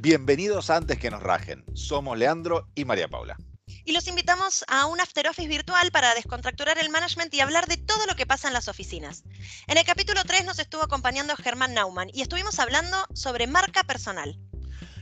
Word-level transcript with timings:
Bienvenidos 0.00 0.70
antes 0.70 0.96
que 0.96 1.10
nos 1.10 1.24
rajen. 1.24 1.64
Somos 1.74 2.16
Leandro 2.16 2.68
y 2.76 2.84
María 2.84 3.08
Paula. 3.08 3.36
Y 3.84 3.90
los 3.90 4.06
invitamos 4.06 4.64
a 4.68 4.86
un 4.86 5.00
after 5.00 5.26
office 5.26 5.48
virtual 5.48 5.90
para 5.90 6.14
descontracturar 6.14 6.78
el 6.78 6.88
management 6.88 7.34
y 7.34 7.40
hablar 7.40 7.66
de 7.66 7.78
todo 7.78 8.06
lo 8.06 8.14
que 8.14 8.24
pasa 8.24 8.46
en 8.46 8.54
las 8.54 8.68
oficinas. 8.68 9.24
En 9.66 9.76
el 9.76 9.84
capítulo 9.84 10.22
3 10.24 10.44
nos 10.44 10.60
estuvo 10.60 10.82
acompañando 10.82 11.34
Germán 11.34 11.74
Naumann 11.74 12.10
y 12.12 12.22
estuvimos 12.22 12.60
hablando 12.60 12.96
sobre 13.12 13.48
marca 13.48 13.82
personal. 13.82 14.38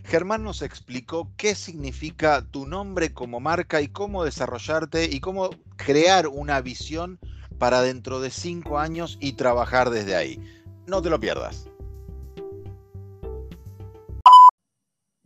Germán 0.05 0.43
nos 0.43 0.63
explicó 0.63 1.31
qué 1.37 1.55
significa 1.55 2.41
tu 2.51 2.67
nombre 2.67 3.13
como 3.13 3.39
marca 3.39 3.83
y 3.83 3.89
cómo 3.89 4.25
desarrollarte 4.25 5.05
y 5.05 5.21
cómo 5.21 5.51
crear 5.77 6.27
una 6.27 6.63
visión 6.63 7.21
para 7.59 7.83
dentro 7.83 8.21
de 8.21 8.31
cinco 8.31 8.79
años 8.79 9.19
y 9.21 9.35
trabajar 9.35 9.91
desde 9.91 10.17
ahí. 10.17 10.41
No 10.87 11.03
te 11.03 11.11
lo 11.11 11.21
pierdas. 11.21 11.67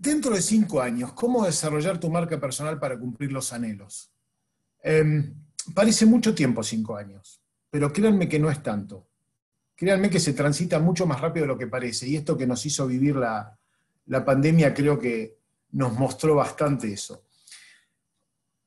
Dentro 0.01 0.35
de 0.35 0.41
cinco 0.41 0.81
años, 0.81 1.13
¿cómo 1.13 1.45
desarrollar 1.45 2.01
tu 2.01 2.09
marca 2.09 2.41
personal 2.41 2.79
para 2.79 2.99
cumplir 2.99 3.31
los 3.33 3.53
anhelos? 3.53 4.11
Em, 4.83 5.35
parece 5.75 6.07
mucho 6.07 6.35
tiempo 6.35 6.63
cinco 6.63 6.97
años, 6.97 7.43
pero 7.69 7.93
créanme 7.93 8.27
que 8.27 8.39
no 8.39 8.51
es 8.51 8.63
tanto. 8.63 9.11
Créanme 9.77 10.09
que 10.09 10.19
se 10.19 10.33
transita 10.33 10.79
mucho 10.79 11.07
más 11.07 11.21
rápido 11.21 11.45
de 11.45 11.49
lo 11.49 11.59
que 11.59 11.67
parece, 11.67 12.09
y 12.09 12.17
esto 12.17 12.35
que 12.35 12.47
nos 12.47 12.65
hizo 12.65 12.87
vivir 12.87 13.15
la, 13.15 13.59
la 14.07 14.25
pandemia 14.25 14.73
creo 14.73 14.99
que 14.99 15.37
nos 15.73 15.93
mostró 15.93 16.35
bastante 16.35 16.91
eso. 16.91 17.27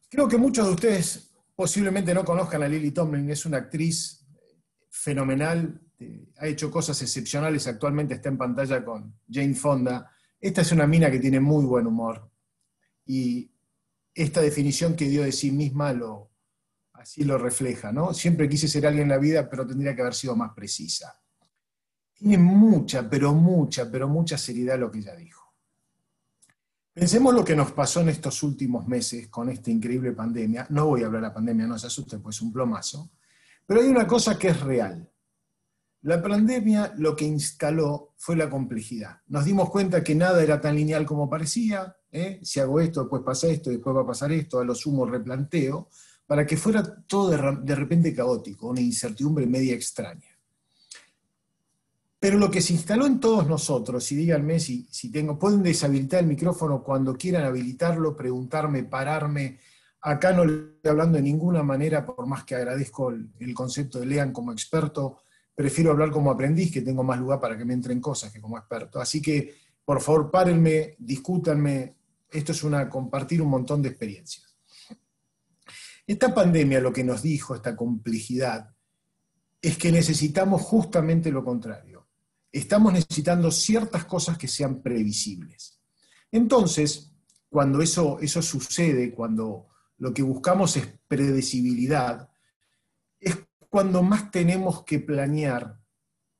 Creo 0.09 0.27
que 0.27 0.37
muchos 0.37 0.67
de 0.67 0.73
ustedes 0.73 1.31
posiblemente 1.55 2.13
no 2.13 2.23
conozcan 2.23 2.61
a 2.61 2.67
Lily 2.67 2.91
Tomlin, 2.91 3.31
es 3.31 3.43
una 3.47 3.57
actriz 3.57 4.23
fenomenal, 4.91 5.81
eh, 5.97 6.27
ha 6.37 6.45
hecho 6.45 6.69
cosas 6.69 7.01
excepcionales, 7.01 7.65
actualmente 7.65 8.13
está 8.13 8.29
en 8.29 8.37
pantalla 8.37 8.85
con 8.85 9.15
Jane 9.27 9.55
Fonda 9.55 10.12
esta 10.43 10.59
es 10.59 10.73
una 10.73 10.85
mina 10.85 11.09
que 11.09 11.19
tiene 11.19 11.39
muy 11.39 11.63
buen 11.63 11.87
humor 11.87 12.29
y 13.05 13.49
esta 14.13 14.41
definición 14.41 14.93
que 14.93 15.07
dio 15.07 15.23
de 15.23 15.31
sí 15.31 15.53
misma 15.53 15.93
lo, 15.93 16.31
así 16.91 17.23
lo 17.23 17.37
refleja, 17.37 17.93
¿no? 17.93 18.13
Siempre 18.13 18.49
quise 18.49 18.67
ser 18.67 18.85
alguien 18.85 19.03
en 19.03 19.09
la 19.09 19.17
vida, 19.17 19.49
pero 19.49 19.65
tendría 19.65 19.95
que 19.95 20.01
haber 20.01 20.13
sido 20.13 20.35
más 20.35 20.51
precisa. 20.53 21.17
Tiene 22.13 22.37
mucha, 22.37 23.09
pero 23.09 23.33
mucha, 23.33 23.89
pero 23.89 24.09
mucha 24.09 24.37
seriedad 24.37 24.77
lo 24.77 24.91
que 24.91 24.99
ella 24.99 25.15
dijo. 25.15 25.55
Pensemos 26.93 27.33
lo 27.33 27.45
que 27.45 27.55
nos 27.55 27.71
pasó 27.71 28.01
en 28.01 28.09
estos 28.09 28.43
últimos 28.43 28.85
meses 28.85 29.29
con 29.29 29.49
esta 29.49 29.71
increíble 29.71 30.11
pandemia. 30.11 30.67
No 30.71 30.87
voy 30.87 31.03
a 31.03 31.05
hablar 31.05 31.21
de 31.21 31.27
la 31.29 31.33
pandemia, 31.33 31.67
no 31.67 31.79
se 31.79 31.87
asusten, 31.87 32.21
pues 32.21 32.35
es 32.35 32.41
un 32.41 32.51
plomazo. 32.51 33.11
Pero 33.65 33.79
hay 33.79 33.87
una 33.87 34.05
cosa 34.05 34.37
que 34.37 34.49
es 34.49 34.59
real. 34.59 35.09
La 36.03 36.21
pandemia 36.21 36.93
lo 36.97 37.15
que 37.15 37.23
instaló 37.23 38.13
fue 38.17 38.35
la 38.35 38.49
complejidad. 38.49 39.21
Nos 39.27 39.45
dimos 39.45 39.69
cuenta 39.69 40.03
que 40.03 40.13
nada 40.13 40.43
era 40.43 40.59
tan 40.59 40.75
lineal 40.75 41.05
como 41.05 41.29
parecía. 41.29 41.95
¿eh? 42.11 42.41
Si 42.43 42.59
hago 42.59 42.81
esto, 42.81 43.01
después 43.01 43.21
pasa 43.23 43.47
esto, 43.47 43.69
después 43.69 43.95
va 43.95 44.01
a 44.01 44.07
pasar 44.07 44.33
esto, 44.33 44.59
a 44.59 44.65
lo 44.65 44.75
sumo 44.75 45.05
replanteo, 45.05 45.87
para 46.25 46.45
que 46.45 46.57
fuera 46.57 46.83
todo 47.07 47.29
de, 47.29 47.75
repente 47.75 48.13
caótico, 48.13 48.67
una 48.67 48.81
incertidumbre 48.81 49.47
media 49.47 49.75
extraña. 49.75 50.27
Pero 52.19 52.37
lo 52.37 52.51
que 52.51 52.61
se 52.61 52.73
instaló 52.73 53.05
en 53.05 53.21
todos 53.21 53.47
nosotros, 53.47 54.11
y 54.11 54.17
díganme 54.17 54.59
si, 54.59 54.85
si 54.91 55.09
tengo, 55.09 55.39
pueden 55.39 55.63
deshabilitar 55.63 56.19
el 56.19 56.27
micrófono 56.27 56.83
cuando 56.83 57.15
quieran 57.15 57.45
habilitarlo, 57.45 58.15
preguntarme, 58.15 58.83
pararme. 58.83 59.59
Acá 60.01 60.33
no 60.33 60.43
le 60.43 60.75
estoy 60.75 60.91
hablando 60.91 61.15
de 61.15 61.23
ninguna 61.23 61.63
manera, 61.63 62.05
por 62.05 62.25
más 62.27 62.43
que 62.43 62.55
agradezco 62.55 63.09
el, 63.09 63.31
el 63.39 63.53
concepto 63.53 63.99
de 64.01 64.05
Lean 64.05 64.33
como 64.33 64.51
experto, 64.51 65.22
prefiero 65.55 65.91
hablar 65.91 66.11
como 66.11 66.31
aprendiz, 66.31 66.71
que 66.71 66.81
tengo 66.81 67.03
más 67.03 67.19
lugar 67.19 67.39
para 67.39 67.57
que 67.57 67.65
me 67.65 67.73
entren 67.73 67.99
cosas 67.99 68.31
que 68.31 68.41
como 68.41 68.57
experto. 68.57 68.99
Así 68.99 69.21
que, 69.21 69.55
por 69.85 70.01
favor, 70.01 70.31
párenme, 70.31 70.95
discútanme. 70.97 71.95
Esto 72.29 72.51
es 72.51 72.63
una 72.63 72.89
compartir 72.89 73.41
un 73.41 73.49
montón 73.49 73.81
de 73.81 73.89
experiencias. 73.89 74.57
Esta 76.05 76.33
pandemia 76.33 76.81
lo 76.81 76.91
que 76.91 77.03
nos 77.03 77.21
dijo, 77.21 77.55
esta 77.55 77.75
complejidad, 77.75 78.73
es 79.61 79.77
que 79.77 79.91
necesitamos 79.91 80.61
justamente 80.61 81.31
lo 81.31 81.43
contrario. 81.43 82.07
Estamos 82.51 82.91
necesitando 82.91 83.49
ciertas 83.49 84.05
cosas 84.05 84.37
que 84.37 84.47
sean 84.47 84.81
previsibles. 84.81 85.79
Entonces, 86.31 87.13
cuando 87.49 87.81
eso, 87.81 88.19
eso 88.19 88.41
sucede, 88.41 89.13
cuando 89.13 89.67
lo 89.99 90.13
que 90.13 90.23
buscamos 90.23 90.75
es 90.75 90.87
predecibilidad, 91.07 92.29
cuando 93.73 94.03
más 94.03 94.29
tenemos 94.29 94.83
que 94.83 94.99
planear 94.99 95.81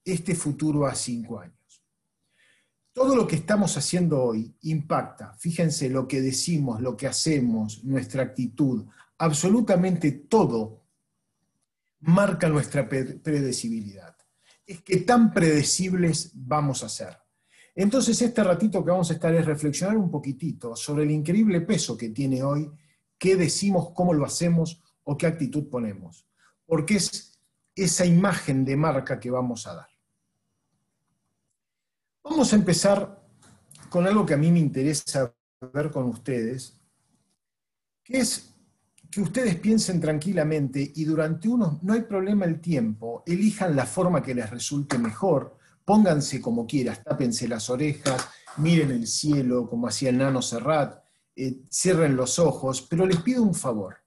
este 0.06 0.36
futuro 0.36 0.86
a 0.86 0.94
cinco 0.94 1.40
años. 1.40 1.84
Todo 2.94 3.16
lo 3.16 3.26
que 3.26 3.38
estamos 3.38 3.76
haciendo 3.76 4.22
hoy 4.22 4.56
impacta, 4.62 5.34
fíjense 5.40 5.90
lo 5.90 6.08
que 6.08 6.22
decimos, 6.22 6.80
lo 6.80 6.96
que 6.96 7.08
hacemos, 7.08 7.84
nuestra 7.86 8.22
actitud, 8.22 8.86
absolutamente 9.18 10.12
todo 10.12 10.86
marca 12.02 12.50
nuestra 12.50 12.88
predecibilidad. 12.88 14.16
Es 14.64 14.84
que 14.84 14.98
tan 14.98 15.34
predecibles 15.34 16.34
vamos 16.36 16.84
a 16.84 16.90
ser. 16.90 17.18
Entonces 17.74 18.22
este 18.22 18.44
ratito 18.44 18.86
que 18.86 18.92
vamos 18.92 19.10
a 19.10 19.16
estar 19.16 19.34
es 19.34 19.44
reflexionar 19.44 19.98
un 19.98 20.12
poquitito 20.12 20.76
sobre 20.76 21.02
el 21.02 21.10
increíble 21.10 21.62
peso 21.62 21.98
que 21.98 22.10
tiene 22.10 22.44
hoy, 22.44 22.70
qué 23.18 23.36
decimos, 23.36 23.90
cómo 23.96 24.14
lo 24.14 24.24
hacemos 24.24 24.84
o 25.04 25.18
qué 25.18 25.26
actitud 25.26 25.68
ponemos 25.68 26.28
porque 26.66 26.96
es 26.96 27.40
esa 27.76 28.06
imagen 28.06 28.66
de 28.66 28.76
marca 28.76 29.20
que 29.20 29.32
vamos 29.32 29.68
a 29.68 29.76
dar. 29.76 29.90
Vamos 32.24 32.54
a 32.54 32.56
empezar 32.56 33.22
con 33.90 34.08
algo 34.08 34.26
que 34.26 34.34
a 34.34 34.38
mí 34.38 34.52
me 34.52 34.60
interesa 34.60 35.34
ver 35.74 35.92
con 35.92 36.06
ustedes, 36.06 36.80
que 38.04 38.18
es 38.18 38.54
que 39.10 39.22
ustedes 39.22 39.58
piensen 39.58 40.02
tranquilamente 40.02 40.92
y 40.96 41.06
durante 41.06 41.48
unos, 41.48 41.84
no 41.84 41.94
hay 41.94 42.02
problema 42.02 42.46
el 42.46 42.60
tiempo, 42.60 43.24
elijan 43.28 43.76
la 43.76 43.86
forma 43.86 44.24
que 44.24 44.34
les 44.34 44.50
resulte 44.50 44.98
mejor, 44.98 45.58
pónganse 45.86 46.42
como 46.42 46.66
quieras, 46.66 47.04
tápense 47.04 47.48
las 47.48 47.70
orejas, 47.70 48.28
miren 48.58 48.90
el 48.90 49.06
cielo 49.06 49.70
como 49.70 49.88
hacía 49.88 50.10
el 50.10 50.18
nano 50.18 50.42
Serrat, 50.42 51.04
eh, 51.36 51.62
cierren 51.72 52.16
los 52.16 52.40
ojos, 52.40 52.82
pero 52.90 53.06
les 53.06 53.22
pido 53.22 53.44
un 53.44 53.54
favor. 53.54 53.98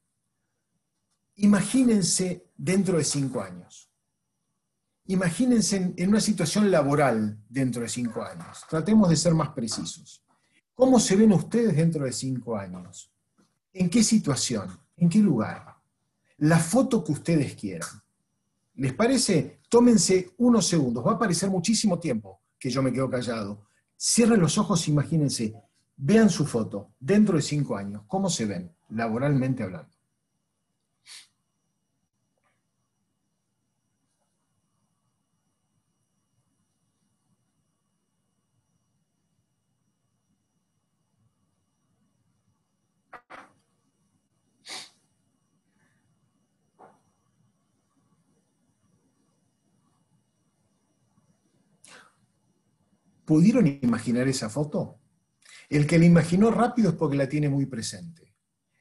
Imagínense 1.37 2.46
dentro 2.57 2.99
de 2.99 3.05
cinco 3.05 3.41
años. 3.41 3.91
Imagínense 5.09 5.95
en, 5.97 6.09
una 6.09 6.21
situación 6.21 6.71
laboral 6.71 7.39
dentro 7.49 7.83
de 7.83 7.89
cinco 7.89 8.23
años. 8.23 8.65
Tratemos 8.69 9.09
de 9.09 9.17
ser 9.17 9.35
más 9.35 9.51
precisos. 9.51 10.25
¿Cómo 10.75 10.99
se 10.99 11.17
ven 11.17 11.33
ustedes 11.33 11.77
dentro 11.77 12.05
de 12.05 12.13
cinco 12.13 12.57
años? 12.57 13.13
¿En 13.73 13.89
qué 13.89 14.03
situación? 14.03 14.69
¿En 14.97 15.09
qué 15.09 15.21
lugar? 15.21 15.77
La 16.39 16.59
foto 16.59 17.05
que 17.05 17.13
ustedes 17.13 17.55
quieran. 17.55 17.89
¿Les 18.75 18.93
parece? 18.93 19.61
Tómense 19.69 20.35
unos 20.39 20.67
segundos. 20.67 21.07
Va 21.07 21.13
a 21.13 21.19
parecer 21.19 21.49
muchísimo 21.51 21.99
tiempo 21.99 22.43
que 22.59 22.69
yo 22.69 22.83
me 22.83 22.93
quedo 22.93 23.09
callado. 23.09 23.67
Cierren 23.99 24.41
los 24.41 24.59
ojos, 24.59 24.87
imagínense. 24.89 25.55
Vean 25.97 26.29
su 26.29 26.45
foto 26.45 26.91
dentro 26.99 27.37
de 27.37 27.43
cinco 27.43 27.77
años. 27.77 28.03
¿Cómo 28.07 28.29
se 28.29 28.45
ven, 28.45 28.75
laboralmente 28.91 29.63
hablando? 29.63 29.96
¿Pudieron 53.27 53.67
imaginar 53.83 54.29
esa 54.29 54.49
foto? 54.49 55.01
El 55.69 55.85
que 55.85 55.99
la 55.99 56.05
imaginó 56.05 56.53
rápido 56.53 56.91
es 56.91 56.95
porque 56.95 57.17
la 57.17 57.29
tiene 57.29 57.49
muy 57.49 57.67
presente. 57.67 58.37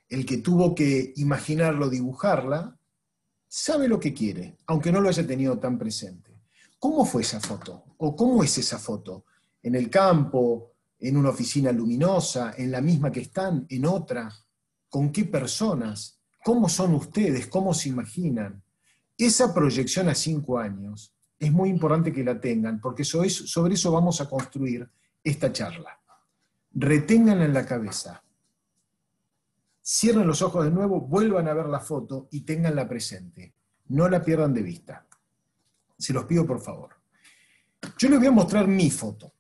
El 0.07 0.23
que 0.23 0.37
tuvo 0.37 0.75
que 0.75 1.13
imaginarlo, 1.15 1.89
dibujarla, 1.89 2.77
sabe 3.47 3.87
lo 3.87 3.99
que 3.99 4.13
quiere, 4.13 4.55
aunque 4.67 4.91
no 4.91 5.01
lo 5.01 5.09
haya 5.09 5.25
tenido 5.25 5.57
tan 5.57 5.79
presente. 5.79 6.39
¿Cómo 6.77 7.05
fue 7.05 7.23
esa 7.23 7.39
foto? 7.39 7.95
¿O 7.97 8.15
cómo 8.15 8.43
es 8.43 8.55
esa 8.59 8.77
foto? 8.77 9.25
¿En 9.63 9.73
el 9.73 9.89
campo? 9.89 10.73
¿En 10.99 11.17
una 11.17 11.29
oficina 11.29 11.71
luminosa? 11.71 12.53
¿En 12.55 12.69
la 12.69 12.81
misma 12.81 13.11
que 13.11 13.21
están? 13.21 13.65
¿En 13.67 13.85
otra? 13.87 14.31
¿Con 14.87 15.11
qué 15.11 15.25
personas? 15.25 16.19
¿Cómo 16.43 16.69
son 16.69 16.93
ustedes? 16.93 17.47
¿Cómo 17.47 17.73
se 17.73 17.89
imaginan? 17.89 18.61
Esa 19.17 19.55
proyección 19.55 20.07
a 20.07 20.13
cinco 20.13 20.59
años 20.59 21.14
es 21.37 21.51
muy 21.51 21.69
importante 21.69 22.13
que 22.13 22.23
la 22.23 22.39
tengan, 22.39 22.79
porque 22.79 23.03
sobre 23.03 23.73
eso 23.73 23.91
vamos 23.91 24.21
a 24.21 24.29
construir 24.29 24.89
esta 25.23 25.51
charla. 25.51 25.99
Reténganla 26.71 27.45
en 27.45 27.53
la 27.53 27.65
cabeza. 27.65 28.23
Cierren 29.83 30.27
los 30.27 30.41
ojos 30.41 30.65
de 30.65 30.71
nuevo, 30.71 31.01
vuelvan 31.01 31.47
a 31.47 31.53
ver 31.53 31.67
la 31.67 31.79
foto 31.79 32.27
y 32.31 32.41
tenganla 32.41 32.87
presente. 32.87 33.53
No 33.87 34.09
la 34.09 34.23
pierdan 34.23 34.53
de 34.53 34.63
vista. 34.63 35.05
Se 35.97 36.13
los 36.13 36.25
pido 36.25 36.45
por 36.45 36.59
favor. 36.59 36.95
Yo 37.97 38.09
les 38.09 38.19
voy 38.19 38.27
a 38.27 38.31
mostrar 38.31 38.67
mi 38.67 38.89
foto. 38.89 39.33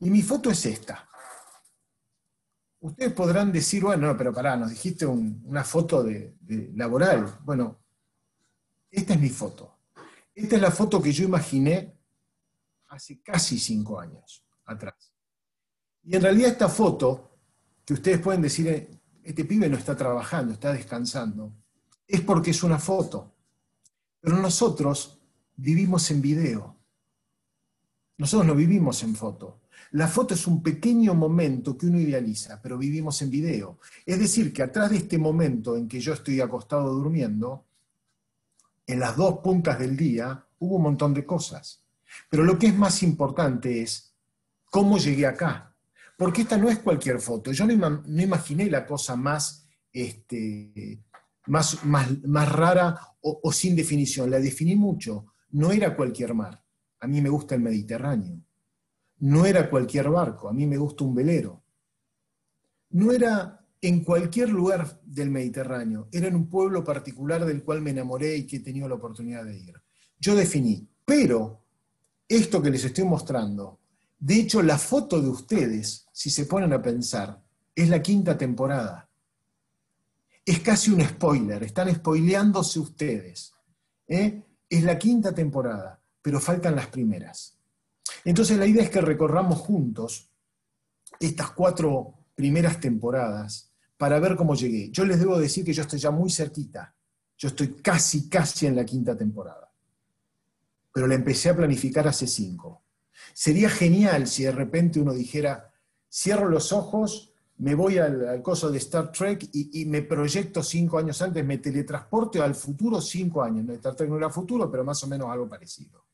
Y 0.00 0.10
mi 0.10 0.22
foto 0.22 0.50
es 0.50 0.64
esta. 0.66 1.08
Ustedes 2.80 3.12
podrán 3.12 3.50
decir, 3.50 3.82
bueno, 3.82 4.06
no, 4.06 4.16
pero 4.16 4.32
pará, 4.32 4.56
nos 4.56 4.70
dijiste 4.70 5.04
una 5.04 5.64
foto 5.64 6.04
de, 6.04 6.36
laboral. 6.74 7.40
Bueno, 7.42 7.80
esta 8.90 9.14
es 9.14 9.20
mi 9.20 9.30
foto. 9.30 9.77
Esta 10.38 10.54
es 10.54 10.62
la 10.62 10.70
foto 10.70 11.02
que 11.02 11.10
yo 11.10 11.24
imaginé 11.24 11.98
hace 12.86 13.20
casi 13.20 13.58
cinco 13.58 13.98
años 13.98 14.44
atrás. 14.66 15.12
Y 16.04 16.14
en 16.14 16.22
realidad 16.22 16.52
esta 16.52 16.68
foto, 16.68 17.38
que 17.84 17.94
ustedes 17.94 18.20
pueden 18.20 18.42
decir, 18.42 18.68
eh, 18.68 18.88
este 19.24 19.44
pibe 19.44 19.68
no 19.68 19.76
está 19.76 19.96
trabajando, 19.96 20.52
está 20.52 20.72
descansando, 20.72 21.52
es 22.06 22.20
porque 22.20 22.52
es 22.52 22.62
una 22.62 22.78
foto. 22.78 23.34
Pero 24.20 24.36
nosotros 24.36 25.18
vivimos 25.56 26.08
en 26.12 26.22
video. 26.22 26.76
Nosotros 28.18 28.46
no 28.46 28.54
vivimos 28.54 29.02
en 29.02 29.16
foto. 29.16 29.62
La 29.90 30.06
foto 30.06 30.34
es 30.34 30.46
un 30.46 30.62
pequeño 30.62 31.16
momento 31.16 31.76
que 31.76 31.86
uno 31.86 31.98
idealiza, 31.98 32.62
pero 32.62 32.78
vivimos 32.78 33.20
en 33.22 33.30
video. 33.30 33.80
Es 34.06 34.20
decir, 34.20 34.52
que 34.52 34.62
atrás 34.62 34.90
de 34.90 34.98
este 34.98 35.18
momento 35.18 35.76
en 35.76 35.88
que 35.88 35.98
yo 35.98 36.12
estoy 36.12 36.40
acostado 36.40 36.94
durmiendo, 36.94 37.67
en 38.88 39.00
las 39.00 39.16
dos 39.16 39.40
puntas 39.40 39.78
del 39.78 39.96
día 39.96 40.44
hubo 40.58 40.76
un 40.76 40.82
montón 40.82 41.14
de 41.14 41.24
cosas. 41.24 41.84
Pero 42.30 42.42
lo 42.42 42.58
que 42.58 42.68
es 42.68 42.74
más 42.74 43.02
importante 43.02 43.82
es 43.82 44.14
cómo 44.70 44.98
llegué 44.98 45.26
acá. 45.26 45.76
Porque 46.16 46.42
esta 46.42 46.56
no 46.56 46.68
es 46.68 46.78
cualquier 46.80 47.20
foto. 47.20 47.52
Yo 47.52 47.66
no, 47.66 48.02
imaginé 48.20 48.68
la 48.68 48.86
cosa 48.86 49.14
más, 49.14 49.68
este, 49.92 51.04
más, 51.46 51.84
más, 51.84 52.52
rara 52.52 52.98
o, 53.20 53.40
o 53.42 53.52
sin 53.52 53.76
definición. 53.76 54.30
La 54.30 54.40
definí 54.40 54.74
mucho. 54.74 55.26
No 55.50 55.70
era 55.70 55.94
cualquier 55.94 56.34
mar. 56.34 56.64
A 57.00 57.06
mí 57.06 57.20
me 57.20 57.28
gusta 57.28 57.54
el 57.54 57.60
Mediterráneo. 57.60 58.42
No 59.18 59.44
era 59.44 59.68
cualquier 59.68 60.08
barco. 60.08 60.48
A 60.48 60.52
mí 60.52 60.66
me 60.66 60.78
gusta 60.78 61.04
un 61.04 61.14
velero. 61.14 61.62
No 62.90 63.12
era 63.12 63.57
en 63.80 64.02
cualquier 64.02 64.48
lugar 64.48 65.00
del 65.04 65.30
Mediterráneo. 65.30 66.08
Era 66.10 66.28
en 66.28 66.34
un 66.34 66.48
pueblo 66.48 66.82
particular 66.82 67.44
del 67.44 67.62
cual 67.62 67.80
me 67.80 67.90
enamoré 67.90 68.36
y 68.36 68.46
que 68.46 68.56
he 68.56 68.60
tenido 68.60 68.88
la 68.88 68.96
oportunidad 68.96 69.44
de 69.44 69.56
ir. 69.56 69.74
Yo 70.18 70.34
definí. 70.34 70.88
Pero 71.04 71.62
esto 72.28 72.60
que 72.60 72.70
les 72.70 72.84
estoy 72.84 73.04
mostrando, 73.04 73.78
de 74.18 74.34
hecho 74.34 74.62
la 74.62 74.78
foto 74.78 75.20
de 75.20 75.28
ustedes, 75.28 76.06
si 76.12 76.28
se 76.30 76.44
ponen 76.44 76.72
a 76.72 76.82
pensar, 76.82 77.40
es 77.74 77.88
la 77.88 78.02
quinta 78.02 78.36
temporada. 78.36 79.08
Es 80.44 80.60
casi 80.60 80.90
un 80.90 81.02
spoiler, 81.02 81.62
están 81.62 81.94
spoileándose 81.94 82.80
ustedes. 82.80 83.52
¿eh? 84.08 84.42
Es 84.68 84.82
la 84.82 84.98
quinta 84.98 85.34
temporada, 85.34 86.00
pero 86.20 86.40
faltan 86.40 86.74
las 86.74 86.88
primeras. 86.88 87.56
Entonces 88.24 88.58
la 88.58 88.66
idea 88.66 88.82
es 88.82 88.90
que 88.90 89.00
recorramos 89.00 89.58
juntos 89.58 90.30
estas 91.20 91.52
cuatro 91.52 92.14
primeras 92.34 92.80
temporadas 92.80 93.67
para 93.98 94.18
ver 94.18 94.36
cómo 94.36 94.54
llegué. 94.54 94.90
Yo 94.90 95.04
les 95.04 95.18
debo 95.18 95.38
decir 95.38 95.64
que 95.64 95.74
yo 95.74 95.82
estoy 95.82 95.98
ya 95.98 96.10
muy 96.10 96.30
cerquita. 96.30 96.94
Yo 97.36 97.48
estoy 97.48 97.74
casi, 97.82 98.28
casi 98.30 98.66
en 98.66 98.76
la 98.76 98.84
quinta 98.84 99.14
temporada 99.16 99.68
pero 100.98 101.06
la 101.06 101.14
empecé 101.14 101.48
a 101.48 101.56
planificar 101.56 102.08
hace 102.08 102.26
cinco. 102.26 102.82
Sería 103.32 103.70
genial 103.70 104.26
si 104.26 104.42
de 104.42 104.50
repente 104.50 104.98
uno 104.98 105.12
dijera, 105.12 105.72
cierro 106.10 106.48
los 106.48 106.72
ojos, 106.72 107.32
me 107.58 107.76
voy 107.76 107.98
al, 107.98 108.42
coso 108.42 108.68
de 108.68 108.78
Star 108.78 109.12
Trek 109.12 109.48
y, 109.52 109.84
me 109.86 110.02
proyecto 110.02 110.60
cinco 110.60 110.98
años 110.98 111.22
antes, 111.22 111.44
me 111.44 111.58
teletransporte 111.58 112.40
al 112.40 112.56
futuro 112.56 113.00
cinco 113.00 113.44
años. 113.44 113.64
No, 113.64 113.74
Star 113.74 113.94
Trek 113.94 114.10
no 114.10 114.16
era 114.16 114.28
futuro, 114.28 114.68
pero 114.68 114.82
más 114.82 115.00
o 115.04 115.06
menos 115.06 115.28
algo 115.30 115.48
parecido. 115.48 116.04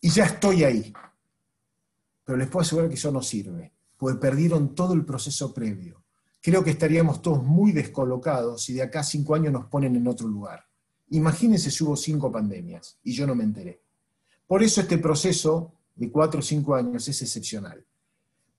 Y 0.00 0.08
ya 0.08 0.24
estoy 0.24 0.64
ahí. 0.64 0.92
Pero 2.24 2.38
les 2.38 2.48
puedo 2.48 2.62
asegurar 2.62 2.88
que 2.88 2.96
eso 2.96 3.12
no 3.12 3.22
sirve, 3.22 3.72
porque 3.96 4.18
perdieron 4.18 4.74
todo 4.74 4.94
el 4.94 5.04
proceso 5.04 5.54
previo. 5.54 6.01
Creo 6.42 6.64
que 6.64 6.70
estaríamos 6.70 7.22
todos 7.22 7.42
muy 7.44 7.70
descolocados 7.70 8.64
si 8.64 8.74
de 8.74 8.82
acá 8.82 9.04
cinco 9.04 9.36
años 9.36 9.52
nos 9.52 9.66
ponen 9.66 9.94
en 9.94 10.08
otro 10.08 10.26
lugar. 10.26 10.66
Imagínense 11.10 11.70
si 11.70 11.84
hubo 11.84 11.96
cinco 11.96 12.32
pandemias 12.32 12.98
y 13.04 13.12
yo 13.12 13.28
no 13.28 13.36
me 13.36 13.44
enteré. 13.44 13.80
Por 14.44 14.60
eso 14.62 14.80
este 14.80 14.98
proceso 14.98 15.72
de 15.94 16.10
cuatro 16.10 16.40
o 16.40 16.42
cinco 16.42 16.74
años 16.74 17.06
es 17.06 17.22
excepcional. 17.22 17.86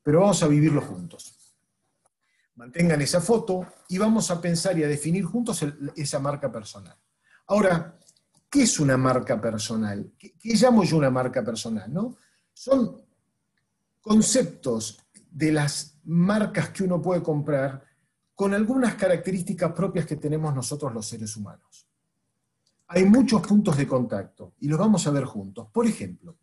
Pero 0.02 0.22
vamos 0.22 0.42
a 0.44 0.48
vivirlo 0.48 0.80
juntos. 0.82 1.56
Mantengan 2.56 3.02
esa 3.02 3.20
foto 3.20 3.66
y 3.90 3.98
vamos 3.98 4.32
a 4.32 4.40
pensar 4.40 4.78
y 4.80 4.84
a 4.84 4.88
definir 4.88 5.26
juntos 5.26 5.66
esa 5.96 6.20
marca 6.20 6.50
personal. 6.50 6.96
Ahora, 7.48 8.00
¿qué 8.50 8.64
es 8.64 8.80
una 8.80 8.96
marca 8.96 9.42
personal? 9.42 10.14
¿Qué, 10.18 10.34
llamo 10.44 10.86
yo 10.86 10.98
una 10.98 11.10
marca 11.10 11.44
personal? 11.44 11.92
¿no? 11.92 12.16
Son 12.54 13.02
conceptos 14.00 15.03
de 15.34 15.52
las 15.52 16.00
marcas 16.06 16.70
que 16.70 16.84
uno 16.84 17.02
puede 17.02 17.22
comprar 17.22 17.84
con 18.36 18.54
algunas 18.54 18.96
características 18.96 19.72
propias 19.74 20.06
que 20.06 20.16
tenemos 20.16 20.54
nosotros 20.54 20.94
los 20.94 21.08
seres 21.08 21.36
humanos 21.36 21.88
hay 22.96 23.06
muchos 23.06 23.42
puntos 23.42 23.76
de 23.76 23.88
contacto 23.88 24.54
y 24.60 24.68
los 24.68 24.78
vamos 24.78 25.08
a 25.08 25.12
ver 25.12 25.26
juntos. 25.26 25.68
Por 25.72 25.88
ejemplo, 25.88 26.38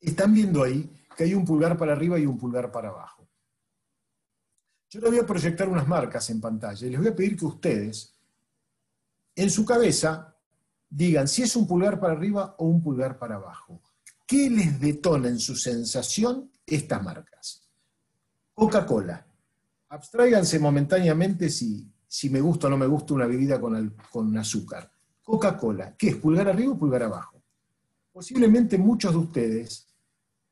están 0.00 0.34
viendo 0.34 0.64
ahí 0.64 0.90
que 1.16 1.22
hay 1.22 1.34
un 1.34 1.44
pulgar 1.44 1.78
para 1.78 1.92
arriba 1.92 2.18
y 2.18 2.26
un 2.26 2.36
pulgar 2.36 2.72
para 2.72 2.88
abajo. 2.88 3.28
Yo 4.90 5.00
les 5.00 5.10
voy 5.10 5.20
a 5.20 5.26
proyectar 5.26 5.68
unas 5.68 5.86
marcas 5.86 6.28
en 6.30 6.40
pantalla 6.40 6.84
y 6.84 6.90
les 6.90 6.98
voy 6.98 7.08
a 7.08 7.14
pedir 7.14 7.36
que 7.36 7.46
ustedes, 7.46 8.14
en 9.36 9.48
su 9.48 9.64
cabeza, 9.64 10.36
digan 10.88 11.28
si 11.28 11.42
es 11.42 11.54
un 11.54 11.68
pulgar 11.68 12.00
para 12.00 12.14
arriba 12.14 12.56
o 12.58 12.66
un 12.66 12.82
pulgar 12.82 13.16
para 13.16 13.36
abajo. 13.36 13.80
¿Qué 14.26 14.50
les 14.50 14.80
detona 14.80 15.28
en 15.28 15.38
su 15.38 15.54
sensación 15.54 16.50
estas 16.66 17.00
marcas? 17.00 17.63
Coca-Cola. 18.54 19.26
Abstráiganse 19.88 20.58
momentáneamente 20.58 21.50
si, 21.50 21.92
si 22.06 22.30
me 22.30 22.40
gusta 22.40 22.68
o 22.68 22.70
no 22.70 22.76
me 22.76 22.86
gusta 22.86 23.14
una 23.14 23.26
bebida 23.26 23.60
con, 23.60 23.96
con 24.10 24.36
azúcar. 24.38 24.90
Coca-Cola, 25.22 25.94
¿qué 25.96 26.08
es? 26.10 26.16
¿Pulgar 26.16 26.48
arriba 26.48 26.72
o 26.72 26.78
pulgar 26.78 27.02
abajo? 27.02 27.42
Posiblemente 28.12 28.78
muchos 28.78 29.12
de 29.12 29.18
ustedes, 29.18 29.88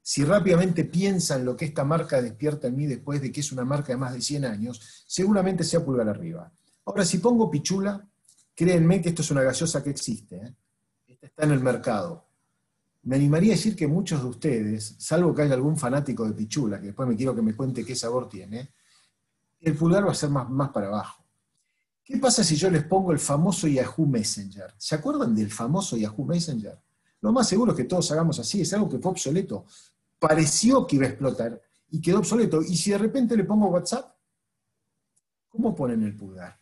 si 0.02 0.24
rápidamente 0.24 0.84
piensan 0.84 1.44
lo 1.44 1.56
que 1.56 1.66
esta 1.66 1.84
marca 1.84 2.20
despierta 2.20 2.66
en 2.66 2.76
mí 2.76 2.86
después 2.86 3.20
de 3.20 3.30
que 3.30 3.40
es 3.40 3.52
una 3.52 3.64
marca 3.64 3.92
de 3.92 3.98
más 3.98 4.14
de 4.14 4.20
100 4.20 4.44
años, 4.44 5.04
seguramente 5.06 5.62
sea 5.62 5.84
pulgar 5.84 6.08
arriba. 6.08 6.52
Ahora, 6.84 7.04
si 7.04 7.18
pongo 7.18 7.48
pichula, 7.48 8.04
créanme 8.54 9.00
que 9.00 9.10
esto 9.10 9.22
es 9.22 9.30
una 9.30 9.42
gaseosa 9.42 9.82
que 9.82 9.90
existe. 9.90 10.36
¿eh? 10.36 10.54
Está 11.20 11.44
en 11.44 11.52
el 11.52 11.60
mercado. 11.60 12.26
Me 13.02 13.16
animaría 13.16 13.52
a 13.52 13.56
decir 13.56 13.74
que 13.74 13.86
muchos 13.86 14.22
de 14.22 14.28
ustedes, 14.28 14.94
salvo 14.98 15.34
que 15.34 15.42
haya 15.42 15.54
algún 15.54 15.76
fanático 15.76 16.24
de 16.24 16.34
pichula, 16.34 16.80
que 16.80 16.86
después 16.86 17.08
me 17.08 17.16
quiero 17.16 17.34
que 17.34 17.42
me 17.42 17.54
cuente 17.54 17.84
qué 17.84 17.96
sabor 17.96 18.28
tiene, 18.28 18.72
el 19.60 19.76
pulgar 19.76 20.06
va 20.06 20.12
a 20.12 20.14
ser 20.14 20.30
más, 20.30 20.48
más 20.48 20.70
para 20.70 20.88
abajo. 20.88 21.24
¿Qué 22.04 22.18
pasa 22.18 22.42
si 22.42 22.56
yo 22.56 22.70
les 22.70 22.84
pongo 22.84 23.12
el 23.12 23.18
famoso 23.18 23.66
Yahoo 23.68 24.06
Messenger? 24.06 24.74
¿Se 24.76 24.94
acuerdan 24.94 25.34
del 25.34 25.50
famoso 25.50 25.96
Yahoo 25.96 26.24
Messenger? 26.24 26.78
Lo 27.20 27.32
más 27.32 27.48
seguro 27.48 27.72
es 27.72 27.76
que 27.76 27.84
todos 27.84 28.10
hagamos 28.10 28.38
así, 28.40 28.60
es 28.60 28.72
algo 28.72 28.88
que 28.88 28.98
fue 28.98 29.12
obsoleto. 29.12 29.64
Pareció 30.18 30.86
que 30.86 30.96
iba 30.96 31.06
a 31.06 31.10
explotar 31.10 31.60
y 31.90 32.00
quedó 32.00 32.18
obsoleto. 32.18 32.60
Y 32.62 32.76
si 32.76 32.90
de 32.90 32.98
repente 32.98 33.36
le 33.36 33.44
pongo 33.44 33.68
WhatsApp, 33.68 34.16
¿cómo 35.48 35.74
ponen 35.74 36.02
el 36.02 36.16
pulgar? 36.16 36.58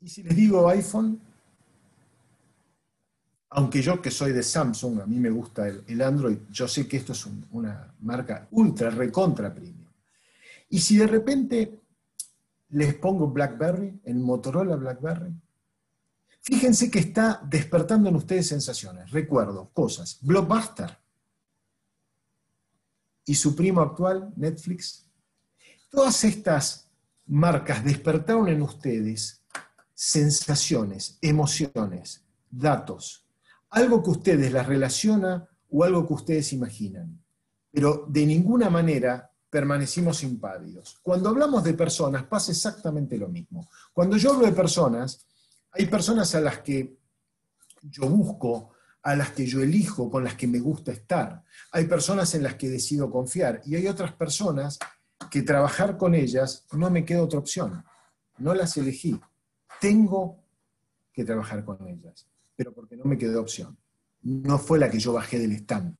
Y 0.00 0.08
si 0.08 0.22
les 0.22 0.34
digo 0.34 0.68
iPhone, 0.68 1.20
aunque 3.50 3.80
yo 3.80 4.02
que 4.02 4.10
soy 4.10 4.32
de 4.32 4.42
Samsung, 4.42 5.00
a 5.00 5.06
mí 5.06 5.18
me 5.18 5.30
gusta 5.30 5.68
el, 5.68 6.02
Android, 6.02 6.38
yo 6.50 6.66
sé 6.66 6.86
que 6.88 6.96
esto 6.96 7.12
es 7.12 7.26
una 7.50 7.94
marca 8.00 8.48
ultra, 8.50 8.90
recontra 8.90 9.54
premium. 9.54 9.86
Y 10.68 10.80
si 10.80 10.96
de 10.96 11.06
repente 11.06 11.80
les 12.70 12.94
pongo 12.94 13.28
BlackBerry, 13.28 14.00
en 14.04 14.22
Motorola 14.22 14.76
BlackBerry. 14.76 15.32
Fíjense 16.40 16.90
que 16.90 16.98
está 16.98 17.40
despertando 17.44 18.08
en 18.08 18.16
ustedes 18.16 18.48
sensaciones, 18.48 19.10
recuerdo, 19.10 19.70
cosas. 19.72 20.18
Blockbuster 20.20 20.96
y 23.24 23.34
su 23.34 23.54
primo 23.56 23.80
actual, 23.80 24.32
Netflix. 24.36 25.06
Todas 25.90 26.22
estas 26.24 26.88
marcas 27.26 27.84
despertaron 27.84 28.48
en 28.48 28.62
ustedes 28.62 29.42
sensaciones, 29.94 31.18
emociones, 31.20 32.22
datos, 32.50 33.25
algo 33.70 34.02
que 34.02 34.10
ustedes 34.10 34.52
las 34.52 34.66
relaciona 34.66 35.48
o 35.70 35.84
algo 35.84 36.06
que 36.06 36.14
ustedes 36.14 36.52
imaginan. 36.52 37.22
Pero 37.70 38.06
de 38.08 38.24
ninguna 38.24 38.70
manera 38.70 39.30
permanecimos 39.50 40.22
impávidos. 40.22 40.98
Cuando 41.02 41.28
hablamos 41.28 41.64
de 41.64 41.74
personas 41.74 42.24
pasa 42.24 42.52
exactamente 42.52 43.16
lo 43.16 43.28
mismo. 43.28 43.68
Cuando 43.92 44.16
yo 44.16 44.32
hablo 44.32 44.46
de 44.46 44.52
personas, 44.52 45.26
hay 45.72 45.86
personas 45.86 46.34
a 46.34 46.40
las 46.40 46.60
que 46.60 46.98
yo 47.82 48.08
busco, 48.08 48.70
a 49.02 49.14
las 49.14 49.30
que 49.30 49.46
yo 49.46 49.62
elijo, 49.62 50.10
con 50.10 50.24
las 50.24 50.34
que 50.34 50.46
me 50.46 50.58
gusta 50.58 50.92
estar. 50.92 51.42
Hay 51.72 51.84
personas 51.86 52.34
en 52.34 52.42
las 52.42 52.54
que 52.54 52.68
decido 52.68 53.10
confiar 53.10 53.62
y 53.64 53.76
hay 53.76 53.86
otras 53.86 54.12
personas 54.12 54.78
que 55.30 55.42
trabajar 55.42 55.96
con 55.96 56.14
ellas 56.14 56.66
no 56.72 56.90
me 56.90 57.04
queda 57.04 57.22
otra 57.22 57.38
opción. 57.38 57.84
No 58.38 58.54
las 58.54 58.76
elegí. 58.76 59.18
Tengo 59.80 60.44
que 61.12 61.24
trabajar 61.24 61.64
con 61.64 61.86
ellas, 61.88 62.26
pero 62.56 62.72
porque 62.72 62.96
no 62.96 63.04
me 63.04 63.18
quedó 63.18 63.40
opción. 63.40 63.76
No 64.22 64.58
fue 64.58 64.78
la 64.78 64.90
que 64.90 64.98
yo 64.98 65.12
bajé 65.12 65.38
del 65.38 65.52
stand. 65.52 65.94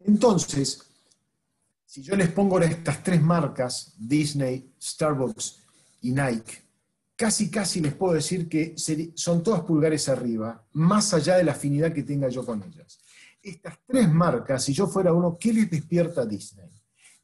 Entonces, 0.00 0.84
Si 1.90 2.02
yo 2.02 2.14
les 2.16 2.28
pongo 2.28 2.60
estas 2.60 3.02
tres 3.02 3.22
marcas, 3.22 3.94
Disney, 3.96 4.74
Starbucks 4.78 5.56
y 6.02 6.12
Nike, 6.12 6.62
casi 7.16 7.50
casi 7.50 7.80
les 7.80 7.94
puedo 7.94 8.12
decir 8.12 8.46
que 8.46 8.74
son 9.14 9.42
todas 9.42 9.62
pulgares 9.62 10.06
arriba, 10.10 10.62
más 10.74 11.14
allá 11.14 11.36
de 11.38 11.44
la 11.44 11.52
afinidad 11.52 11.94
que 11.94 12.02
tenga 12.02 12.28
yo 12.28 12.44
con 12.44 12.62
ellas. 12.62 13.00
Estas 13.42 13.78
tres 13.86 14.06
marcas, 14.12 14.64
si 14.64 14.74
yo 14.74 14.86
fuera 14.86 15.14
uno, 15.14 15.38
¿qué 15.40 15.50
les 15.50 15.70
despierta 15.70 16.26
Disney? 16.26 16.68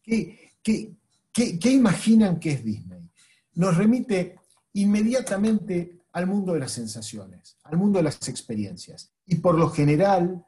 ¿Qué, 0.02 0.52
qué 0.62 1.70
imaginan 1.70 2.40
que 2.40 2.52
es 2.52 2.64
Disney? 2.64 3.10
Nos 3.56 3.76
remite 3.76 4.36
inmediatamente 4.72 5.93
al 6.14 6.28
mundo 6.28 6.52
de 6.54 6.60
las 6.60 6.70
sensaciones, 6.70 7.58
al 7.64 7.76
mundo 7.76 7.98
de 7.98 8.04
las 8.04 8.28
experiencias, 8.28 9.10
y 9.26 9.36
por 9.36 9.58
lo 9.58 9.68
general, 9.68 10.46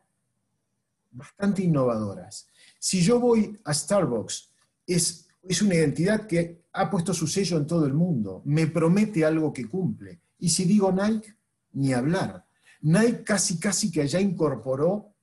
bastante 1.10 1.64
innovadoras. 1.64 2.48
Si 2.78 3.02
yo 3.02 3.18
voy 3.18 3.58
a 3.64 3.74
Starbucks, 3.74 4.52
es, 4.86 5.26
es 5.42 5.62
una 5.62 5.74
identidad 5.74 6.28
que 6.28 6.66
ha 6.72 6.88
puesto 6.88 7.12
su 7.12 7.26
sello 7.26 7.56
en 7.56 7.66
todo 7.66 7.84
el 7.84 7.94
mundo, 7.94 8.42
me 8.44 8.68
promete 8.68 9.24
algo 9.24 9.52
que 9.52 9.66
cumple. 9.66 10.20
Y 10.38 10.50
si 10.50 10.66
digo 10.66 10.92
Nike, 10.92 11.34
ni 11.72 11.92
hablar. 11.92 12.46
Nike 12.82 13.24
casi, 13.24 13.58
casi 13.58 13.90
que 13.90 14.06
ya 14.06 14.20
incorporó 14.20 15.14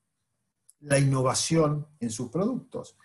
la 0.82 1.00
innovación 1.00 1.88
en 2.02 2.10
sus 2.10 2.30
productos. 2.30 2.98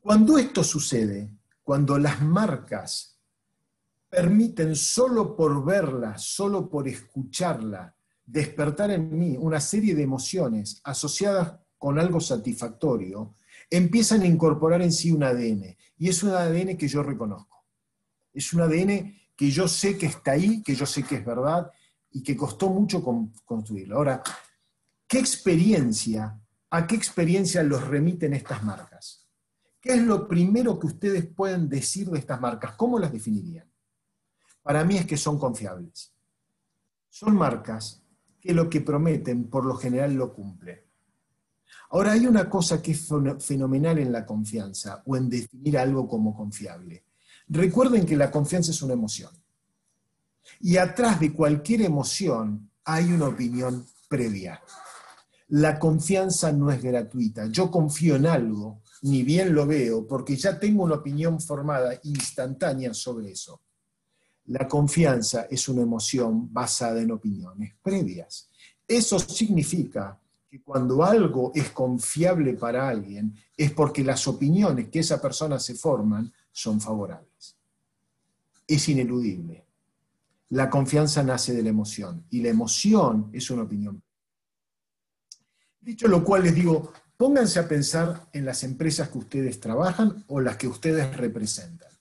Cuando 0.00 0.38
esto 0.38 0.64
sucede, 0.64 1.30
cuando 1.62 1.98
las 1.98 2.22
marcas 2.22 3.09
permiten 4.10 4.74
solo 4.74 5.36
por 5.36 5.64
verla, 5.64 6.18
solo 6.18 6.68
por 6.68 6.88
escucharla, 6.88 7.94
despertar 8.26 8.90
en 8.90 9.16
mí 9.16 9.36
una 9.38 9.60
serie 9.60 9.94
de 9.94 10.02
emociones 10.02 10.80
asociadas 10.84 11.54
con 11.78 11.98
algo 11.98 12.20
satisfactorio, 12.20 13.34
empiezan 13.70 14.22
a 14.22 14.26
incorporar 14.26 14.82
en 14.82 14.92
sí 14.92 15.12
un 15.12 15.22
ADN. 15.22 15.76
Y 15.96 16.08
es 16.08 16.22
un 16.22 16.30
ADN 16.30 16.76
que 16.76 16.88
yo 16.88 17.02
reconozco. 17.02 17.64
Es 18.34 18.52
un 18.52 18.62
ADN 18.62 19.16
que 19.36 19.50
yo 19.50 19.68
sé 19.68 19.96
que 19.96 20.06
está 20.06 20.32
ahí, 20.32 20.62
que 20.62 20.74
yo 20.74 20.84
sé 20.86 21.04
que 21.04 21.16
es 21.16 21.24
verdad 21.24 21.70
y 22.10 22.22
que 22.22 22.36
costó 22.36 22.68
mucho 22.68 23.02
construirlo. 23.44 23.96
Ahora, 23.96 24.22
¿qué 25.06 25.18
experiencia, 25.18 26.38
a 26.70 26.86
qué 26.86 26.96
experiencia 26.96 27.62
los 27.62 27.86
remiten 27.86 28.34
estas 28.34 28.62
marcas? 28.64 29.28
¿Qué 29.80 29.94
es 29.94 30.02
lo 30.02 30.28
primero 30.28 30.78
que 30.78 30.88
ustedes 30.88 31.26
pueden 31.26 31.68
decir 31.68 32.10
de 32.10 32.18
estas 32.18 32.40
marcas? 32.40 32.74
¿Cómo 32.74 32.98
las 32.98 33.12
definirían? 33.12 33.69
Para 34.62 34.84
mí 34.84 34.96
es 34.96 35.06
que 35.06 35.16
son 35.16 35.38
confiables. 35.38 36.12
Son 37.08 37.34
marcas 37.34 38.02
que 38.40 38.54
lo 38.54 38.68
que 38.68 38.80
prometen 38.80 39.48
por 39.48 39.64
lo 39.64 39.74
general 39.74 40.14
lo 40.14 40.32
cumplen. 40.32 40.80
Ahora, 41.90 42.12
hay 42.12 42.26
una 42.26 42.48
cosa 42.48 42.80
que 42.80 42.92
es 42.92 43.08
fenomenal 43.40 43.98
en 43.98 44.12
la 44.12 44.24
confianza 44.24 45.02
o 45.06 45.16
en 45.16 45.28
definir 45.28 45.76
algo 45.76 46.06
como 46.06 46.34
confiable. 46.34 47.04
Recuerden 47.48 48.06
que 48.06 48.16
la 48.16 48.30
confianza 48.30 48.70
es 48.70 48.80
una 48.80 48.94
emoción. 48.94 49.32
Y 50.60 50.76
atrás 50.76 51.18
de 51.18 51.32
cualquier 51.32 51.82
emoción 51.82 52.70
hay 52.84 53.12
una 53.12 53.26
opinión 53.26 53.84
previa. 54.08 54.62
La 55.48 55.78
confianza 55.78 56.52
no 56.52 56.70
es 56.70 56.80
gratuita. 56.80 57.46
Yo 57.46 57.70
confío 57.70 58.14
en 58.16 58.26
algo, 58.26 58.82
ni 59.02 59.24
bien 59.24 59.52
lo 59.52 59.66
veo, 59.66 60.06
porque 60.06 60.36
ya 60.36 60.60
tengo 60.60 60.84
una 60.84 60.96
opinión 60.96 61.40
formada 61.40 61.98
instantánea 62.04 62.94
sobre 62.94 63.32
eso. 63.32 63.60
La 64.50 64.66
confianza 64.66 65.46
es 65.48 65.68
una 65.68 65.82
emoción 65.82 66.52
basada 66.52 67.00
en 67.00 67.12
opiniones 67.12 67.72
previas. 67.80 68.48
Eso 68.86 69.16
significa 69.20 70.18
que 70.48 70.60
cuando 70.60 71.04
algo 71.04 71.52
es 71.54 71.70
confiable 71.70 72.54
para 72.54 72.88
alguien 72.88 73.32
es 73.56 73.70
porque 73.70 74.02
las 74.02 74.26
opiniones 74.26 74.88
que 74.88 74.98
esa 74.98 75.22
persona 75.22 75.60
se 75.60 75.76
forman 75.76 76.32
son 76.50 76.80
favorables. 76.80 77.56
Es 78.66 78.88
ineludible. 78.88 79.64
La 80.48 80.68
confianza 80.68 81.22
nace 81.22 81.54
de 81.54 81.62
la 81.62 81.68
emoción 81.68 82.24
y 82.30 82.42
la 82.42 82.48
emoción 82.48 83.30
es 83.32 83.48
una 83.52 83.62
opinión. 83.62 84.02
Dicho 85.80 86.08
lo 86.08 86.24
cual, 86.24 86.42
les 86.42 86.56
digo, 86.56 86.92
pónganse 87.16 87.60
a 87.60 87.68
pensar 87.68 88.28
en 88.32 88.44
las 88.44 88.64
empresas 88.64 89.10
que 89.10 89.18
ustedes 89.18 89.60
trabajan 89.60 90.24
o 90.26 90.40
las 90.40 90.56
que 90.56 90.66
ustedes 90.66 91.16
representan, 91.16 91.92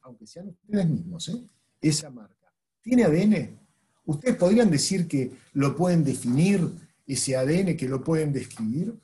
aunque 0.00 0.26
sean 0.26 0.48
ustedes 0.48 0.88
mismos. 0.88 1.28
¿eh? 1.28 1.48
Esa 1.82 2.10
marca, 2.10 2.54
¿tiene 2.80 3.04
ADN? 3.04 3.58
¿Ustedes 4.06 4.36
podrían 4.36 4.70
decir 4.70 5.08
que 5.08 5.32
lo 5.54 5.76
pueden 5.76 6.04
definir 6.04 6.70
ese 7.06 7.36
ADN 7.36 7.76
que 7.76 7.88
lo 7.88 8.02
pueden 8.02 8.32
describir? 8.32 8.98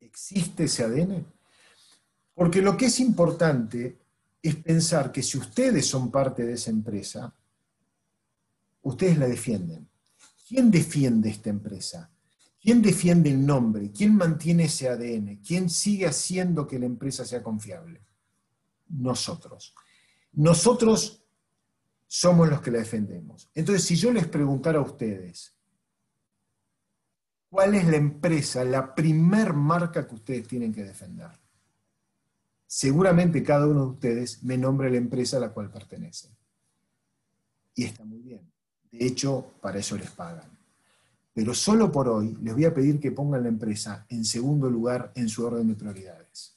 ¿Existe 0.00 0.64
ese 0.64 0.84
ADN? 0.84 1.24
Porque 2.34 2.60
lo 2.60 2.76
que 2.76 2.86
es 2.86 2.98
importante 2.98 3.96
es 4.42 4.56
pensar 4.56 5.12
que 5.12 5.22
si 5.22 5.38
ustedes 5.38 5.86
son 5.86 6.10
parte 6.10 6.44
de 6.44 6.54
esa 6.54 6.70
empresa, 6.70 7.32
ustedes 8.82 9.16
la 9.16 9.28
defienden. 9.28 9.88
¿Quién 10.48 10.70
defiende 10.70 11.30
esta 11.30 11.48
empresa? 11.48 12.10
¿Quién 12.60 12.82
defiende 12.82 13.30
el 13.30 13.44
nombre? 13.44 13.90
¿Quién 13.92 14.16
mantiene 14.16 14.64
ese 14.64 14.88
ADN? 14.88 15.40
¿Quién 15.46 15.70
sigue 15.70 16.06
haciendo 16.06 16.66
que 16.66 16.78
la 16.78 16.86
empresa 16.86 17.24
sea 17.24 17.42
confiable? 17.42 18.02
Nosotros. 18.88 19.74
Nosotros 20.34 21.24
somos 22.06 22.48
los 22.48 22.60
que 22.60 22.70
la 22.70 22.78
defendemos. 22.78 23.50
Entonces, 23.54 23.84
si 23.84 23.96
yo 23.96 24.12
les 24.12 24.26
preguntara 24.26 24.78
a 24.78 24.82
ustedes, 24.82 25.54
¿Cuál 27.54 27.76
es 27.76 27.86
la 27.86 27.96
empresa, 27.96 28.64
la 28.64 28.96
primer 28.96 29.52
marca 29.52 30.08
que 30.08 30.16
ustedes 30.16 30.48
tienen 30.48 30.74
que 30.74 30.82
defender? 30.82 31.30
Seguramente 32.66 33.44
cada 33.44 33.68
uno 33.68 33.84
de 33.84 33.90
ustedes 33.92 34.42
me 34.42 34.58
nombre 34.58 34.90
la 34.90 34.96
empresa 34.96 35.36
a 35.36 35.40
la 35.40 35.52
cual 35.52 35.70
pertenece. 35.70 36.30
Y 37.76 37.84
está 37.84 38.04
muy 38.04 38.18
bien. 38.22 38.40
De 38.90 39.06
hecho, 39.06 39.52
para 39.60 39.78
eso 39.78 39.96
les 39.96 40.10
pagan. 40.10 40.50
Pero 41.32 41.54
solo 41.54 41.92
por 41.92 42.08
hoy 42.08 42.36
les 42.42 42.54
voy 42.54 42.64
a 42.64 42.74
pedir 42.74 42.98
que 42.98 43.12
pongan 43.12 43.44
la 43.44 43.50
empresa 43.50 44.04
en 44.08 44.24
segundo 44.24 44.68
lugar 44.68 45.12
en 45.14 45.28
su 45.28 45.46
orden 45.46 45.68
de 45.68 45.76
prioridades. 45.76 46.56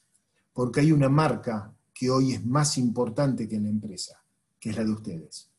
Porque 0.52 0.80
hay 0.80 0.92
una 0.92 1.10
marca 1.10 1.77
que 1.98 2.10
hoy 2.10 2.34
es 2.34 2.46
más 2.46 2.78
importante 2.78 3.48
que 3.48 3.60
la 3.60 3.70
empresa, 3.70 4.24
que 4.60 4.70
es 4.70 4.78
la 4.78 4.84
de 4.84 4.92
ustedes. 4.92 5.50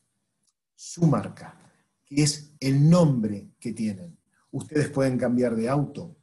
Su 0.75 1.05
marca, 1.05 1.59
que 2.05 2.23
es 2.23 2.51
el 2.59 2.89
nombre 2.89 3.49
que 3.59 3.73
tienen 3.73 4.19
Ustedes 4.51 4.89
pueden 4.89 5.17
cambiar 5.17 5.55
de 5.55 5.69
auto, 5.69 6.15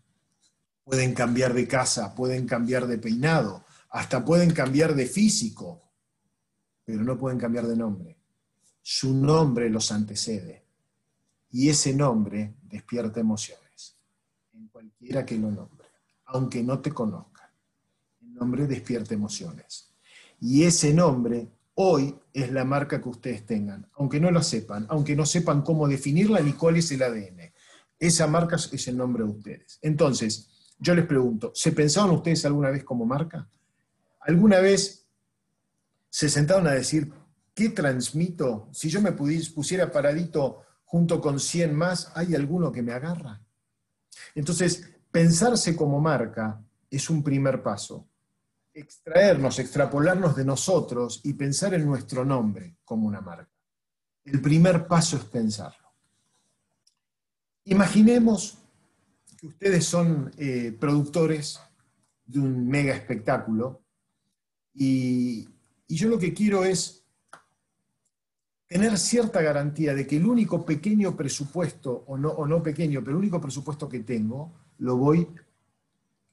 pueden 0.84 1.14
cambiar 1.14 1.54
de 1.54 1.68
casa, 1.68 2.14
pueden 2.14 2.46
cambiar 2.46 2.86
de 2.86 2.98
peinado, 2.98 3.64
hasta 3.90 4.24
pueden 4.24 4.52
cambiar 4.52 4.94
de 4.94 5.06
físico, 5.06 5.82
pero 6.84 7.02
no 7.02 7.16
pueden 7.16 7.38
cambiar 7.38 7.66
de 7.66 7.76
nombre. 7.76 8.18
Su 8.82 9.14
nombre 9.14 9.70
los 9.70 9.92
antecede 9.92 10.64
y 11.50 11.68
ese 11.68 11.94
nombre 11.94 12.56
despierta 12.62 13.20
emociones 13.20 13.96
en 14.52 14.68
cualquiera 14.68 15.24
que 15.24 15.38
lo 15.38 15.50
nombre, 15.50 15.86
aunque 16.26 16.62
no 16.62 16.80
te 16.80 16.92
conozca. 16.92 17.52
El 18.20 18.34
nombre 18.34 18.66
despierta 18.66 19.14
emociones. 19.14 19.85
Y 20.40 20.64
ese 20.64 20.92
nombre 20.92 21.48
hoy 21.74 22.18
es 22.32 22.50
la 22.52 22.64
marca 22.64 23.00
que 23.00 23.08
ustedes 23.08 23.46
tengan, 23.46 23.88
aunque 23.94 24.20
no 24.20 24.30
lo 24.30 24.42
sepan, 24.42 24.86
aunque 24.88 25.16
no 25.16 25.26
sepan 25.26 25.62
cómo 25.62 25.88
definirla 25.88 26.40
ni 26.40 26.52
cuál 26.52 26.76
es 26.76 26.90
el 26.90 27.02
ADN. 27.02 27.52
Esa 27.98 28.26
marca 28.26 28.56
es 28.56 28.88
el 28.88 28.96
nombre 28.96 29.24
de 29.24 29.30
ustedes. 29.30 29.78
Entonces, 29.82 30.48
yo 30.78 30.94
les 30.94 31.06
pregunto, 31.06 31.52
¿se 31.54 31.72
pensaron 31.72 32.10
ustedes 32.10 32.44
alguna 32.44 32.70
vez 32.70 32.84
como 32.84 33.06
marca? 33.06 33.48
¿Alguna 34.20 34.60
vez 34.60 35.06
se 36.10 36.28
sentaron 36.28 36.66
a 36.66 36.72
decir, 36.72 37.12
¿qué 37.54 37.70
transmito? 37.70 38.68
Si 38.72 38.90
yo 38.90 39.00
me 39.00 39.12
pusiera 39.12 39.90
paradito 39.90 40.62
junto 40.84 41.20
con 41.20 41.40
100 41.40 41.74
más, 41.74 42.12
¿hay 42.14 42.34
alguno 42.34 42.70
que 42.70 42.82
me 42.82 42.92
agarra? 42.92 43.42
Entonces, 44.34 44.90
pensarse 45.10 45.74
como 45.74 46.00
marca 46.00 46.62
es 46.90 47.08
un 47.08 47.22
primer 47.22 47.62
paso. 47.62 48.06
Extraernos, 48.78 49.58
extrapolarnos 49.58 50.36
de 50.36 50.44
nosotros 50.44 51.22
y 51.24 51.32
pensar 51.32 51.72
en 51.72 51.86
nuestro 51.86 52.26
nombre 52.26 52.76
como 52.84 53.06
una 53.06 53.22
marca. 53.22 53.50
El 54.22 54.42
primer 54.42 54.86
paso 54.86 55.16
es 55.16 55.24
pensarlo. 55.24 55.94
Imaginemos 57.64 58.58
que 59.38 59.46
ustedes 59.46 59.82
son 59.86 60.30
eh, 60.36 60.76
productores 60.78 61.58
de 62.26 62.38
un 62.38 62.68
mega 62.68 62.94
espectáculo 62.94 63.80
y, 64.74 65.48
yo 65.88 66.08
lo 66.08 66.18
que 66.18 66.34
quiero 66.34 66.62
es 66.62 67.02
tener 68.66 68.98
cierta 68.98 69.40
garantía 69.40 69.94
de 69.94 70.06
que 70.06 70.18
el 70.18 70.26
único 70.26 70.66
pequeño 70.66 71.16
presupuesto, 71.16 72.04
o 72.08 72.18
no, 72.18 72.28
o 72.28 72.46
no 72.46 72.62
pequeño, 72.62 73.00
pero 73.00 73.12
el 73.12 73.22
único 73.22 73.40
presupuesto 73.40 73.88
que 73.88 74.00
tengo, 74.00 74.52
lo 74.78 74.98
voy 74.98 75.26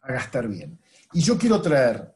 a 0.02 0.12
gastar 0.12 0.50
bien. 0.50 0.78
Y 1.14 1.22
yo 1.22 1.38
quiero 1.38 1.62
traer 1.62 2.14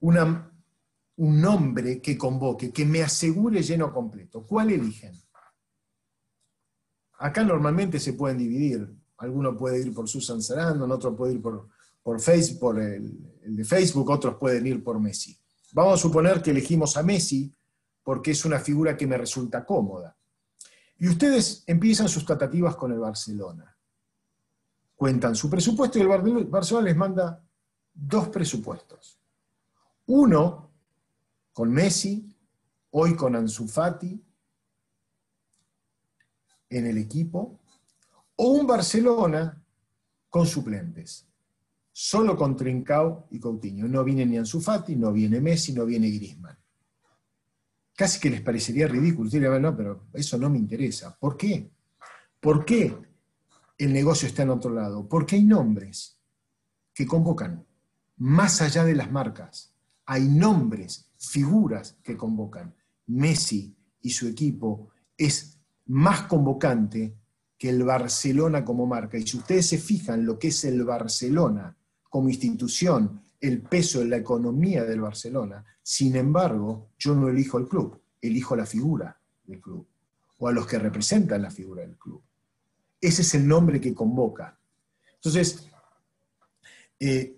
un 0.00 1.40
nombre 1.40 2.00
que 2.00 2.16
convoque, 2.16 2.72
que 2.72 2.84
me 2.84 3.02
asegure 3.02 3.62
lleno 3.62 3.92
completo. 3.92 4.44
¿Cuál 4.46 4.70
eligen? 4.70 5.14
Acá 7.18 7.42
normalmente 7.42 7.98
se 7.98 8.12
pueden 8.12 8.38
dividir. 8.38 8.88
Alguno 9.18 9.56
puede 9.56 9.80
ir 9.80 9.94
por 9.94 10.08
Susan 10.08 10.42
Sarandon, 10.42 10.90
otro 10.90 11.16
puede 11.16 11.34
ir 11.34 11.42
por, 11.42 11.68
por, 12.02 12.20
por 12.60 12.80
el, 12.80 13.18
de 13.42 13.64
Facebook, 13.64 14.10
otros 14.10 14.36
pueden 14.36 14.66
ir 14.66 14.84
por 14.84 15.00
Messi. 15.00 15.36
Vamos 15.72 15.94
a 15.94 16.02
suponer 16.02 16.42
que 16.42 16.50
elegimos 16.50 16.96
a 16.96 17.02
Messi 17.02 17.54
porque 18.02 18.32
es 18.32 18.44
una 18.44 18.58
figura 18.60 18.96
que 18.96 19.06
me 19.06 19.16
resulta 19.16 19.64
cómoda. 19.64 20.16
Y 20.98 21.08
ustedes 21.08 21.64
empiezan 21.66 22.08
sus 22.08 22.24
tratativas 22.24 22.76
con 22.76 22.92
el 22.92 22.98
Barcelona. 22.98 23.76
Cuentan 24.94 25.34
su 25.34 25.50
presupuesto 25.50 25.98
y 25.98 26.02
el 26.02 26.44
Barcelona 26.46 26.86
les 26.86 26.96
manda 26.96 27.42
dos 27.92 28.28
presupuestos. 28.28 29.18
Uno 30.06 30.70
con 31.52 31.72
Messi, 31.72 32.32
hoy 32.90 33.16
con 33.16 33.34
Ansu 33.34 33.66
Fati 33.66 34.22
en 36.68 36.86
el 36.86 36.98
equipo, 36.98 37.60
o 38.36 38.50
un 38.50 38.66
Barcelona 38.66 39.62
con 40.28 40.46
suplentes, 40.46 41.26
solo 41.92 42.36
con 42.36 42.56
Trincao 42.56 43.26
y 43.30 43.40
Coutinho. 43.40 43.88
No 43.88 44.04
viene 44.04 44.26
ni 44.26 44.36
Ansu 44.36 44.60
Fati, 44.60 44.96
no 44.96 45.12
viene 45.12 45.40
Messi, 45.40 45.72
no 45.72 45.86
viene 45.86 46.10
Griezmann. 46.10 46.56
Casi 47.94 48.20
que 48.20 48.30
les 48.30 48.42
parecería 48.42 48.86
ridículo. 48.86 49.30
Dirían, 49.30 49.62
no, 49.62 49.74
pero 49.74 50.04
eso 50.12 50.36
no 50.36 50.50
me 50.50 50.58
interesa. 50.58 51.16
¿Por 51.18 51.36
qué? 51.36 51.70
¿Por 52.40 52.64
qué 52.64 52.94
el 53.78 53.92
negocio 53.92 54.28
está 54.28 54.42
en 54.42 54.50
otro 54.50 54.70
lado? 54.70 55.08
Porque 55.08 55.36
hay 55.36 55.44
nombres 55.44 56.18
que 56.92 57.06
convocan, 57.06 57.64
más 58.18 58.60
allá 58.60 58.84
de 58.84 58.94
las 58.94 59.10
marcas. 59.10 59.75
Hay 60.06 60.28
nombres, 60.28 61.10
figuras 61.18 61.96
que 62.02 62.16
convocan. 62.16 62.74
Messi 63.08 63.76
y 64.02 64.10
su 64.10 64.26
equipo 64.28 64.90
es 65.16 65.58
más 65.86 66.22
convocante 66.22 67.16
que 67.58 67.70
el 67.70 67.82
Barcelona 67.84 68.64
como 68.64 68.86
marca. 68.86 69.18
Y 69.18 69.26
si 69.26 69.36
ustedes 69.38 69.66
se 69.66 69.78
fijan 69.78 70.24
lo 70.24 70.38
que 70.38 70.48
es 70.48 70.64
el 70.64 70.84
Barcelona 70.84 71.76
como 72.08 72.28
institución, 72.28 73.22
el 73.40 73.62
peso 73.62 74.00
en 74.02 74.10
la 74.10 74.16
economía 74.16 74.84
del 74.84 75.00
Barcelona, 75.00 75.64
sin 75.82 76.16
embargo, 76.16 76.90
yo 76.98 77.14
no 77.14 77.28
elijo 77.28 77.58
el 77.58 77.68
club, 77.68 78.00
elijo 78.20 78.56
la 78.56 78.66
figura 78.66 79.20
del 79.44 79.60
club, 79.60 79.86
o 80.38 80.48
a 80.48 80.52
los 80.52 80.66
que 80.66 80.78
representan 80.78 81.42
la 81.42 81.50
figura 81.50 81.82
del 81.82 81.96
club. 81.96 82.22
Ese 83.00 83.22
es 83.22 83.34
el 83.34 83.46
nombre 83.46 83.80
que 83.80 83.94
convoca. 83.94 84.58
Entonces, 85.14 85.68
eh, 86.98 87.36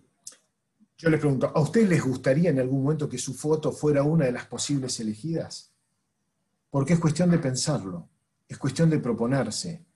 yo 0.99 1.11
les 1.11 1.21
pregunto, 1.21 1.53
¿a 1.55 1.61
ustedes 1.61 1.89
les 1.89 2.03
gustaría 2.03 2.51
en 2.51 2.59
algún 2.59 2.83
momento 2.83 3.09
que 3.09 3.19
su 3.19 3.33
foto 3.33 3.71
fuera 3.71 4.03
una 4.03 4.25
de 4.25 4.33
las 4.33 4.47
posibles 4.47 4.99
elegidas? 4.99 5.73
Porque 6.71 6.95
es 6.95 6.99
cuestión 6.99 7.31
de 7.31 7.39
pensarlo, 7.39 8.09
es 8.49 8.59
cuestión 8.59 8.91
de 8.91 8.99
proponerse, 8.99 9.87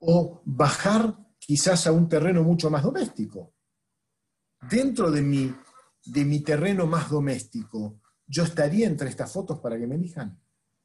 o 0.00 0.40
bajar 0.46 1.14
quizás 1.38 1.86
a 1.86 1.92
un 1.92 2.08
terreno 2.08 2.42
mucho 2.42 2.70
más 2.70 2.82
doméstico. 2.82 3.52
Dentro 4.70 5.10
de 5.10 5.20
mi, 5.20 5.54
de 6.06 6.24
mi 6.24 6.40
terreno 6.40 6.86
más 6.86 7.10
doméstico, 7.10 8.00
¿yo 8.26 8.44
estaría 8.44 8.86
entre 8.86 9.10
estas 9.10 9.30
fotos 9.30 9.58
para 9.58 9.78
que 9.78 9.86
me 9.86 9.96
elijan? 9.96 10.40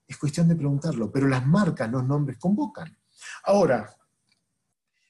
Es 0.06 0.18
cuestión 0.18 0.50
de 0.50 0.58
preguntarlo, 0.58 1.10
pero 1.10 1.26
las 1.28 1.48
marcas, 1.48 1.90
los 1.90 2.06
nombres 2.06 2.38
convocan. 2.38 2.98
Ahora, 3.46 3.96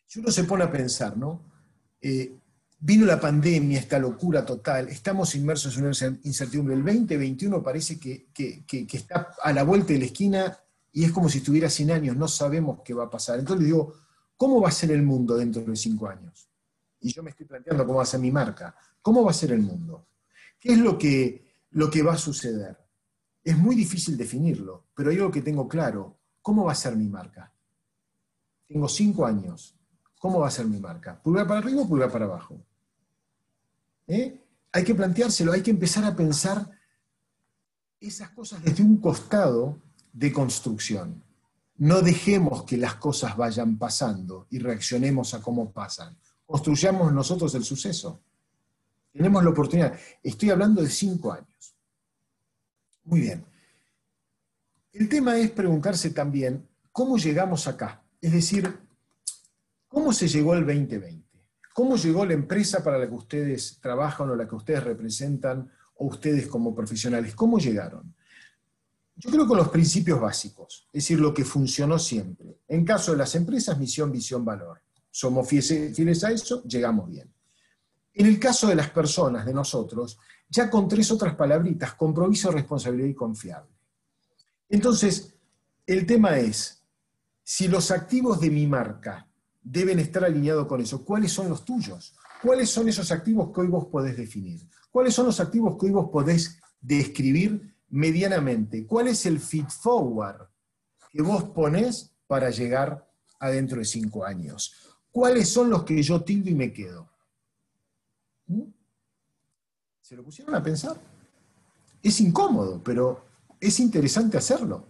si 0.05 0.19
uno 0.19 0.29
se 0.29 0.43
pone 0.43 0.63
a 0.63 0.71
pensar, 0.71 1.17
¿no? 1.17 1.51
Eh, 1.99 2.37
vino 2.85 3.05
la 3.05 3.17
pandemia, 3.17 3.79
esta 3.79 3.97
locura 3.97 4.45
total, 4.45 4.89
estamos 4.89 5.35
inmersos 5.35 5.77
en 5.77 5.85
una 5.85 6.19
incertidumbre. 6.23 6.75
El 6.75 6.83
2021 6.83 7.63
parece 7.63 7.97
que, 7.97 8.27
que, 8.33 8.87
está 8.91 9.35
a 9.41 9.53
la 9.53 9.63
vuelta 9.63 9.93
de 9.93 9.99
la 9.99 10.05
esquina 10.05 10.59
y 10.91 11.05
es 11.05 11.13
como 11.13 11.29
si 11.29 11.37
estuviera 11.37 11.69
100 11.69 11.91
años, 11.91 12.17
no 12.17 12.27
sabemos 12.27 12.81
qué 12.83 12.93
va 12.93 13.05
a 13.05 13.09
pasar. 13.09 13.39
Entonces 13.39 13.65
digo, 13.65 13.93
¿cómo 14.35 14.59
va 14.59 14.67
a 14.67 14.73
ser 14.73 14.91
el 14.91 15.01
mundo 15.01 15.37
dentro 15.37 15.61
de 15.61 15.77
cinco 15.77 16.09
años? 16.09 16.49
Y 16.99 17.13
yo 17.13 17.23
me 17.23 17.29
estoy 17.29 17.45
planteando 17.45 17.85
cómo 17.85 17.97
va 17.99 18.03
a 18.03 18.07
ser 18.07 18.19
mi 18.19 18.31
marca. 18.31 18.75
¿Cómo 19.01 19.23
va 19.23 19.31
a 19.31 19.33
ser 19.33 19.53
el 19.53 19.61
mundo? 19.61 20.07
¿Qué 20.59 20.73
es 20.73 20.77
lo 20.77 20.97
que, 20.97 21.53
lo 21.71 21.89
que 21.89 22.03
va 22.03 22.13
a 22.13 22.17
suceder? 22.17 22.77
Es 23.41 23.57
muy 23.57 23.77
difícil 23.77 24.17
definirlo, 24.17 24.87
pero 24.93 25.09
hay 25.09 25.15
algo 25.15 25.31
que 25.31 25.41
tengo 25.41 25.69
claro. 25.69 26.17
¿Cómo 26.41 26.65
va 26.65 26.73
a 26.73 26.75
ser 26.75 26.97
mi 26.97 27.07
marca? 27.07 27.49
Tengo 28.67 28.89
cinco 28.89 29.25
años. 29.25 29.73
¿Cómo 30.19 30.41
va 30.41 30.49
a 30.49 30.51
ser 30.51 30.65
mi 30.65 30.81
marca? 30.81 31.17
¿Pulgar 31.21 31.47
para 31.47 31.61
arriba 31.61 31.83
o 31.83 31.87
pulgar 31.87 32.11
para 32.11 32.25
abajo? 32.25 32.61
¿Eh? 34.07 34.39
Hay 34.71 34.83
que 34.83 34.95
planteárselo, 34.95 35.51
hay 35.51 35.61
que 35.61 35.71
empezar 35.71 36.03
a 36.03 36.15
pensar 36.15 36.69
esas 37.99 38.29
cosas 38.31 38.63
desde 38.63 38.83
un 38.83 38.97
costado 38.97 39.79
de 40.11 40.31
construcción. 40.31 41.23
No 41.77 42.01
dejemos 42.01 42.63
que 42.63 42.77
las 42.77 42.95
cosas 42.95 43.35
vayan 43.35 43.77
pasando 43.77 44.47
y 44.49 44.59
reaccionemos 44.59 45.33
a 45.33 45.41
cómo 45.41 45.71
pasan. 45.71 46.17
Construyamos 46.45 47.13
nosotros 47.13 47.53
el 47.55 47.63
suceso. 47.63 48.21
Tenemos 49.11 49.43
la 49.43 49.49
oportunidad. 49.51 49.97
Estoy 50.21 50.49
hablando 50.49 50.81
de 50.81 50.89
cinco 50.89 51.31
años. 51.31 51.75
Muy 53.05 53.21
bien. 53.21 53.45
El 54.91 55.09
tema 55.09 55.37
es 55.37 55.51
preguntarse 55.51 56.11
también 56.11 56.67
cómo 56.91 57.17
llegamos 57.17 57.67
acá. 57.67 58.03
Es 58.21 58.31
decir, 58.31 58.79
¿cómo 59.87 60.13
se 60.13 60.27
llegó 60.27 60.53
el 60.53 60.65
2020? 60.65 61.22
¿Cómo 61.73 61.97
llegó 61.97 62.25
la 62.25 62.33
empresa 62.33 62.83
para 62.83 62.99
la 62.99 63.07
que 63.07 63.15
ustedes 63.15 63.79
trabajan 63.81 64.29
o 64.29 64.35
la 64.35 64.47
que 64.47 64.55
ustedes 64.55 64.83
representan 64.83 65.69
o 65.95 66.05
ustedes 66.05 66.47
como 66.47 66.75
profesionales? 66.75 67.33
¿Cómo 67.35 67.57
llegaron? 67.57 68.13
Yo 69.15 69.29
creo 69.31 69.47
que 69.47 69.55
los 69.55 69.69
principios 69.69 70.19
básicos, 70.19 70.87
es 70.93 71.03
decir, 71.03 71.19
lo 71.19 71.33
que 71.33 71.43
funcionó 71.43 71.97
siempre. 71.97 72.59
En 72.67 72.85
caso 72.85 73.11
de 73.11 73.17
las 73.17 73.33
empresas, 73.35 73.77
misión, 73.77 74.11
visión, 74.11 74.45
valor. 74.45 74.81
Somos 75.09 75.47
fieles 75.47 76.23
a 76.23 76.31
eso, 76.31 76.63
llegamos 76.63 77.09
bien. 77.09 77.31
En 78.13 78.25
el 78.27 78.39
caso 78.39 78.67
de 78.67 78.75
las 78.75 78.89
personas, 78.89 79.45
de 79.45 79.53
nosotros, 79.53 80.19
ya 80.49 80.69
con 80.69 80.87
tres 80.87 81.11
otras 81.11 81.35
palabritas, 81.35 81.93
compromiso, 81.95 82.51
responsabilidad 82.51 83.07
y 83.07 83.15
confiable. 83.15 83.71
Entonces, 84.69 85.35
el 85.85 86.05
tema 86.05 86.37
es, 86.37 86.83
si 87.43 87.67
los 87.67 87.91
activos 87.91 88.39
de 88.39 88.49
mi 88.49 88.67
marca 88.67 89.27
deben 89.63 89.99
estar 89.99 90.23
alineados 90.23 90.67
con 90.67 90.81
eso, 90.81 91.03
¿cuáles 91.05 91.31
son 91.31 91.49
los 91.49 91.63
tuyos? 91.63 92.15
¿Cuáles 92.41 92.69
son 92.69 92.89
esos 92.89 93.11
activos 93.11 93.51
que 93.53 93.61
hoy 93.61 93.67
vos 93.67 93.87
podés 93.87 94.17
definir? 94.17 94.61
¿Cuáles 94.91 95.13
son 95.13 95.25
los 95.25 95.39
activos 95.39 95.77
que 95.79 95.85
hoy 95.87 95.91
vos 95.93 96.09
podés 96.11 96.59
describir 96.81 97.73
medianamente, 97.89 98.87
¿cuál 98.87 99.07
es 99.07 99.25
el 99.27 99.39
feed 99.39 99.67
forward 99.67 100.47
que 101.11 101.21
vos 101.21 101.43
ponés 101.43 102.11
para 102.25 102.49
llegar 102.49 103.07
a 103.39 103.49
dentro 103.49 103.77
de 103.77 103.85
cinco 103.85 104.25
años? 104.25 104.97
¿Cuáles 105.11 105.49
son 105.49 105.69
los 105.69 105.83
que 105.83 106.01
yo 106.01 106.23
tildo 106.23 106.49
y 106.49 106.55
me 106.55 106.73
quedo? 106.73 107.07
¿Mm? 108.47 108.63
¿Se 110.01 110.15
lo 110.15 110.23
pusieron 110.23 110.55
a 110.55 110.63
pensar? 110.63 110.99
Es 112.01 112.19
incómodo, 112.19 112.81
pero 112.83 113.25
es 113.59 113.79
interesante 113.79 114.37
hacerlo. 114.37 114.87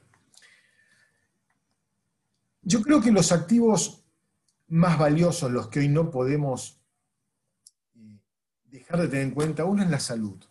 Yo 2.61 2.81
creo 2.81 3.01
que 3.01 3.11
los 3.11 3.33
activos 3.33 4.02
más 4.67 4.97
valiosos, 4.97 5.51
los 5.51 5.67
que 5.67 5.79
hoy 5.79 5.87
no 5.87 6.09
podemos 6.09 6.81
eh, 7.95 8.19
dejar 8.65 9.01
de 9.01 9.07
tener 9.07 9.27
en 9.27 9.31
cuenta, 9.31 9.65
uno 9.65 9.83
es 9.83 9.89
la 9.89 9.99
salud. 9.99 10.43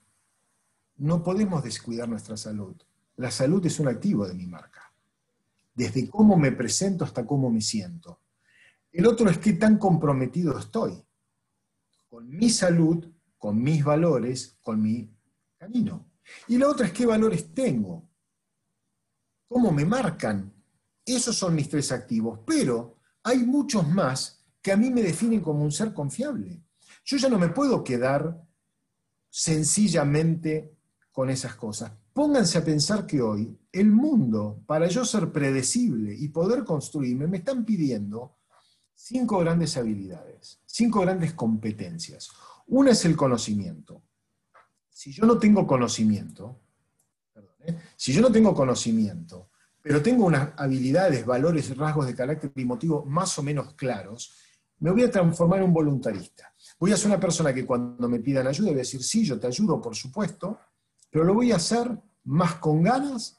No 0.96 1.22
podemos 1.22 1.64
descuidar 1.64 2.08
nuestra 2.08 2.36
salud. 2.36 2.76
La 3.16 3.30
salud 3.30 3.64
es 3.66 3.80
un 3.80 3.88
activo 3.88 4.26
de 4.26 4.34
mi 4.34 4.46
marca. 4.46 4.92
Desde 5.74 6.08
cómo 6.08 6.36
me 6.36 6.52
presento 6.52 7.04
hasta 7.04 7.26
cómo 7.26 7.50
me 7.50 7.60
siento. 7.60 8.20
El 8.92 9.06
otro 9.06 9.28
es 9.30 9.38
qué 9.38 9.54
tan 9.54 9.78
comprometido 9.78 10.58
estoy 10.58 11.02
con 12.12 12.28
mi 12.28 12.50
salud, 12.50 13.10
con 13.38 13.62
mis 13.62 13.82
valores, 13.82 14.58
con 14.60 14.82
mi 14.82 15.10
camino. 15.56 16.10
Y 16.46 16.58
la 16.58 16.68
otra 16.68 16.86
es 16.86 16.92
qué 16.92 17.06
valores 17.06 17.54
tengo. 17.54 18.06
¿Cómo 19.48 19.72
me 19.72 19.86
marcan? 19.86 20.52
Esos 21.06 21.34
son 21.34 21.54
mis 21.54 21.70
tres 21.70 21.90
activos. 21.90 22.40
Pero 22.46 22.98
hay 23.22 23.38
muchos 23.38 23.86
más 23.88 24.42
que 24.60 24.72
a 24.72 24.76
mí 24.76 24.90
me 24.90 25.02
definen 25.02 25.40
como 25.40 25.64
un 25.64 25.72
ser 25.72 25.92
confiable. 25.92 26.62
Yo 27.04 27.16
ya 27.16 27.28
no 27.28 27.38
me 27.38 27.48
puedo 27.48 27.82
quedar 27.82 28.40
sencillamente 29.28 30.76
con 31.10 31.30
esas 31.30 31.54
cosas. 31.56 31.92
Pónganse 32.12 32.58
a 32.58 32.64
pensar 32.64 33.06
que 33.06 33.20
hoy 33.20 33.58
el 33.72 33.90
mundo, 33.90 34.62
para 34.66 34.86
yo 34.88 35.04
ser 35.04 35.32
predecible 35.32 36.14
y 36.14 36.28
poder 36.28 36.64
construirme, 36.64 37.26
me 37.26 37.38
están 37.38 37.64
pidiendo 37.64 38.36
cinco 38.94 39.38
grandes 39.38 39.76
habilidades, 39.76 40.60
cinco 40.66 41.00
grandes 41.00 41.32
competencias. 41.32 42.30
Una 42.68 42.92
es 42.92 43.04
el 43.04 43.16
conocimiento. 43.16 44.02
Si 44.90 45.10
yo 45.10 45.26
no 45.26 45.38
tengo 45.38 45.66
conocimiento, 45.66 46.60
¿eh? 47.60 47.78
si 47.96 48.12
yo 48.12 48.20
no 48.20 48.30
tengo 48.30 48.54
conocimiento, 48.54 49.48
pero 49.82 50.00
tengo 50.00 50.24
unas 50.24 50.50
habilidades, 50.56 51.26
valores, 51.26 51.76
rasgos 51.76 52.06
de 52.06 52.14
carácter 52.14 52.52
y 52.54 52.64
motivo 52.64 53.04
más 53.04 53.36
o 53.38 53.42
menos 53.42 53.74
claros, 53.74 54.32
me 54.78 54.90
voy 54.90 55.02
a 55.02 55.10
transformar 55.10 55.58
en 55.58 55.66
un 55.66 55.72
voluntarista. 55.72 56.54
Voy 56.78 56.92
a 56.92 56.96
ser 56.96 57.08
una 57.08 57.20
persona 57.20 57.52
que 57.52 57.66
cuando 57.66 58.08
me 58.08 58.20
pidan 58.20 58.46
ayuda 58.46 58.68
voy 58.68 58.76
a 58.76 58.78
decir, 58.78 59.02
sí, 59.02 59.24
yo 59.24 59.38
te 59.38 59.46
ayudo, 59.46 59.80
por 59.80 59.94
supuesto, 59.94 60.58
pero 61.10 61.24
lo 61.24 61.34
voy 61.34 61.52
a 61.52 61.56
hacer 61.56 61.88
más 62.24 62.56
con 62.56 62.82
ganas 62.82 63.38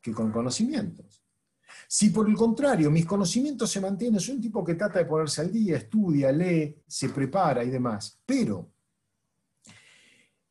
que 0.00 0.12
con 0.12 0.30
conocimientos. 0.30 1.22
Si 1.88 2.10
por 2.10 2.28
el 2.28 2.36
contrario 2.36 2.90
mis 2.90 3.06
conocimientos 3.06 3.70
se 3.70 3.80
mantienen, 3.80 4.20
soy 4.20 4.36
un 4.36 4.42
tipo 4.42 4.64
que 4.64 4.74
trata 4.74 4.98
de 4.98 5.06
ponerse 5.06 5.40
al 5.40 5.52
día, 5.52 5.76
estudia, 5.76 6.30
lee, 6.30 6.82
se 6.86 7.08
prepara 7.08 7.64
y 7.64 7.70
demás, 7.70 8.20
pero 8.24 8.70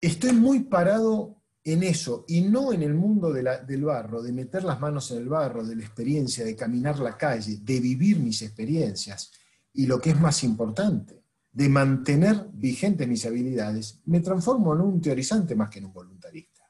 estoy 0.01 0.33
muy 0.33 0.61
parado 0.61 1.38
en 1.73 1.83
eso 1.83 2.25
y 2.27 2.41
no 2.41 2.73
en 2.73 2.83
el 2.83 2.93
mundo 2.93 3.31
del 3.31 3.83
barro, 3.83 4.21
de 4.21 4.31
meter 4.31 4.63
las 4.63 4.79
manos 4.79 5.11
en 5.11 5.19
el 5.19 5.29
barro, 5.29 5.65
de 5.65 5.75
la 5.75 5.83
experiencia, 5.83 6.43
de 6.43 6.55
caminar 6.55 6.99
la 6.99 7.17
calle, 7.17 7.57
de 7.61 7.79
vivir 7.79 8.19
mis 8.19 8.41
experiencias 8.41 9.31
y 9.73 9.85
lo 9.85 9.99
que 9.99 10.11
es 10.11 10.19
más 10.19 10.43
importante, 10.43 11.23
de 11.51 11.69
mantener 11.69 12.47
vigentes 12.53 13.07
mis 13.07 13.25
habilidades, 13.25 14.01
me 14.05 14.19
transformo 14.19 14.73
en 14.73 14.81
un 14.81 15.01
teorizante 15.01 15.55
más 15.55 15.69
que 15.69 15.79
en 15.79 15.85
un 15.85 15.93
voluntarista. 15.93 16.63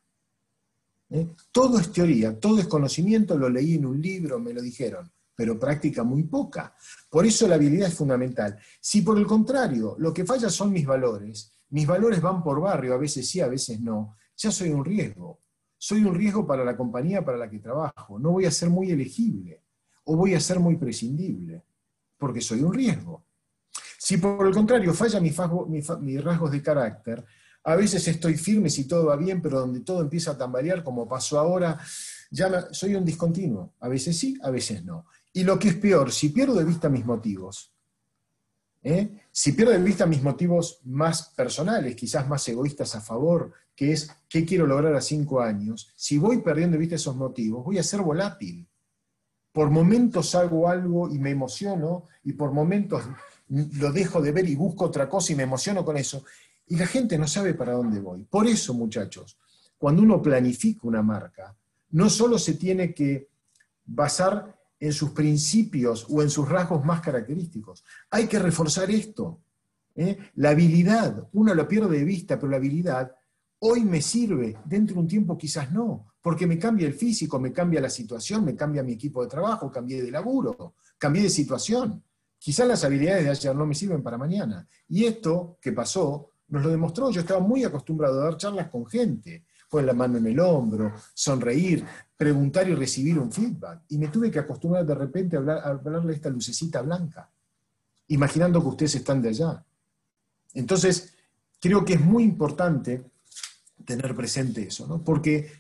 ¿Eh? 1.09 1.27
Todo 1.51 1.79
es 1.79 1.91
teoría, 1.91 2.39
todo 2.39 2.59
es 2.59 2.67
conocimiento, 2.67 3.38
lo 3.38 3.49
leí 3.49 3.75
en 3.75 3.85
un 3.85 4.01
libro, 4.01 4.39
me 4.39 4.53
lo 4.53 4.62
dijeron, 4.62 5.12
pero 5.35 5.57
práctica 5.57 6.03
muy 6.03 6.23
poca. 6.23 6.75
Por 7.09 7.25
eso 7.25 7.47
la 7.47 7.55
habilidad 7.55 7.88
es 7.88 7.95
fundamental. 7.95 8.59
Si 8.79 9.01
por 9.01 9.17
el 9.17 9.25
contrario 9.25 9.95
lo 9.97 10.13
que 10.13 10.25
falla 10.25 10.49
son 10.49 10.71
mis 10.71 10.85
valores, 10.85 11.53
mis 11.69 11.88
valores 11.88 12.21
van 12.21 12.43
por 12.43 12.59
barrio, 12.59 12.93
a 12.93 12.97
veces 12.97 13.27
sí, 13.27 13.39
a 13.39 13.47
veces 13.47 13.79
no, 13.79 14.15
ya 14.39 14.52
soy 14.52 14.69
un 14.69 14.84
riesgo. 14.84 15.41
Soy 15.78 16.04
un 16.04 16.15
riesgo 16.15 16.45
para 16.47 16.65
la 16.65 16.75
compañía 16.75 17.23
para 17.23 17.38
la 17.38 17.49
que 17.49 17.60
trabajo. 17.60 18.19
No 18.19 18.32
voy 18.32 18.45
a 18.45 18.52
ser 18.52 18.69
muy 18.69 18.91
elegible 18.91 19.63
o 20.06 20.15
voy 20.15 20.34
a 20.34 20.39
ser 20.39 20.60
muy 20.60 20.75
prescindible, 20.75 21.63
porque 22.17 22.41
soy 22.41 22.62
un 22.62 22.73
riesgo. 22.73 23.25
Si 23.97 24.17
por 24.17 24.47
el 24.47 24.54
contrario 24.54 24.93
falla 24.93 25.19
mis, 25.19 25.38
rasgos 26.23 26.52
de 26.52 26.63
carácter, 26.63 27.23
a 27.63 27.75
veces 27.75 28.08
estoy 28.08 28.36
firme 28.36 28.69
si 28.69 28.88
todo 28.88 29.08
va 29.08 29.17
bien, 29.17 29.41
pero 29.41 29.60
donde 29.60 29.82
todo 29.82 30.02
empieza 30.02 30.32
a 30.32 30.38
tambalear, 30.38 30.84
como 30.84 31.08
pasó 31.08 31.38
ahora, 31.38 31.80
ya 32.32 32.69
soy 32.71 32.95
un 32.95 33.06
discontinuo. 33.06 33.75
A 33.80 33.88
veces 33.88 34.17
sí, 34.17 34.38
a 34.41 34.49
veces 34.49 34.84
no. 34.84 35.06
Y 35.32 35.43
lo 35.43 35.60
que 35.60 35.69
es 35.69 35.75
peor, 35.75 36.12
si 36.12 36.30
pierdo 36.30 36.56
de 36.56 36.65
vista 36.65 36.89
mis 36.89 37.06
motivos, 37.06 37.71
¿eh? 38.82 39.21
si 39.32 39.52
pierdo 39.52 39.73
de 39.73 39.80
vista 39.80 40.06
mis 40.06 40.23
motivos 40.23 40.80
más 40.86 41.30
personales, 41.36 41.95
quizás 41.95 42.28
más 42.28 42.47
egoístas 42.47 42.95
a 42.95 43.02
favor, 43.02 43.54
que 43.79 43.93
es 43.93 44.11
qué 44.27 44.43
quiero 44.43 44.67
lograr 44.67 44.93
a 44.93 44.99
cinco 44.99 45.39
años, 45.39 45.93
si 45.95 46.17
voy 46.17 46.39
perdiendo 46.39 46.73
de 46.73 46.79
vista 46.79 46.95
esos 46.95 47.15
motivos, 47.15 47.63
voy 47.63 47.77
a 47.77 47.83
ser 47.83 48.01
volátil. 48.01 48.67
Por 49.53 49.69
momentos 49.69 50.35
hago 50.35 50.67
algo 50.67 51.09
y 51.09 51.17
me 51.17 51.29
emociono, 51.29 52.03
y 52.25 52.33
por 52.33 52.51
momentos 52.51 53.03
lo 53.47 53.93
dejo 53.93 54.21
de 54.21 54.33
ver 54.33 54.49
y 54.49 54.55
busco 54.55 54.83
otra 54.83 55.07
cosa 55.07 55.31
y 55.31 55.37
me 55.37 55.43
emociono 55.43 55.85
con 55.85 55.95
eso. 55.95 56.25
Y 56.67 56.75
la 56.75 56.87
gente 56.87 57.17
no 57.17 57.25
sabe 57.25 57.53
para 57.53 57.71
dónde 57.71 58.01
voy. 58.01 58.25
Por 58.25 58.47
eso, 58.47 58.73
muchachos, 58.73 59.37
cuando 59.77 60.01
uno 60.01 60.21
planifica 60.21 60.81
una 60.85 61.01
marca, 61.01 61.55
no 61.91 62.09
solo 62.09 62.37
se 62.37 62.55
tiene 62.55 62.93
que 62.93 63.29
basar 63.85 64.59
en 64.77 64.91
sus 64.91 65.11
principios 65.11 66.05
o 66.09 66.21
en 66.21 66.29
sus 66.29 66.49
rasgos 66.49 66.83
más 66.83 66.99
característicos. 66.99 67.85
Hay 68.09 68.27
que 68.27 68.39
reforzar 68.39 68.91
esto. 68.91 69.39
¿eh? 69.95 70.17
La 70.35 70.49
habilidad, 70.49 71.29
uno 71.31 71.53
lo 71.53 71.65
pierde 71.65 71.99
de 71.99 72.03
vista, 72.03 72.37
pero 72.37 72.49
la 72.49 72.57
habilidad 72.57 73.15
hoy 73.59 73.83
me 73.83 74.01
sirve, 74.01 74.57
dentro 74.65 74.95
de 74.95 75.01
un 75.01 75.07
tiempo 75.07 75.37
quizás 75.37 75.71
no, 75.71 76.07
porque 76.21 76.47
me 76.47 76.57
cambia 76.57 76.87
el 76.87 76.93
físico, 76.93 77.39
me 77.39 77.51
cambia 77.51 77.81
la 77.81 77.89
situación, 77.89 78.45
me 78.45 78.55
cambia 78.55 78.83
mi 78.83 78.93
equipo 78.93 79.21
de 79.21 79.29
trabajo, 79.29 79.71
cambié 79.71 80.01
de 80.01 80.11
laburo, 80.11 80.75
cambié 80.97 81.23
de 81.23 81.29
situación. 81.29 82.03
Quizás 82.37 82.67
las 82.67 82.83
habilidades 82.83 83.25
de 83.25 83.29
ayer 83.31 83.55
no 83.55 83.65
me 83.65 83.75
sirven 83.75 84.01
para 84.01 84.17
mañana. 84.17 84.67
Y 84.87 85.05
esto 85.05 85.57
que 85.61 85.73
pasó 85.73 86.31
nos 86.47 86.63
lo 86.63 86.69
demostró. 86.69 87.09
Yo 87.11 87.21
estaba 87.21 87.39
muy 87.39 87.63
acostumbrado 87.63 88.21
a 88.21 88.25
dar 88.25 88.37
charlas 88.37 88.69
con 88.69 88.85
gente, 88.85 89.45
poner 89.69 89.87
la 89.87 89.93
mano 89.93 90.17
en 90.17 90.27
el 90.27 90.39
hombro, 90.39 90.93
sonreír, 91.13 91.85
preguntar 92.15 92.67
y 92.69 92.75
recibir 92.75 93.19
un 93.19 93.31
feedback. 93.31 93.83
Y 93.89 93.97
me 93.97 94.07
tuve 94.07 94.31
que 94.31 94.39
acostumbrar 94.39 94.85
de 94.85 94.95
repente 94.95 95.35
a, 95.35 95.39
hablar, 95.39 95.61
hablarle 95.63 96.13
a 96.13 96.15
esta 96.15 96.29
lucecita 96.29 96.81
blanca, 96.81 97.29
imaginando 98.07 98.61
que 98.61 98.67
ustedes 98.67 98.95
están 98.95 99.21
de 99.21 99.29
allá. 99.29 99.63
Entonces, 100.53 101.13
creo 101.59 101.85
que 101.85 101.93
es 101.93 102.01
muy 102.01 102.23
importante 102.23 103.03
tener 103.89 104.15
presente 104.15 104.67
eso, 104.67 104.86
¿no? 104.86 105.04
Porque 105.04 105.52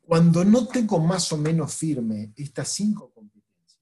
cuando 0.00 0.42
no 0.46 0.66
tengo 0.66 0.98
más 0.98 1.30
o 1.32 1.36
menos 1.36 1.74
firme 1.74 2.32
estas 2.34 2.68
cinco 2.70 3.10
competencias, 3.10 3.80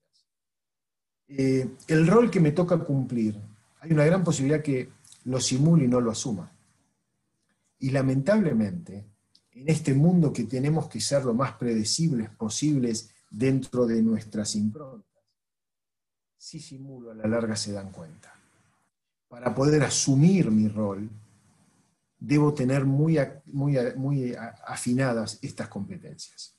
eh, 1.28 1.76
el 1.86 2.08
rol 2.08 2.28
que 2.28 2.40
me 2.40 2.50
toca 2.50 2.76
cumplir, 2.78 3.40
hay 3.78 3.92
una 3.92 4.04
gran 4.04 4.24
posibilidad 4.24 4.60
que 4.60 4.90
lo 5.24 5.40
simule 5.40 5.84
y 5.84 5.88
no 5.88 6.00
lo 6.00 6.10
asuma. 6.10 6.50
Y 7.78 7.90
lamentablemente, 7.90 9.04
en 9.52 9.68
este 9.68 9.94
mundo 9.94 10.32
que 10.32 10.44
tenemos 10.44 10.88
que 10.88 11.00
ser 11.00 11.24
lo 11.24 11.32
más 11.32 11.52
predecibles 11.52 12.30
posibles 12.30 13.10
dentro 13.30 13.86
de 13.86 14.02
nuestras 14.02 14.56
improntas, 14.56 15.22
si 16.36 16.58
simulo 16.58 17.12
a 17.12 17.14
la 17.14 17.28
larga 17.28 17.54
se 17.54 17.70
dan 17.70 17.92
cuenta. 17.92 18.34
Para 19.28 19.54
poder 19.54 19.84
asumir 19.84 20.50
mi 20.50 20.66
rol, 20.66 21.08
debo 22.18 22.54
tener 22.54 22.84
muy, 22.84 23.18
muy, 23.46 23.76
muy 23.96 24.34
afinadas 24.66 25.38
estas 25.42 25.68
competencias. 25.68 26.56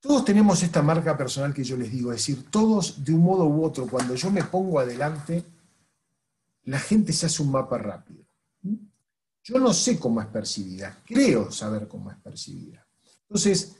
Todos 0.00 0.24
tenemos 0.24 0.62
esta 0.62 0.82
marca 0.82 1.16
personal 1.16 1.52
que 1.52 1.62
yo 1.62 1.76
les 1.76 1.92
digo, 1.92 2.10
es 2.10 2.18
decir, 2.18 2.50
todos 2.50 3.04
de 3.04 3.12
un 3.12 3.20
modo 3.20 3.44
u 3.44 3.64
otro, 3.64 3.86
cuando 3.86 4.14
yo 4.14 4.30
me 4.30 4.42
pongo 4.44 4.80
adelante, 4.80 5.44
la 6.64 6.78
gente 6.78 7.12
se 7.12 7.26
hace 7.26 7.42
un 7.42 7.50
mapa 7.50 7.76
rápido. 7.76 8.24
Yo 9.42 9.58
no 9.58 9.72
sé 9.72 9.98
cómo 9.98 10.20
es 10.20 10.26
percibida, 10.28 10.98
creo 11.04 11.50
saber 11.50 11.86
cómo 11.86 12.10
es 12.10 12.16
percibida. 12.18 12.86
Entonces, 13.22 13.76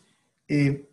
eh, 0.47 0.91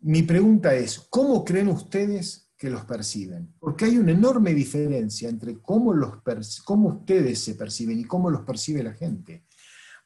mi 0.00 0.22
pregunta 0.22 0.74
es, 0.74 1.00
¿cómo 1.10 1.44
creen 1.44 1.68
ustedes 1.68 2.45
que 2.56 2.70
los 2.70 2.84
perciben? 2.84 3.54
Porque 3.58 3.84
hay 3.84 3.98
una 3.98 4.12
enorme 4.12 4.54
diferencia 4.54 5.28
entre 5.28 5.58
cómo, 5.60 5.92
los 5.92 6.22
cómo 6.64 6.88
ustedes 6.88 7.40
se 7.40 7.54
perciben 7.54 7.98
y 7.98 8.04
cómo 8.04 8.30
los 8.30 8.42
percibe 8.42 8.82
la 8.82 8.94
gente. 8.94 9.44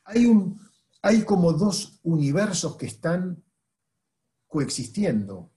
Hay, 0.04 0.26
un, 0.26 0.60
hay 1.02 1.22
como 1.22 1.52
dos 1.52 2.00
universos 2.02 2.76
que 2.76 2.86
están 2.86 3.42
coexistiendo. 4.46 5.50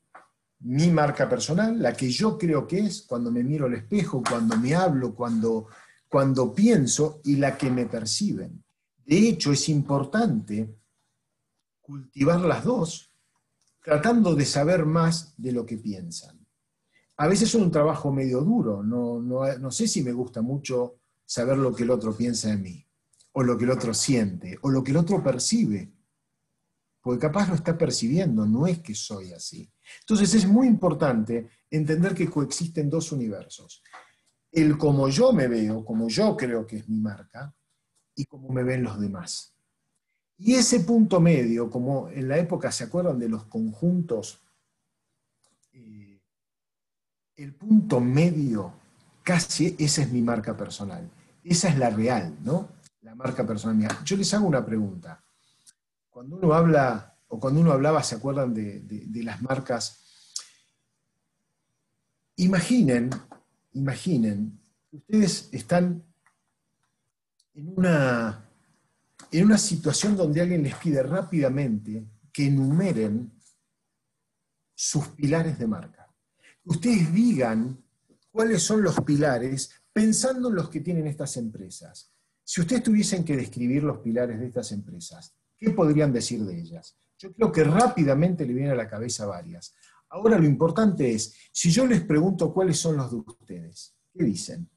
Mi 0.59 0.89
marca 0.91 1.27
personal, 1.27 1.81
la 1.81 1.93
que 1.93 2.09
yo 2.09 2.37
creo 2.37 2.65
que 2.65 2.79
es 2.79 3.01
cuando 3.01 3.31
me 3.31 3.43
miro 3.43 3.65
al 3.65 3.73
espejo, 3.73 4.23
cuando 4.23 4.55
me 4.57 4.75
hablo, 4.75 5.13
cuando 5.13 5.67
cuando 6.13 6.53
pienso 6.53 7.21
y 7.23 7.37
la 7.37 7.57
que 7.57 7.71
me 7.71 7.87
perciben. 7.87 8.63
De 9.03 9.17
hecho, 9.17 9.51
es 9.51 9.67
importante 9.67 10.77
cultivar 11.81 12.41
las 12.41 12.63
dos, 12.63 13.09
tratando 13.83 14.35
de 14.35 14.45
saber 14.45 14.85
más 14.85 15.33
de 15.37 15.53
lo 15.53 15.65
que 15.65 15.79
piensan. 15.79 16.42
A 17.17 17.27
veces 17.27 17.49
es 17.49 17.55
un 17.55 17.71
trabajo 17.71 18.11
medio 18.11 18.41
duro, 18.41 18.83
no, 18.83 19.19
no, 19.21 19.71
sé 19.71 19.87
si 19.87 20.01
me 20.03 20.11
gusta 20.11 20.41
mucho 20.41 20.95
saber 21.25 21.57
lo 21.57 21.73
que 21.73 21.83
el 21.83 21.91
otro 21.91 22.15
piensa 22.15 22.49
de 22.49 22.57
mí, 22.57 22.87
o 23.33 23.43
lo 23.43 23.57
que 23.57 23.65
el 23.65 23.71
otro 23.71 23.93
siente, 23.93 24.57
o 24.61 24.69
lo 24.69 24.83
que 24.83 24.91
el 24.91 24.97
otro 24.97 25.23
percibe, 25.23 25.93
porque 27.01 27.19
capaz 27.19 27.49
lo 27.49 27.55
está 27.55 27.77
percibiendo, 27.77 28.45
no 28.45 28.65
es 28.65 28.79
que 28.79 28.95
soy 28.95 29.33
así. 29.33 29.69
Entonces 29.99 30.33
es 30.33 30.47
muy 30.47 30.67
importante 30.67 31.49
entender 31.69 32.15
que 32.15 32.29
coexisten 32.29 32.89
dos 32.89 33.11
universos 33.11 33.83
el 34.53 34.77
como 34.77 35.09
yo 35.09 35.33
me 35.33 35.47
veo, 35.47 35.83
como 35.83 36.07
yo 36.07 36.37
creo 36.37 36.65
que 36.65 36.77
es 36.77 36.87
mi 36.87 36.99
marca, 36.99 37.53
y 38.15 38.25
como 38.25 38.49
me 38.49 38.63
ven 38.63 38.83
los 38.83 38.99
demás. 38.99 39.55
Y 40.37 40.53
ese 40.53 40.81
punto 40.81 41.19
medio, 41.19 41.69
como 41.69 42.09
en 42.09 42.27
la 42.27 42.37
época 42.37 42.71
se 42.71 42.83
acuerdan 42.83 43.17
de 43.17 43.29
los 43.29 43.45
conjuntos, 43.45 44.42
el 47.35 47.53
punto 47.53 47.99
medio, 47.99 48.73
casi 49.23 49.75
esa 49.79 50.01
es 50.01 50.11
mi 50.11 50.21
marca 50.21 50.55
personal. 50.55 51.09
Esa 51.43 51.69
es 51.69 51.77
la 51.77 51.89
real, 51.89 52.37
¿no? 52.43 52.69
La 53.01 53.15
marca 53.15 53.45
personal 53.45 53.75
mía. 53.75 53.89
Yo 54.05 54.15
les 54.15 54.33
hago 54.33 54.47
una 54.47 54.65
pregunta. 54.65 55.23
Cuando 56.09 56.37
uno 56.37 56.53
habla, 56.53 57.17
o 57.27 57.39
cuando 57.39 57.59
uno 57.59 57.71
hablaba, 57.71 58.03
¿se 58.03 58.15
acuerdan 58.15 58.53
de, 58.53 59.09
las 59.23 59.41
marcas? 59.41 59.99
Imaginen 62.37 63.09
imaginen, 63.73 64.59
ustedes 64.91 65.49
están 65.51 66.03
en 67.53 67.73
una, 67.75 68.49
en 69.31 69.45
una 69.45 69.57
situación 69.57 70.15
donde 70.15 70.41
alguien 70.41 70.63
les 70.63 70.75
pide 70.75 71.03
rápidamente 71.03 72.07
que 72.31 72.47
enumeren 72.47 73.31
sus 74.73 75.07
pilares 75.09 75.57
de 75.59 75.67
marca. 75.67 76.02
Ustedes 76.65 77.13
digan 77.13 77.83
cuáles 78.31 78.63
son 78.63 78.81
los 78.81 78.99
pilares 79.01 79.69
pensando 79.91 80.49
en 80.49 80.55
los 80.55 80.69
que 80.69 80.79
tienen 80.79 81.07
estas 81.07 81.35
empresas. 81.37 82.11
Si 82.43 82.61
ustedes 82.61 82.83
tuviesen 82.83 83.23
que 83.23 83.37
describir 83.37 83.83
los 83.83 83.99
pilares 83.99 84.39
de 84.39 84.47
estas 84.47 84.71
empresas, 84.71 85.35
¿qué 85.57 85.71
podrían 85.71 86.11
decir 86.11 86.43
de 86.43 86.59
ellas? 86.59 86.97
Yo 87.17 87.33
creo 87.33 87.51
que 87.51 87.63
rápidamente 87.63 88.45
le 88.45 88.53
vienen 88.53 88.73
a 88.73 88.75
la 88.75 88.89
cabeza 88.89 89.25
varias. 89.25 89.73
Ahora 90.09 90.37
lo 90.37 90.45
importante 90.45 91.11
es, 91.11 91.33
si 91.51 91.71
yo 91.71 91.85
les 91.85 92.01
pregunto 92.01 92.53
cuáles 92.53 92.77
son 92.77 92.97
los 92.97 93.11
de 93.11 93.17
ustedes, 93.17 93.95
¿qué 94.13 94.23
dicen? 94.23 94.69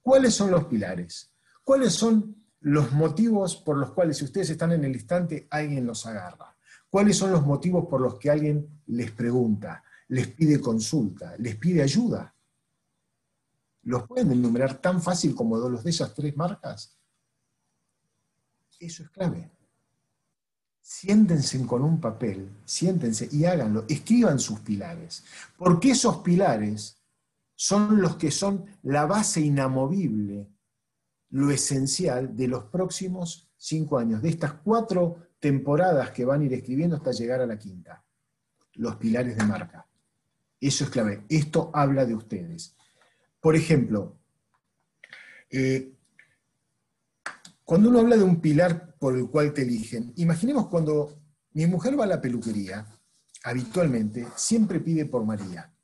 ¿Cuáles 0.00 0.34
son 0.34 0.50
los 0.50 0.64
pilares? 0.64 1.32
¿Cuáles 1.64 1.92
son 1.92 2.36
los 2.60 2.92
motivos 2.92 3.56
por 3.56 3.78
los 3.78 3.92
cuales 3.92 4.18
si 4.18 4.24
ustedes 4.24 4.50
están 4.50 4.72
en 4.72 4.84
el 4.84 4.94
instante 4.94 5.46
alguien 5.50 5.86
los 5.86 6.06
agarra? 6.06 6.56
¿Cuáles 6.90 7.16
son 7.16 7.32
los 7.32 7.46
motivos 7.46 7.86
por 7.88 8.00
los 8.00 8.18
que 8.18 8.30
alguien 8.30 8.82
les 8.86 9.12
pregunta, 9.12 9.82
les 10.12 10.28
pide 10.28 10.60
consulta, 10.60 11.34
les 11.38 11.56
pide 11.56 11.82
ayuda? 11.82 12.34
¿Los 13.84 14.06
pueden 14.06 14.32
enumerar 14.32 14.78
tan 14.78 15.00
fácil 15.00 15.34
como 15.34 15.56
los 15.56 15.82
de 15.82 15.90
esas 15.90 16.12
tres 16.12 16.36
marcas? 16.36 16.98
Eso 18.78 19.04
es 19.04 19.10
clave. 19.10 19.50
Siéntense 20.82 21.64
con 21.66 21.82
un 21.82 21.98
papel, 21.98 22.46
siéntense 22.66 23.26
y 23.32 23.46
háganlo, 23.46 23.86
escriban 23.88 24.38
sus 24.38 24.60
pilares, 24.60 25.24
porque 25.56 25.92
esos 25.92 26.18
pilares 26.18 27.02
son 27.54 28.02
los 28.02 28.16
que 28.16 28.30
son 28.30 28.66
la 28.82 29.06
base 29.06 29.40
inamovible, 29.40 30.46
lo 31.30 31.50
esencial 31.50 32.36
de 32.36 32.48
los 32.48 32.64
próximos 32.64 33.48
cinco 33.56 33.96
años, 33.96 34.20
de 34.20 34.28
estas 34.28 34.52
cuatro 34.52 35.28
temporadas 35.40 36.10
que 36.10 36.26
van 36.26 36.42
a 36.42 36.44
ir 36.44 36.52
escribiendo 36.52 36.96
hasta 36.96 37.12
llegar 37.12 37.40
a 37.40 37.46
la 37.46 37.58
quinta. 37.58 38.04
Los 38.74 38.96
pilares 38.96 39.36
de 39.38 39.44
marca. 39.44 39.86
Eso 40.62 40.84
es 40.84 40.90
clave. 40.90 41.24
Esto 41.28 41.72
habla 41.74 42.06
de 42.06 42.14
ustedes. 42.14 42.76
Por 43.40 43.56
ejemplo, 43.56 44.16
eh, 45.50 45.92
cuando 47.64 47.88
uno 47.88 47.98
habla 47.98 48.16
de 48.16 48.22
un 48.22 48.40
pilar 48.40 48.94
por 48.96 49.16
el 49.16 49.28
cual 49.28 49.52
te 49.52 49.62
eligen, 49.62 50.12
imaginemos 50.16 50.68
cuando 50.68 51.20
mi 51.54 51.66
mujer 51.66 51.98
va 51.98 52.04
a 52.04 52.06
la 52.06 52.20
peluquería, 52.20 52.86
habitualmente 53.42 54.28
siempre 54.36 54.78
pide 54.78 55.04
por 55.06 55.24
María. 55.24 55.74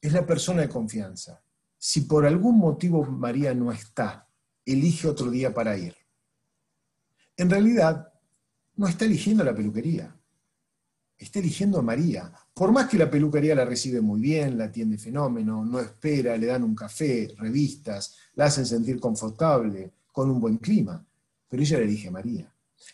Es 0.00 0.14
la 0.14 0.24
persona 0.24 0.62
de 0.62 0.70
confianza. 0.70 1.42
Si 1.76 2.00
por 2.00 2.24
algún 2.24 2.56
motivo 2.56 3.04
María 3.04 3.52
no 3.52 3.70
está, 3.70 4.26
elige 4.64 5.06
otro 5.06 5.30
día 5.30 5.52
para 5.52 5.76
ir. 5.76 5.94
En 7.36 7.50
realidad, 7.50 8.10
no 8.74 8.88
está 8.88 9.04
eligiendo 9.04 9.44
la 9.44 9.54
peluquería, 9.54 10.17
está 11.18 11.40
eligiendo 11.40 11.78
a 11.78 11.82
María. 11.82 12.32
Por 12.54 12.72
más 12.72 12.88
que 12.88 12.98
la 12.98 13.10
peluquería 13.10 13.54
la 13.54 13.64
recibe 13.64 14.00
muy 14.00 14.20
bien, 14.20 14.56
la 14.56 14.64
atiende 14.64 14.98
fenómeno, 14.98 15.64
no 15.64 15.80
espera, 15.80 16.36
le 16.36 16.46
dan 16.46 16.64
un 16.64 16.74
café, 16.74 17.34
revistas, 17.36 18.16
la 18.34 18.46
hacen 18.46 18.66
sentir 18.66 19.00
confortable, 19.00 19.92
con 20.12 20.30
un 20.30 20.40
buen 20.40 20.58
clima, 20.58 21.04
pero 21.48 21.62
ella 21.62 21.78
le 21.78 21.84
elige 21.84 22.08
a 22.08 22.12
María. 22.12 22.52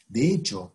De 0.08 0.26
hecho, 0.26 0.74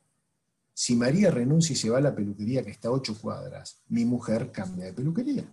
si 0.73 0.95
María 0.95 1.29
renuncia 1.29 1.73
y 1.73 1.75
se 1.75 1.89
va 1.89 1.97
a 1.97 2.01
la 2.01 2.15
peluquería 2.15 2.63
que 2.63 2.71
está 2.71 2.87
a 2.87 2.91
ocho 2.91 3.17
cuadras, 3.19 3.81
mi 3.89 4.05
mujer 4.05 4.51
cambia 4.51 4.85
de 4.85 4.93
peluquería 4.93 5.45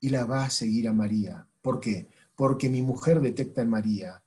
y 0.00 0.08
la 0.10 0.24
va 0.24 0.44
a 0.44 0.50
seguir 0.50 0.88
a 0.88 0.92
María. 0.92 1.46
¿Por 1.60 1.80
qué? 1.80 2.08
Porque 2.34 2.68
mi 2.68 2.80
mujer 2.82 3.20
detecta 3.20 3.62
en 3.62 3.70
María 3.70 4.22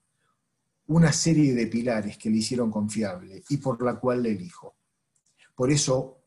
una 0.88 1.14
serie 1.14 1.54
de 1.54 1.68
pilares 1.68 2.18
que 2.18 2.30
le 2.30 2.38
hicieron 2.38 2.72
confiable 2.72 3.44
y 3.50 3.58
por 3.58 3.82
la 3.82 4.00
cual 4.00 4.24
le 4.24 4.32
elijo. 4.32 4.76
Por 5.56 5.72
eso 5.72 6.19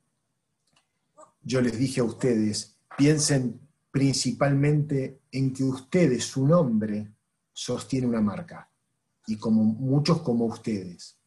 yo 1.43 1.61
les 1.61 1.79
dije 1.79 2.01
a 2.01 2.05
ustedes, 2.05 2.77
piensen 2.97 3.61
principalmente 3.91 5.21
en 5.31 5.53
que 5.53 5.65
ustedes, 5.65 6.25
su 6.25 6.47
nombre, 6.47 7.13
sostiene 7.53 8.07
una 8.07 8.21
marca, 8.21 8.71
y 9.27 9.37
como 9.37 9.63
muchos 9.65 10.23
como 10.23 10.47
ustedes. 10.47 11.19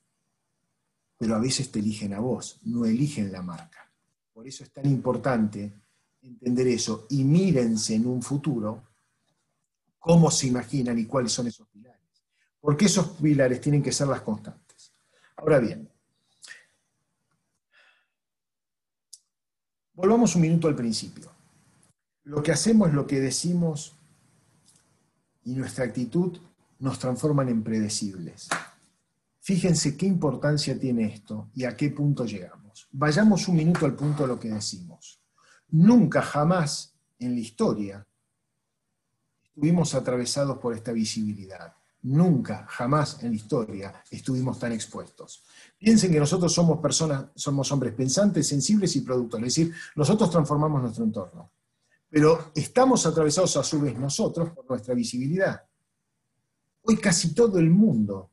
Pero 1.17 1.35
a 1.35 1.39
veces 1.39 1.71
te 1.71 1.79
eligen 1.79 2.13
a 2.13 2.19
vos, 2.19 2.59
no 2.63 2.85
eligen 2.85 3.31
la 3.31 3.41
marca. 3.41 3.91
Por 4.33 4.47
eso 4.47 4.63
es 4.63 4.71
tan 4.71 4.85
importante 4.85 5.73
entender 6.21 6.67
eso 6.67 7.07
y 7.09 7.23
mírense 7.23 7.95
en 7.95 8.07
un 8.07 8.21
futuro 8.21 8.83
cómo 9.99 10.29
se 10.29 10.47
imaginan 10.47 10.99
y 10.99 11.05
cuáles 11.05 11.31
son 11.31 11.47
esos 11.47 11.67
pilares. 11.67 12.01
Porque 12.59 12.85
esos 12.85 13.09
pilares 13.11 13.61
tienen 13.61 13.81
que 13.81 13.91
ser 13.91 14.07
las 14.07 14.21
constantes. 14.21 14.91
Ahora 15.37 15.59
bien, 15.59 15.89
volvamos 19.95 20.35
un 20.35 20.41
minuto 20.41 20.67
al 20.67 20.75
principio. 20.75 21.31
Lo 22.23 22.41
que 22.41 22.51
hacemos, 22.51 22.93
lo 22.93 23.05
que 23.05 23.19
decimos 23.19 23.93
y 25.43 25.53
nuestra 25.53 25.85
actitud 25.85 26.37
nos 26.79 26.99
transforman 26.99 27.49
en 27.49 27.63
predecibles. 27.63 28.49
Fíjense 29.39 29.95
qué 29.95 30.07
importancia 30.07 30.77
tiene 30.79 31.05
esto 31.05 31.49
y 31.53 31.65
a 31.65 31.77
qué 31.77 31.91
punto 31.91 32.25
llegamos. 32.25 32.87
Vayamos 32.91 33.47
un 33.47 33.57
minuto 33.57 33.85
al 33.85 33.95
punto 33.95 34.23
de 34.23 34.29
lo 34.29 34.39
que 34.39 34.49
decimos. 34.49 35.21
Nunca, 35.69 36.21
jamás 36.21 36.95
en 37.19 37.35
la 37.35 37.39
historia 37.39 38.07
estuvimos 39.43 39.93
atravesados 39.93 40.57
por 40.57 40.73
esta 40.73 40.91
visibilidad. 40.91 41.75
Nunca, 42.07 42.67
jamás 42.69 43.23
en 43.23 43.29
la 43.29 43.35
historia 43.35 44.03
estuvimos 44.11 44.59
tan 44.59 44.71
expuestos. 44.71 45.43
Piensen 45.75 46.11
que 46.11 46.19
nosotros 46.19 46.53
somos 46.53 46.77
personas, 46.79 47.25
somos 47.33 47.71
hombres 47.71 47.95
pensantes, 47.95 48.47
sensibles 48.47 48.95
y 48.95 49.01
productores, 49.01 49.47
es 49.47 49.55
decir, 49.55 49.75
nosotros 49.95 50.29
transformamos 50.29 50.83
nuestro 50.83 51.03
entorno. 51.03 51.51
Pero 52.07 52.51
estamos 52.53 53.07
atravesados 53.07 53.57
a 53.57 53.63
su 53.63 53.81
vez 53.81 53.97
nosotros 53.97 54.51
por 54.51 54.69
nuestra 54.69 54.93
visibilidad. 54.93 55.63
Hoy 56.83 56.97
casi 56.97 57.33
todo 57.33 57.57
el 57.57 57.71
mundo 57.71 58.29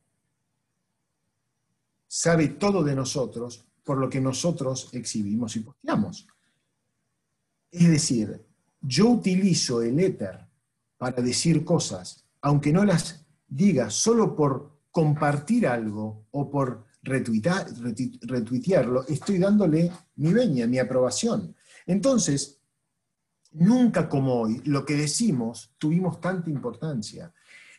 sabe 2.06 2.48
todo 2.48 2.84
de 2.84 2.94
nosotros 2.94 3.64
por 3.82 3.96
lo 3.96 4.10
que 4.10 4.20
nosotros 4.20 4.90
exhibimos 4.92 5.56
y 5.56 5.60
posteamos. 5.60 6.26
Es 7.70 7.88
decir, 7.88 8.44
yo 8.82 9.08
utilizo 9.08 9.80
el 9.80 9.98
éter 9.98 10.46
para 10.98 11.22
decir 11.22 11.64
cosas, 11.64 12.26
aunque 12.42 12.70
no 12.70 12.84
las 12.84 13.21
diga 13.54 13.90
solo 13.90 14.34
por 14.34 14.78
compartir 14.90 15.66
algo 15.66 16.26
o 16.30 16.50
por 16.50 16.86
retuitearlo, 17.02 19.06
estoy 19.06 19.38
dándole 19.38 19.92
mi 20.16 20.32
veña, 20.32 20.66
mi 20.66 20.78
aprobación. 20.78 21.54
Entonces, 21.86 22.60
nunca 23.52 24.08
como 24.08 24.40
hoy, 24.40 24.62
lo 24.64 24.86
que 24.86 24.94
decimos 24.94 25.74
tuvimos 25.76 26.20
tanta 26.20 26.48
importancia. 26.48 27.32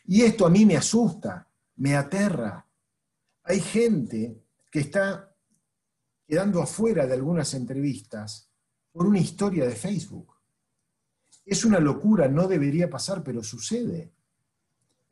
Y 0.06 0.22
esto 0.22 0.46
a 0.46 0.50
mí 0.50 0.64
me 0.64 0.76
asusta, 0.76 1.48
me 1.76 1.96
aterra. 1.96 2.64
Hay 3.42 3.60
gente 3.60 4.44
que 4.70 4.80
está 4.80 5.34
quedando 6.26 6.62
afuera 6.62 7.06
de 7.06 7.14
algunas 7.14 7.52
entrevistas 7.54 8.48
por 8.92 9.06
una 9.06 9.18
historia 9.18 9.66
de 9.66 9.74
Facebook. 9.74 10.34
Es 11.44 11.64
una 11.64 11.80
locura, 11.80 12.28
no 12.28 12.46
debería 12.46 12.88
pasar, 12.88 13.24
pero 13.24 13.42
sucede 13.42 14.13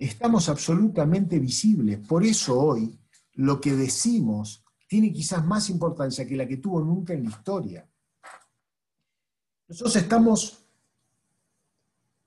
estamos 0.04 0.48
absolutamente 0.48 1.38
visibles. 1.38 1.98
Por 2.06 2.24
eso 2.24 2.58
hoy 2.58 2.98
lo 3.34 3.60
que 3.60 3.74
decimos 3.74 4.64
tiene 4.86 5.12
quizás 5.12 5.44
más 5.44 5.70
importancia 5.70 6.26
que 6.26 6.36
la 6.36 6.46
que 6.46 6.58
tuvo 6.58 6.80
nunca 6.80 7.14
en 7.14 7.24
la 7.24 7.30
historia. 7.30 7.88
Nosotros 9.68 9.96
estamos 9.96 10.58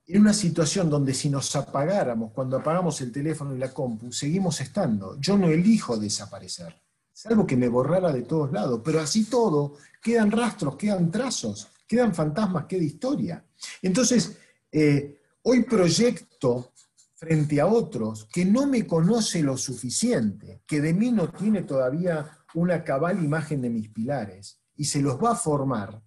en 0.07 0.21
una 0.21 0.33
situación 0.33 0.89
donde 0.89 1.13
si 1.13 1.29
nos 1.29 1.55
apagáramos, 1.55 2.31
cuando 2.31 2.57
apagamos 2.57 3.01
el 3.01 3.11
teléfono 3.11 3.55
y 3.55 3.59
la 3.59 3.73
compu, 3.73 4.11
seguimos 4.11 4.61
estando. 4.61 5.19
Yo 5.19 5.37
no 5.37 5.47
elijo 5.47 5.97
desaparecer, 5.97 6.79
salvo 7.11 7.45
que 7.45 7.57
me 7.57 7.67
borrara 7.67 8.11
de 8.11 8.23
todos 8.23 8.51
lados, 8.51 8.81
pero 8.83 8.99
así 8.99 9.25
todo, 9.25 9.75
quedan 10.01 10.31
rastros, 10.31 10.75
quedan 10.75 11.11
trazos, 11.11 11.67
quedan 11.87 12.13
fantasmas, 12.13 12.65
queda 12.65 12.83
historia. 12.83 13.43
Entonces, 13.81 14.37
eh, 14.71 15.21
hoy 15.43 15.63
proyecto 15.63 16.71
frente 17.15 17.61
a 17.61 17.67
otros 17.67 18.27
que 18.31 18.45
no 18.45 18.67
me 18.67 18.85
conoce 18.85 19.41
lo 19.41 19.57
suficiente, 19.57 20.61
que 20.67 20.81
de 20.81 20.93
mí 20.93 21.11
no 21.11 21.29
tiene 21.29 21.63
todavía 21.63 22.29
una 22.53 22.83
cabal 22.83 23.23
imagen 23.23 23.61
de 23.61 23.69
mis 23.69 23.89
pilares, 23.89 24.59
y 24.75 24.85
se 24.85 25.01
los 25.01 25.21
va 25.21 25.31
a 25.31 25.35
formar 25.35 26.01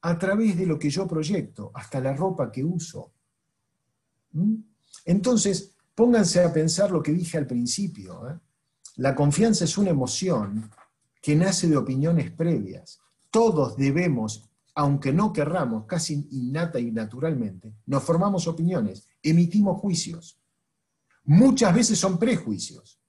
a 0.00 0.18
través 0.18 0.56
de 0.56 0.66
lo 0.66 0.78
que 0.78 0.90
yo 0.90 1.06
proyecto, 1.06 1.70
hasta 1.74 2.00
la 2.00 2.14
ropa 2.14 2.50
que 2.50 2.64
uso. 2.64 3.12
¿Mm? 4.32 4.56
Entonces, 5.04 5.74
pónganse 5.94 6.42
a 6.42 6.52
pensar 6.52 6.90
lo 6.90 7.02
que 7.02 7.12
dije 7.12 7.36
al 7.36 7.46
principio. 7.46 8.28
¿eh? 8.28 8.38
La 8.96 9.14
confianza 9.14 9.64
es 9.64 9.76
una 9.76 9.90
emoción 9.90 10.70
que 11.20 11.34
nace 11.34 11.68
de 11.68 11.76
opiniones 11.76 12.30
previas. 12.30 13.00
Todos 13.30 13.76
debemos, 13.76 14.48
aunque 14.74 15.12
no 15.12 15.32
querramos, 15.32 15.84
casi 15.86 16.26
innata 16.30 16.78
y 16.78 16.92
naturalmente, 16.92 17.74
nos 17.86 18.02
formamos 18.04 18.46
opiniones 18.46 19.07
emitimos 19.22 19.80
juicios. 19.80 20.40
Muchas 21.24 21.74
veces 21.74 21.98
son 21.98 22.18
prejuicios. 22.18 23.00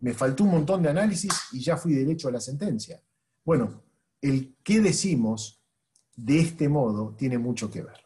Me 0.00 0.14
faltó 0.14 0.44
un 0.44 0.52
montón 0.52 0.82
de 0.82 0.90
análisis 0.90 1.32
y 1.52 1.60
ya 1.60 1.76
fui 1.76 1.92
derecho 1.94 2.28
a 2.28 2.32
la 2.32 2.40
sentencia. 2.40 3.02
Bueno, 3.44 3.82
el 4.20 4.56
qué 4.62 4.80
decimos 4.80 5.60
de 6.14 6.40
este 6.40 6.68
modo 6.68 7.14
tiene 7.16 7.38
mucho 7.38 7.70
que 7.70 7.82
ver. 7.82 7.96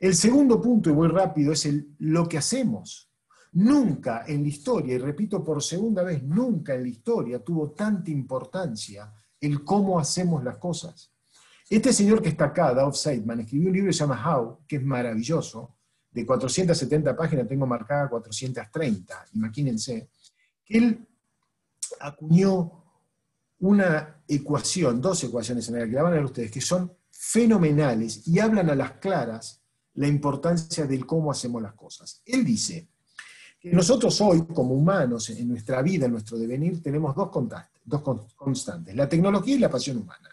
El 0.00 0.14
segundo 0.14 0.60
punto, 0.60 0.90
y 0.90 0.92
voy 0.92 1.08
rápido, 1.08 1.52
es 1.52 1.66
el, 1.66 1.94
lo 1.98 2.28
que 2.28 2.38
hacemos. 2.38 3.10
Nunca 3.52 4.24
en 4.26 4.42
la 4.42 4.48
historia, 4.48 4.94
y 4.94 4.98
repito 4.98 5.42
por 5.42 5.62
segunda 5.62 6.02
vez, 6.02 6.22
nunca 6.22 6.74
en 6.74 6.82
la 6.82 6.88
historia 6.88 7.42
tuvo 7.42 7.72
tanta 7.72 8.10
importancia 8.10 9.12
el 9.40 9.64
cómo 9.64 9.98
hacemos 9.98 10.44
las 10.44 10.58
cosas. 10.58 11.12
Este 11.68 11.92
señor 11.92 12.22
que 12.22 12.28
está 12.28 12.46
acá, 12.46 12.72
Dov 12.72 12.94
Seidman, 12.94 13.40
escribió 13.40 13.68
un 13.68 13.74
libro 13.74 13.88
que 13.88 13.92
se 13.94 14.00
llama 14.00 14.36
How, 14.36 14.60
que 14.66 14.76
es 14.76 14.82
maravilloso, 14.82 15.77
de 16.18 16.26
470 16.26 17.16
páginas 17.16 17.46
tengo 17.46 17.66
marcada 17.66 18.08
430, 18.08 19.26
imagínense, 19.34 20.08
que 20.64 20.78
él 20.78 21.06
acuñó 22.00 22.84
una 23.60 24.22
ecuación, 24.26 25.00
dos 25.00 25.22
ecuaciones 25.24 25.68
en 25.68 25.78
la 25.78 25.86
que 25.86 25.92
la 25.92 26.02
van 26.02 26.12
a 26.12 26.16
ver 26.16 26.24
ustedes, 26.24 26.50
que 26.50 26.60
son 26.60 26.92
fenomenales 27.10 28.26
y 28.26 28.38
hablan 28.40 28.70
a 28.70 28.74
las 28.74 28.92
claras 28.92 29.62
la 29.94 30.06
importancia 30.06 30.86
del 30.86 31.06
cómo 31.06 31.30
hacemos 31.30 31.62
las 31.62 31.74
cosas. 31.74 32.22
Él 32.24 32.44
dice 32.44 32.88
que 33.60 33.72
nosotros 33.72 34.20
hoy, 34.20 34.44
como 34.46 34.74
humanos, 34.74 35.30
en 35.30 35.48
nuestra 35.48 35.82
vida, 35.82 36.06
en 36.06 36.12
nuestro 36.12 36.38
devenir, 36.38 36.82
tenemos 36.82 37.14
dos 37.14 37.30
constantes, 37.30 37.80
dos 37.84 38.02
constantes, 38.36 38.94
la 38.94 39.08
tecnología 39.08 39.56
y 39.56 39.58
la 39.58 39.70
pasión 39.70 39.98
humana. 39.98 40.28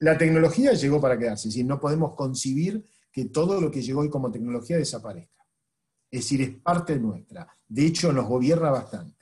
La 0.00 0.16
tecnología 0.16 0.72
llegó 0.72 1.00
para 1.00 1.18
quedarse, 1.18 1.48
es 1.48 1.54
decir, 1.54 1.66
no 1.66 1.78
podemos 1.78 2.14
concebir 2.14 2.84
que 3.12 3.26
todo 3.26 3.60
lo 3.60 3.70
que 3.70 3.82
llegó 3.82 4.00
hoy 4.00 4.10
como 4.10 4.30
tecnología 4.30 4.76
desaparezca. 4.76 5.46
Es 6.10 6.20
decir, 6.20 6.42
es 6.42 6.50
parte 6.60 6.98
nuestra. 6.98 7.46
De 7.66 7.86
hecho, 7.86 8.12
nos 8.12 8.26
gobierna 8.26 8.70
bastante. 8.70 9.16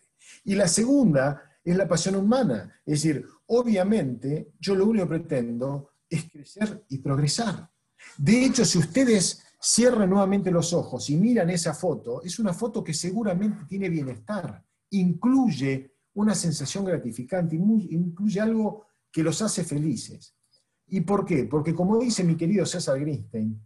Y 0.44 0.54
la 0.54 0.68
segunda 0.68 1.42
es 1.62 1.76
la 1.76 1.86
pasión 1.86 2.16
humana. 2.16 2.80
Es 2.84 3.02
decir, 3.02 3.26
obviamente, 3.46 4.52
yo 4.58 4.74
lo 4.74 4.86
único 4.86 5.04
que 5.04 5.18
pretendo 5.18 5.90
es 6.08 6.30
crecer 6.30 6.84
y 6.88 6.98
progresar. 6.98 7.70
De 8.16 8.44
hecho, 8.44 8.64
si 8.64 8.78
ustedes 8.78 9.42
cierran 9.60 10.08
nuevamente 10.08 10.50
los 10.50 10.72
ojos 10.72 11.10
y 11.10 11.16
miran 11.16 11.50
esa 11.50 11.74
foto, 11.74 12.22
es 12.22 12.38
una 12.38 12.54
foto 12.54 12.82
que 12.82 12.94
seguramente 12.94 13.64
tiene 13.68 13.88
bienestar, 13.88 14.64
incluye 14.90 15.96
una 16.14 16.34
sensación 16.34 16.84
gratificante, 16.84 17.56
incluye 17.56 18.40
algo 18.40 18.86
que 19.10 19.22
los 19.22 19.42
hace 19.42 19.64
felices. 19.64 20.34
¿Y 20.86 21.00
por 21.02 21.24
qué? 21.24 21.44
Porque 21.44 21.74
como 21.74 21.98
dice 21.98 22.24
mi 22.24 22.36
querido 22.36 22.64
César 22.64 22.98
Greenstein, 22.98 23.60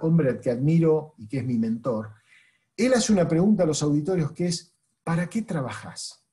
hombre 0.00 0.40
que 0.40 0.50
admiro 0.50 1.14
y 1.18 1.26
que 1.26 1.38
es 1.38 1.44
mi 1.44 1.58
mentor, 1.58 2.10
él 2.76 2.94
hace 2.94 3.12
una 3.12 3.28
pregunta 3.28 3.64
a 3.64 3.66
los 3.66 3.82
auditorios 3.82 4.32
que 4.32 4.46
es, 4.46 4.74
¿para 5.04 5.28
qué 5.28 5.42
trabajas? 5.42 6.24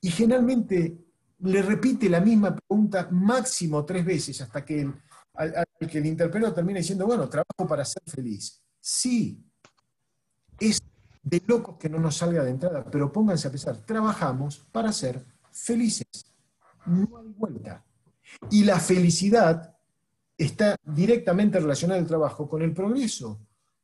Y 0.00 0.10
generalmente 0.10 0.98
le 1.40 1.62
repite 1.62 2.08
la 2.08 2.20
misma 2.20 2.54
pregunta 2.54 3.08
máximo 3.10 3.84
tres 3.84 4.04
veces 4.04 4.40
hasta 4.40 4.64
que 4.64 4.80
el, 4.80 4.94
al, 5.34 5.66
que 5.88 5.98
el 5.98 6.06
interpelado 6.06 6.54
termina 6.54 6.78
diciendo, 6.78 7.06
bueno, 7.06 7.28
trabajo 7.28 7.66
para 7.66 7.84
ser 7.84 8.02
feliz. 8.06 8.60
Sí, 8.80 9.44
es 10.58 10.80
de 11.22 11.42
locos 11.46 11.76
que 11.78 11.88
no 11.88 11.98
nos 11.98 12.16
salga 12.16 12.42
de 12.44 12.50
entrada, 12.50 12.84
pero 12.90 13.12
pónganse 13.12 13.48
a 13.48 13.50
pensar, 13.50 13.76
trabajamos 13.78 14.58
para 14.72 14.92
ser 14.92 15.24
felices. 15.50 16.06
No 16.86 17.18
hay 17.18 17.28
vuelta. 17.28 17.84
Y 18.50 18.64
la 18.64 18.80
felicidad 18.80 19.71
está 20.44 20.76
directamente 20.82 21.60
relacionada 21.60 22.00
al 22.00 22.06
trabajo 22.06 22.48
con 22.48 22.62
el 22.62 22.72
progreso, 22.72 23.40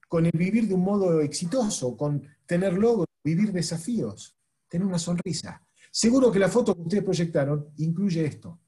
con 0.08 0.26
el 0.26 0.32
vivir 0.32 0.68
de 0.68 0.74
un 0.74 0.82
modo 0.82 1.20
exitoso, 1.20 1.96
con 1.96 2.22
tener 2.46 2.74
logros, 2.74 3.06
vivir 3.22 3.52
desafíos, 3.52 4.36
tener 4.68 4.86
una 4.86 4.98
sonrisa. 4.98 5.62
Seguro 5.90 6.30
que 6.30 6.38
la 6.38 6.48
foto 6.48 6.74
que 6.74 6.82
ustedes 6.82 7.04
proyectaron 7.04 7.68
incluye 7.76 8.24
esto. 8.24 8.58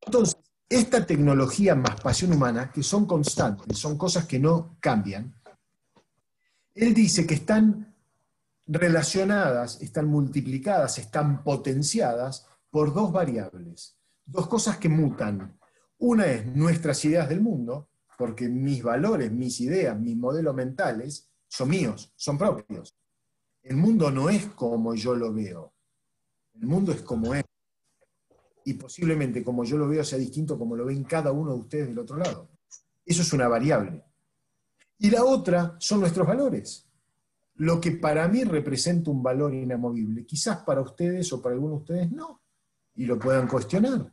Entonces, 0.00 0.36
esta 0.68 1.04
tecnología 1.04 1.74
más 1.74 2.00
pasión 2.00 2.32
humana, 2.32 2.70
que 2.70 2.82
son 2.82 3.06
constantes, 3.06 3.78
son 3.78 3.98
cosas 3.98 4.26
que 4.26 4.38
no 4.38 4.76
cambian, 4.80 5.34
él 6.74 6.94
dice 6.94 7.26
que 7.26 7.34
están 7.34 7.94
relacionadas, 8.66 9.82
están 9.82 10.06
multiplicadas, 10.06 10.98
están 10.98 11.42
potenciadas 11.42 12.46
por 12.70 12.94
dos 12.94 13.10
variables, 13.12 13.96
dos 14.24 14.46
cosas 14.46 14.78
que 14.78 14.88
mutan. 14.88 15.58
Una 16.00 16.26
es 16.26 16.46
nuestras 16.46 17.04
ideas 17.04 17.28
del 17.28 17.42
mundo, 17.42 17.90
porque 18.16 18.48
mis 18.48 18.82
valores, 18.82 19.30
mis 19.30 19.60
ideas, 19.60 19.98
mis 19.98 20.16
modelos 20.16 20.54
mentales 20.54 21.30
son 21.46 21.68
míos, 21.68 22.12
son 22.16 22.38
propios. 22.38 22.96
El 23.62 23.76
mundo 23.76 24.10
no 24.10 24.30
es 24.30 24.46
como 24.46 24.94
yo 24.94 25.14
lo 25.14 25.32
veo, 25.32 25.74
el 26.54 26.66
mundo 26.66 26.92
es 26.92 27.02
como 27.02 27.34
es 27.34 27.44
y 28.64 28.74
posiblemente 28.74 29.44
como 29.44 29.64
yo 29.64 29.76
lo 29.76 29.88
veo 29.88 30.02
sea 30.02 30.18
distinto 30.18 30.58
como 30.58 30.74
lo 30.74 30.86
ven 30.86 31.04
cada 31.04 31.32
uno 31.32 31.52
de 31.52 31.60
ustedes 31.60 31.88
del 31.88 31.98
otro 31.98 32.16
lado. 32.16 32.48
Eso 33.04 33.20
es 33.20 33.32
una 33.34 33.48
variable. 33.48 34.02
Y 34.98 35.10
la 35.10 35.24
otra 35.24 35.76
son 35.78 36.00
nuestros 36.00 36.26
valores. 36.26 36.86
Lo 37.56 37.78
que 37.78 37.92
para 37.92 38.26
mí 38.26 38.44
representa 38.44 39.10
un 39.10 39.22
valor 39.22 39.54
inamovible, 39.54 40.24
quizás 40.24 40.62
para 40.62 40.80
ustedes 40.80 41.30
o 41.32 41.42
para 41.42 41.54
algunos 41.54 41.78
de 41.78 41.82
ustedes 41.82 42.12
no, 42.12 42.40
y 42.94 43.04
lo 43.04 43.18
puedan 43.18 43.46
cuestionar. 43.46 44.10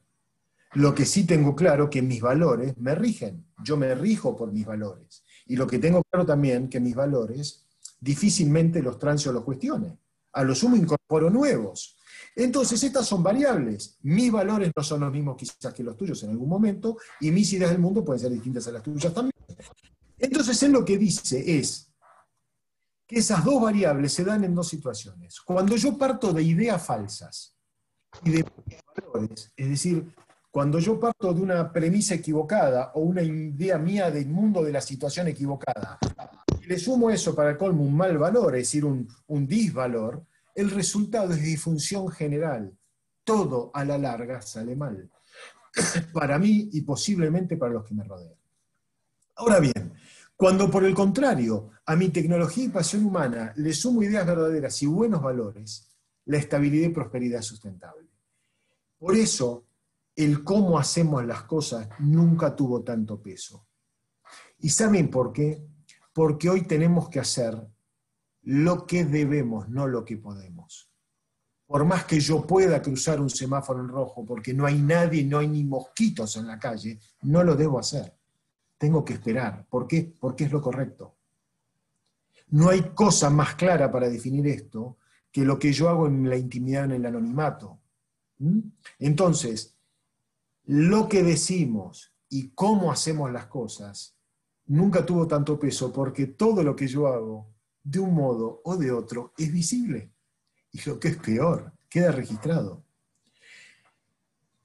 Lo 0.78 0.94
que 0.94 1.06
sí 1.06 1.26
tengo 1.26 1.56
claro 1.56 1.90
que 1.90 2.04
mis 2.04 2.22
valores 2.22 2.78
me 2.78 2.94
rigen, 2.94 3.48
yo 3.64 3.78
me 3.78 3.96
rijo 3.96 4.36
por 4.36 4.52
mis 4.52 4.64
valores. 4.64 5.24
Y 5.48 5.56
lo 5.56 5.66
que 5.66 5.80
tengo 5.80 6.04
claro 6.04 6.24
también 6.24 6.70
que 6.70 6.80
mis 6.80 6.94
valores 6.94 7.66
difícilmente 8.00 8.84
los 8.84 9.00
trans 9.00 9.26
o 9.26 9.34
los 9.34 9.44
cuestione. 9.44 9.98
A 10.34 10.44
lo 10.44 10.54
sumo 10.54 10.76
incorporo 10.76 11.32
nuevos, 11.32 11.98
entonces, 12.36 12.84
estas 12.84 13.08
son 13.08 13.24
variables. 13.24 13.98
Mis 14.04 14.32
valores 14.32 14.72
no 14.76 14.84
son 14.84 15.00
los 15.02 15.12
mismos 15.12 15.36
quizás 15.36 15.74
que 15.74 15.82
los 15.82 15.98
tuyos 15.98 16.22
en 16.22 16.30
algún 16.30 16.48
momento, 16.48 16.98
y 17.20 17.32
mis 17.32 17.52
ideas 17.54 17.72
del 17.72 17.80
mundo 17.80 18.06
pueden 18.06 18.20
ser 18.20 18.32
distintas 18.32 18.68
a 18.68 18.72
las 18.72 18.84
tuyas 18.84 19.12
también. 19.12 19.34
Entonces, 20.20 20.62
él 20.62 20.72
lo 20.72 20.86
que 20.86 21.00
dice 21.00 21.58
es 21.58 21.92
que 23.08 23.18
esas 23.18 23.44
dos 23.44 23.60
variables 23.60 24.14
se 24.14 24.24
dan 24.24 24.44
en 24.44 24.54
dos 24.54 24.68
situaciones. 24.68 25.42
Cuando 25.42 25.76
yo 25.76 25.98
parto 25.98 26.32
de 26.32 26.44
ideas 26.44 26.86
falsas 26.86 27.58
y 28.24 28.30
de 28.30 28.46
valores, 28.96 29.52
es 29.56 29.70
decir, 29.70 30.14
cuando 30.52 30.80
yo 30.80 31.00
parto 31.00 31.34
de 31.34 31.42
una 31.42 31.72
premisa 31.72 32.16
equivocada 32.16 32.92
o 32.96 33.02
una 33.02 33.22
idea 33.22 33.78
mía 33.78 34.10
del 34.10 34.28
mundo 34.28 34.64
de 34.64 34.72
la 34.72 34.82
situación 34.82 35.28
equivocada, 35.28 36.00
y 36.62 36.66
le 36.66 36.80
sumo 36.80 37.10
eso 37.10 37.36
para 37.36 37.52
el 37.52 37.58
colmo 37.58 37.84
un 37.84 37.96
mal 37.96 38.18
valor, 38.18 38.56
es 38.56 38.64
decir, 38.64 38.86
un, 38.86 39.08
un 39.28 39.48
disvalor, 39.48 40.26
el 40.56 40.72
resultado 40.72 41.34
es 41.34 41.42
disfunción 41.42 42.10
general. 42.10 42.76
Todo 43.24 43.72
a 43.74 43.86
la 43.86 43.98
larga 43.98 44.42
sale 44.42 44.76
mal. 44.76 45.10
para 46.14 46.40
mí 46.40 46.70
y 46.74 46.82
posiblemente 46.82 47.58
para 47.58 47.74
los 47.74 47.86
que 47.86 47.94
me 47.94 48.04
rodean. 48.04 48.34
Ahora 49.36 49.60
bien, 49.60 49.94
cuando 50.36 50.70
por 50.70 50.84
el 50.84 50.94
contrario 50.94 51.72
a 51.86 51.96
mi 51.96 52.10
tecnología 52.10 52.66
y 52.66 52.70
pasión 52.70 53.06
humana 53.06 53.54
le 53.56 53.74
sumo 53.74 54.04
ideas 54.04 54.26
verdaderas 54.26 54.82
y 54.82 54.88
buenos 54.88 55.22
valores, 55.22 55.88
la 56.26 56.38
estabilidad 56.38 56.90
y 56.90 56.94
prosperidad 56.94 57.42
sustentable. 57.42 58.08
Por 58.98 59.16
eso, 59.16 59.67
el 60.18 60.44
cómo 60.44 60.80
hacemos 60.80 61.24
las 61.26 61.44
cosas 61.44 61.88
nunca 62.00 62.56
tuvo 62.56 62.84
tanto 62.84 63.22
peso. 63.22 63.68
¿Y 64.58 64.70
saben 64.70 65.12
por 65.12 65.32
qué? 65.32 65.64
Porque 66.12 66.50
hoy 66.50 66.64
tenemos 66.64 67.08
que 67.08 67.20
hacer 67.20 67.56
lo 68.42 68.88
que 68.88 69.06
debemos, 69.06 69.70
no 69.70 69.88
lo 69.88 70.04
que 70.04 70.18
podemos. 70.18 70.92
Por 71.68 71.86
más 71.86 72.06
que 72.06 72.20
yo 72.20 72.48
pueda 72.48 72.82
cruzar 72.82 73.22
un 73.22 73.30
semáforo 73.30 73.82
en 73.82 73.90
rojo 73.90 74.26
porque 74.26 74.56
no 74.56 74.66
hay 74.66 74.82
nadie, 74.82 75.24
no 75.24 75.38
hay 75.38 75.50
ni 75.50 75.64
mosquitos 75.64 76.36
en 76.38 76.48
la 76.48 76.58
calle, 76.58 77.00
no 77.22 77.44
lo 77.44 77.56
debo 77.56 77.78
hacer. 77.78 78.18
Tengo 78.76 79.06
que 79.06 79.14
esperar. 79.14 79.68
¿Por 79.70 79.88
qué? 79.88 80.16
Porque 80.20 80.46
es 80.46 80.52
lo 80.52 80.62
correcto. 80.62 81.18
No 82.48 82.70
hay 82.70 82.82
cosa 82.96 83.30
más 83.30 83.54
clara 83.54 83.92
para 83.92 84.10
definir 84.10 84.48
esto 84.48 84.98
que 85.32 85.46
lo 85.46 85.60
que 85.60 85.72
yo 85.72 85.90
hago 85.90 86.08
en 86.08 86.28
la 86.28 86.38
intimidad, 86.38 86.86
en 86.86 86.94
el 86.94 87.06
anonimato. 87.06 87.82
¿Mm? 88.40 88.60
Entonces, 89.00 89.77
lo 90.68 91.08
que 91.08 91.24
decimos 91.24 92.14
y 92.30 92.50
cómo 92.50 92.92
hacemos 92.92 93.32
las 93.32 93.48
cosas 93.48 94.18
nunca 94.66 95.06
tuvo 95.06 95.26
tanto 95.26 95.58
peso 95.58 95.94
porque 95.94 96.28
todo 96.28 96.62
lo 96.62 96.76
que 96.76 96.88
yo 96.88 97.08
hago 97.08 97.54
de 97.82 98.00
un 98.00 98.14
modo 98.14 98.62
o 98.66 98.76
de 98.76 98.92
otro 98.92 99.34
es 99.38 99.50
visible. 99.52 100.12
Y 100.72 100.82
lo 100.90 101.00
que 101.00 101.08
es 101.08 101.18
peor, 101.18 101.72
queda 101.90 102.12
registrado. 102.12 102.84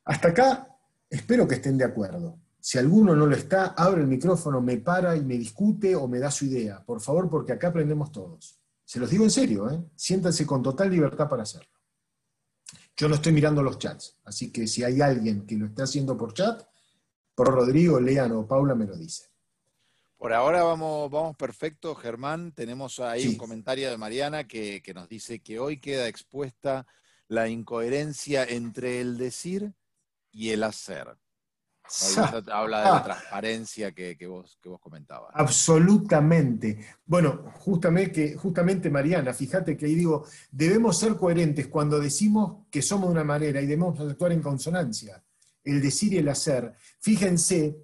Hasta 0.04 0.28
acá 0.28 0.76
espero 1.08 1.46
que 1.46 1.54
estén 1.54 1.78
de 1.78 1.84
acuerdo. 1.84 2.36
Si 2.58 2.78
alguno 2.78 3.14
no 3.14 3.26
lo 3.26 3.36
está, 3.36 3.66
abre 3.66 4.00
el 4.00 4.08
micrófono, 4.08 4.60
me 4.60 4.78
para 4.78 5.16
y 5.16 5.24
me 5.24 5.38
discute 5.38 5.94
o 5.94 6.08
me 6.08 6.18
da 6.18 6.32
su 6.32 6.46
idea. 6.46 6.84
Por 6.84 7.00
favor, 7.00 7.30
porque 7.30 7.52
acá 7.52 7.68
aprendemos 7.68 8.10
todos. 8.10 8.58
Se 8.84 8.98
los 8.98 9.08
digo 9.08 9.22
en 9.22 9.30
serio, 9.30 9.70
¿eh? 9.70 9.80
siéntanse 9.94 10.44
con 10.44 10.62
total 10.62 10.90
libertad 10.90 11.28
para 11.28 11.44
hacerlo. 11.44 11.81
Yo 12.96 13.08
no 13.08 13.14
estoy 13.14 13.32
mirando 13.32 13.62
los 13.62 13.78
chats, 13.78 14.18
así 14.24 14.52
que 14.52 14.66
si 14.66 14.84
hay 14.84 15.00
alguien 15.00 15.46
que 15.46 15.56
lo 15.56 15.66
está 15.66 15.84
haciendo 15.84 16.16
por 16.16 16.34
chat, 16.34 16.62
por 17.34 17.48
Rodrigo, 17.48 17.98
Lean 17.98 18.32
o 18.32 18.46
Paula 18.46 18.74
me 18.74 18.86
lo 18.86 18.96
dice. 18.96 19.32
Por 20.22 20.32
ahora 20.32 20.62
vamos, 20.62 21.10
vamos 21.10 21.36
perfecto, 21.36 21.96
Germán. 21.96 22.52
Tenemos 22.52 23.00
ahí 23.00 23.26
un 23.26 23.36
comentario 23.36 23.90
de 23.90 23.96
Mariana 23.96 24.46
que, 24.46 24.80
nos 24.94 25.08
dice 25.08 25.40
que 25.40 25.58
hoy 25.58 25.80
queda 25.80 26.06
expuesta 26.06 26.86
la 27.26 27.48
incoherencia 27.48 28.44
entre 28.44 29.00
el 29.00 29.18
decir 29.18 29.72
y 30.30 30.50
el 30.50 30.62
hacer. 30.62 31.16
habla 32.52 32.78
de 32.78 32.84
la 32.84 32.96
ah. 32.96 33.04
transparencia 33.04 33.92
que, 33.92 34.26
vos, 34.26 34.58
que 34.62 34.68
vos 34.68 34.80
comentabas. 34.80 35.30
Absolutamente. 35.34 36.78
Bueno, 37.04 37.44
justamente, 37.58 38.12
que, 38.12 38.36
justamente 38.36 38.90
Mariana, 38.90 39.32
fíjate 39.34 39.76
que 39.76 39.86
ahí 39.86 39.94
digo, 39.94 40.26
debemos 40.50 40.98
ser 40.98 41.16
coherentes 41.16 41.68
cuando 41.68 42.00
decimos 42.00 42.66
que 42.70 42.82
somos 42.82 43.08
de 43.08 43.12
una 43.12 43.24
manera 43.24 43.60
y 43.60 43.66
debemos 43.66 43.98
actuar 44.00 44.32
en 44.32 44.42
consonancia. 44.42 45.22
El 45.64 45.80
decir 45.80 46.12
y 46.14 46.18
el 46.18 46.28
hacer. 46.28 46.74
Fíjense 46.98 47.76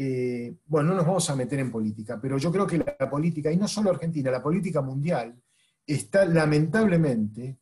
eh, 0.00 0.54
bueno, 0.66 0.90
no 0.90 0.94
nos 0.98 1.06
vamos 1.06 1.28
a 1.28 1.34
meter 1.34 1.58
en 1.58 1.72
política, 1.72 2.20
pero 2.22 2.38
yo 2.38 2.52
creo 2.52 2.68
que 2.68 2.78
la, 2.78 3.10
política, 3.10 3.50
y 3.50 3.56
no 3.56 3.66
solo 3.66 3.90
Argentina, 3.90 4.30
la 4.30 4.40
política 4.40 4.80
mundial, 4.80 5.34
está 5.84 6.24
lamentablemente 6.24 7.58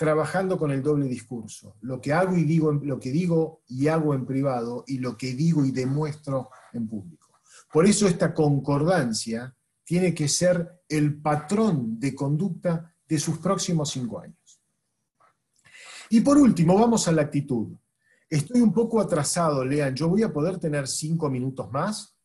trabajando 0.00 0.56
con 0.56 0.70
el 0.70 0.82
doble 0.82 1.04
discurso. 1.04 1.76
Lo 1.82 2.00
que 2.00 2.14
hago 2.14 2.34
y 2.34 2.44
digo, 2.44 2.72
lo 2.72 2.98
que 2.98 3.10
digo 3.10 3.60
y 3.68 3.86
hago 3.86 4.14
en 4.14 4.24
privado 4.24 4.82
y 4.86 4.96
lo 4.96 5.14
que 5.14 5.34
digo 5.34 5.62
y 5.62 5.72
demuestro 5.72 6.48
en 6.72 6.88
público. 6.88 7.38
Por 7.70 7.84
eso 7.84 8.08
esta 8.08 8.32
concordancia 8.32 9.54
tiene 9.84 10.14
que 10.14 10.26
ser 10.26 10.84
el 10.88 11.20
patrón 11.20 12.00
de 12.00 12.14
conducta 12.14 12.96
de 13.06 13.18
sus 13.18 13.36
próximos 13.40 13.90
cinco 13.90 14.20
años. 14.20 14.62
Y 16.08 16.22
por 16.22 16.38
último, 16.38 16.78
vamos 16.78 17.06
a 17.06 17.12
la 17.12 17.20
actitud. 17.20 17.76
Estoy 18.26 18.62
un 18.62 18.72
poco 18.72 19.02
atrasado, 19.02 19.66
Lean. 19.66 19.94
¿Yo 19.94 20.08
voy 20.08 20.22
a 20.22 20.32
poder 20.32 20.58
tener 20.58 20.88
cinco 20.88 21.28
minutos 21.28 21.70
más? 21.70 22.16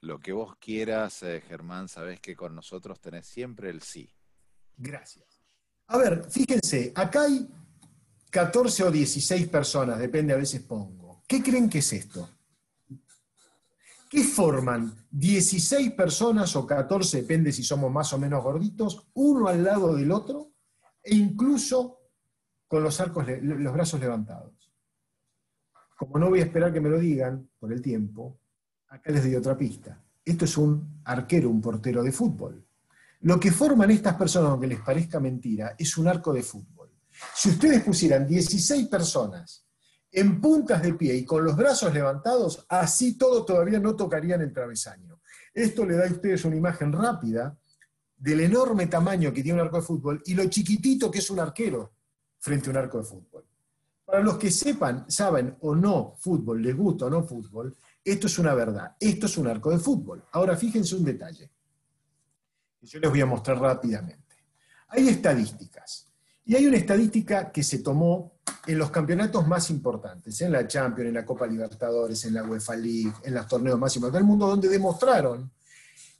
Lo 0.00 0.18
que 0.18 0.32
vos 0.32 0.56
quieras, 0.56 1.22
eh, 1.22 1.40
Germán, 1.46 1.86
sabés 1.86 2.18
que 2.18 2.34
con 2.34 2.52
nosotros 2.52 3.00
tenés 3.00 3.28
siempre 3.28 3.70
el 3.70 3.80
sí. 3.80 4.12
Gracias. 4.76 5.33
A 5.86 5.98
ver, 5.98 6.24
fíjense, 6.30 6.92
acá 6.94 7.22
hay 7.22 7.48
14 8.30 8.84
o 8.84 8.90
16 8.90 9.48
personas, 9.48 9.98
depende 9.98 10.32
a 10.32 10.36
veces 10.36 10.62
pongo. 10.62 11.22
¿Qué 11.26 11.42
creen 11.42 11.68
que 11.68 11.78
es 11.78 11.92
esto? 11.92 12.28
¿Qué 14.08 14.22
forman 14.22 14.94
16 15.10 15.92
personas 15.92 16.54
o 16.56 16.66
14, 16.66 17.22
depende 17.22 17.52
si 17.52 17.62
somos 17.62 17.90
más 17.90 18.12
o 18.12 18.18
menos 18.18 18.42
gorditos, 18.42 19.08
uno 19.14 19.48
al 19.48 19.64
lado 19.64 19.94
del 19.94 20.12
otro, 20.12 20.52
e 21.02 21.14
incluso 21.14 22.00
con 22.66 22.82
los 22.82 23.00
arcos, 23.00 23.26
los 23.42 23.72
brazos 23.72 24.00
levantados? 24.00 24.72
Como 25.96 26.18
no 26.18 26.28
voy 26.28 26.40
a 26.40 26.44
esperar 26.44 26.72
que 26.72 26.80
me 26.80 26.88
lo 26.88 26.98
digan 26.98 27.48
por 27.58 27.72
el 27.72 27.82
tiempo, 27.82 28.38
acá 28.88 29.10
les 29.10 29.22
doy 29.22 29.36
otra 29.36 29.56
pista. 29.56 30.00
Esto 30.24 30.44
es 30.44 30.56
un 30.56 31.02
arquero, 31.04 31.50
un 31.50 31.60
portero 31.60 32.02
de 32.02 32.12
fútbol. 32.12 32.64
Lo 33.24 33.40
que 33.40 33.50
forman 33.50 33.90
estas 33.90 34.16
personas, 34.16 34.50
aunque 34.50 34.66
les 34.66 34.80
parezca 34.80 35.18
mentira, 35.18 35.74
es 35.78 35.96
un 35.96 36.08
arco 36.08 36.30
de 36.30 36.42
fútbol. 36.42 36.90
Si 37.34 37.48
ustedes 37.48 37.82
pusieran 37.82 38.26
16 38.26 38.86
personas 38.88 39.66
en 40.12 40.42
puntas 40.42 40.82
de 40.82 40.92
pie 40.92 41.14
y 41.14 41.24
con 41.24 41.42
los 41.42 41.56
brazos 41.56 41.94
levantados, 41.94 42.66
así 42.68 43.16
todo 43.16 43.42
todavía 43.42 43.80
no 43.80 43.96
tocarían 43.96 44.42
el 44.42 44.52
travesaño. 44.52 45.22
Esto 45.54 45.86
le 45.86 45.96
da 45.96 46.06
a 46.06 46.10
ustedes 46.10 46.44
una 46.44 46.56
imagen 46.56 46.92
rápida 46.92 47.56
del 48.14 48.40
enorme 48.40 48.88
tamaño 48.88 49.32
que 49.32 49.42
tiene 49.42 49.58
un 49.58 49.66
arco 49.66 49.78
de 49.78 49.86
fútbol 49.86 50.22
y 50.26 50.34
lo 50.34 50.44
chiquitito 50.44 51.10
que 51.10 51.20
es 51.20 51.30
un 51.30 51.40
arquero 51.40 51.94
frente 52.40 52.68
a 52.68 52.72
un 52.72 52.76
arco 52.76 52.98
de 52.98 53.04
fútbol. 53.04 53.46
Para 54.04 54.20
los 54.20 54.36
que 54.36 54.50
sepan, 54.50 55.06
saben 55.08 55.56
o 55.62 55.74
no 55.74 56.14
fútbol, 56.18 56.60
les 56.60 56.76
gusta 56.76 57.06
o 57.06 57.10
no 57.10 57.22
fútbol, 57.22 57.74
esto 58.04 58.26
es 58.26 58.38
una 58.38 58.52
verdad, 58.52 58.96
esto 59.00 59.24
es 59.24 59.38
un 59.38 59.46
arco 59.46 59.70
de 59.70 59.78
fútbol. 59.78 60.26
Ahora 60.32 60.58
fíjense 60.58 60.94
un 60.94 61.04
detalle 61.04 61.53
yo 62.84 63.00
les 63.00 63.10
voy 63.10 63.20
a 63.20 63.26
mostrar 63.26 63.58
rápidamente. 63.58 64.22
Hay 64.88 65.08
estadísticas, 65.08 66.06
y 66.46 66.54
hay 66.54 66.66
una 66.66 66.76
estadística 66.76 67.50
que 67.50 67.62
se 67.62 67.78
tomó 67.78 68.34
en 68.66 68.78
los 68.78 68.90
campeonatos 68.90 69.46
más 69.46 69.70
importantes, 69.70 70.40
en 70.42 70.52
la 70.52 70.66
Champions, 70.66 71.08
en 71.08 71.14
la 71.14 71.24
Copa 71.24 71.46
Libertadores, 71.46 72.24
en 72.24 72.34
la 72.34 72.44
UEFA 72.44 72.76
League, 72.76 73.12
en 73.24 73.34
los 73.34 73.48
torneos 73.48 73.78
más 73.78 73.94
importantes 73.96 74.20
del 74.20 74.28
mundo, 74.28 74.46
donde 74.46 74.68
demostraron 74.68 75.50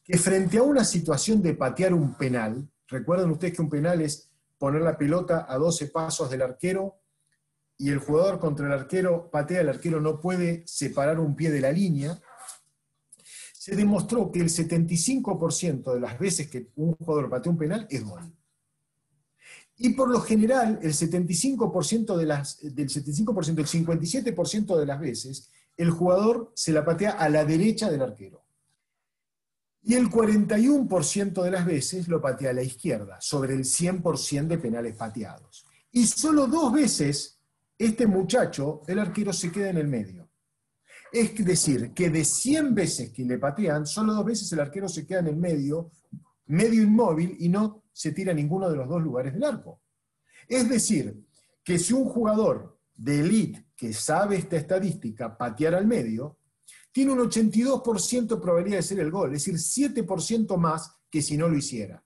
que 0.02 0.18
frente 0.18 0.58
a 0.58 0.62
una 0.62 0.84
situación 0.84 1.42
de 1.42 1.54
patear 1.54 1.94
un 1.94 2.14
penal, 2.14 2.68
recuerden 2.88 3.30
ustedes 3.30 3.54
que 3.54 3.62
un 3.62 3.70
penal 3.70 4.00
es 4.00 4.30
poner 4.58 4.82
la 4.82 4.96
pelota 4.96 5.46
a 5.48 5.56
12 5.56 5.88
pasos 5.88 6.30
del 6.30 6.42
arquero 6.42 7.00
y 7.76 7.90
el 7.90 7.98
jugador 7.98 8.38
contra 8.38 8.66
el 8.66 8.72
arquero 8.72 9.30
patea, 9.30 9.60
el 9.60 9.68
arquero 9.68 10.00
no 10.00 10.20
puede 10.20 10.62
separar 10.66 11.18
un 11.18 11.34
pie 11.34 11.50
de 11.50 11.60
la 11.60 11.72
línea, 11.72 12.18
se 13.64 13.74
demostró 13.74 14.30
que 14.30 14.40
el 14.40 14.50
75% 14.50 15.94
de 15.94 15.98
las 15.98 16.18
veces 16.18 16.50
que 16.50 16.68
un 16.76 16.94
jugador 16.96 17.30
patea 17.30 17.50
un 17.50 17.56
penal 17.56 17.86
es 17.88 18.04
gol. 18.04 18.30
Y 19.78 19.94
por 19.94 20.10
lo 20.10 20.20
general, 20.20 20.78
el 20.82 20.92
75% 20.92 22.14
de 22.14 22.26
las, 22.26 22.58
del 22.60 22.90
75%, 22.90 23.58
el 23.58 23.66
57% 23.66 24.78
de 24.78 24.84
las 24.84 25.00
veces, 25.00 25.50
el 25.78 25.90
jugador 25.90 26.52
se 26.54 26.72
la 26.72 26.84
patea 26.84 27.12
a 27.12 27.26
la 27.30 27.46
derecha 27.46 27.90
del 27.90 28.02
arquero. 28.02 28.44
Y 29.80 29.94
el 29.94 30.10
41% 30.10 31.42
de 31.42 31.50
las 31.50 31.64
veces 31.64 32.06
lo 32.06 32.20
patea 32.20 32.50
a 32.50 32.52
la 32.52 32.62
izquierda, 32.62 33.18
sobre 33.22 33.54
el 33.54 33.64
100% 33.64 34.46
de 34.46 34.58
penales 34.58 34.94
pateados. 34.94 35.64
Y 35.90 36.06
solo 36.06 36.48
dos 36.48 36.70
veces 36.70 37.40
este 37.78 38.06
muchacho, 38.06 38.82
el 38.86 38.98
arquero, 38.98 39.32
se 39.32 39.50
queda 39.50 39.70
en 39.70 39.78
el 39.78 39.88
medio. 39.88 40.23
Es 41.14 41.32
decir, 41.44 41.92
que 41.94 42.10
de 42.10 42.24
100 42.24 42.74
veces 42.74 43.12
que 43.12 43.24
le 43.24 43.38
patean, 43.38 43.86
solo 43.86 44.14
dos 44.14 44.24
veces 44.24 44.52
el 44.52 44.58
arquero 44.58 44.88
se 44.88 45.06
queda 45.06 45.20
en 45.20 45.28
el 45.28 45.36
medio, 45.36 45.92
medio 46.46 46.82
inmóvil, 46.82 47.36
y 47.38 47.48
no 47.48 47.84
se 47.92 48.10
tira 48.10 48.32
a 48.32 48.34
ninguno 48.34 48.68
de 48.68 48.74
los 48.74 48.88
dos 48.88 49.00
lugares 49.00 49.32
del 49.32 49.44
arco. 49.44 49.80
Es 50.48 50.68
decir, 50.68 51.24
que 51.62 51.78
si 51.78 51.92
un 51.92 52.06
jugador 52.06 52.80
de 52.96 53.20
elite 53.20 53.64
que 53.76 53.92
sabe 53.92 54.34
esta 54.34 54.56
estadística 54.56 55.38
patear 55.38 55.76
al 55.76 55.86
medio, 55.86 56.38
tiene 56.90 57.12
un 57.12 57.20
82% 57.20 58.26
de 58.26 58.36
probabilidad 58.36 58.78
de 58.78 58.82
ser 58.82 58.98
el 58.98 59.12
gol, 59.12 59.32
es 59.36 59.44
decir, 59.44 59.54
7% 59.54 60.56
más 60.56 60.96
que 61.08 61.22
si 61.22 61.36
no 61.36 61.48
lo 61.48 61.56
hiciera. 61.56 62.04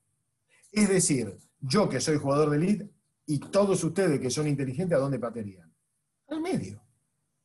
Es 0.70 0.86
decir, 0.86 1.34
yo 1.61 1.88
que 1.88 2.02
soy 2.02 2.18
jugador 2.18 2.50
de 2.50 2.59
elite 2.59 2.90
y 3.24 3.38
todos 3.38 3.82
ustedes 3.82 4.20
que 4.20 4.28
son 4.28 4.46
inteligentes, 4.46 4.98
¿a 4.98 5.00
dónde 5.00 5.18
patearían? 5.18 5.74
Al 6.28 6.42
medio. 6.42 6.82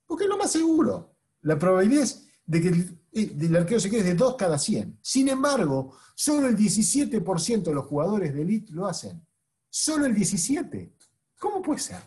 Porque 0.05 0.25
es 0.25 0.29
lo 0.29 0.37
más 0.37 0.51
seguro. 0.51 1.12
La 1.43 1.57
probabilidad 1.59 2.03
es 2.03 2.27
de 2.45 2.61
que 2.61 2.67
el, 2.67 3.55
arquero 3.55 3.79
se 3.79 3.89
quede 3.89 4.03
de 4.03 4.15
2 4.15 4.35
cada 4.35 4.57
100. 4.57 4.99
Sin 5.01 5.29
embargo, 5.29 5.97
solo 6.15 6.47
el 6.47 6.57
17% 6.57 7.63
de 7.63 7.73
los 7.73 7.85
jugadores 7.85 8.33
de 8.33 8.41
elite 8.41 8.73
lo 8.73 8.87
hacen. 8.87 9.25
Solo 9.69 10.05
el 10.05 10.15
17%. 10.15 10.91
¿Cómo 11.39 11.61
puede 11.61 11.79
ser? 11.79 12.01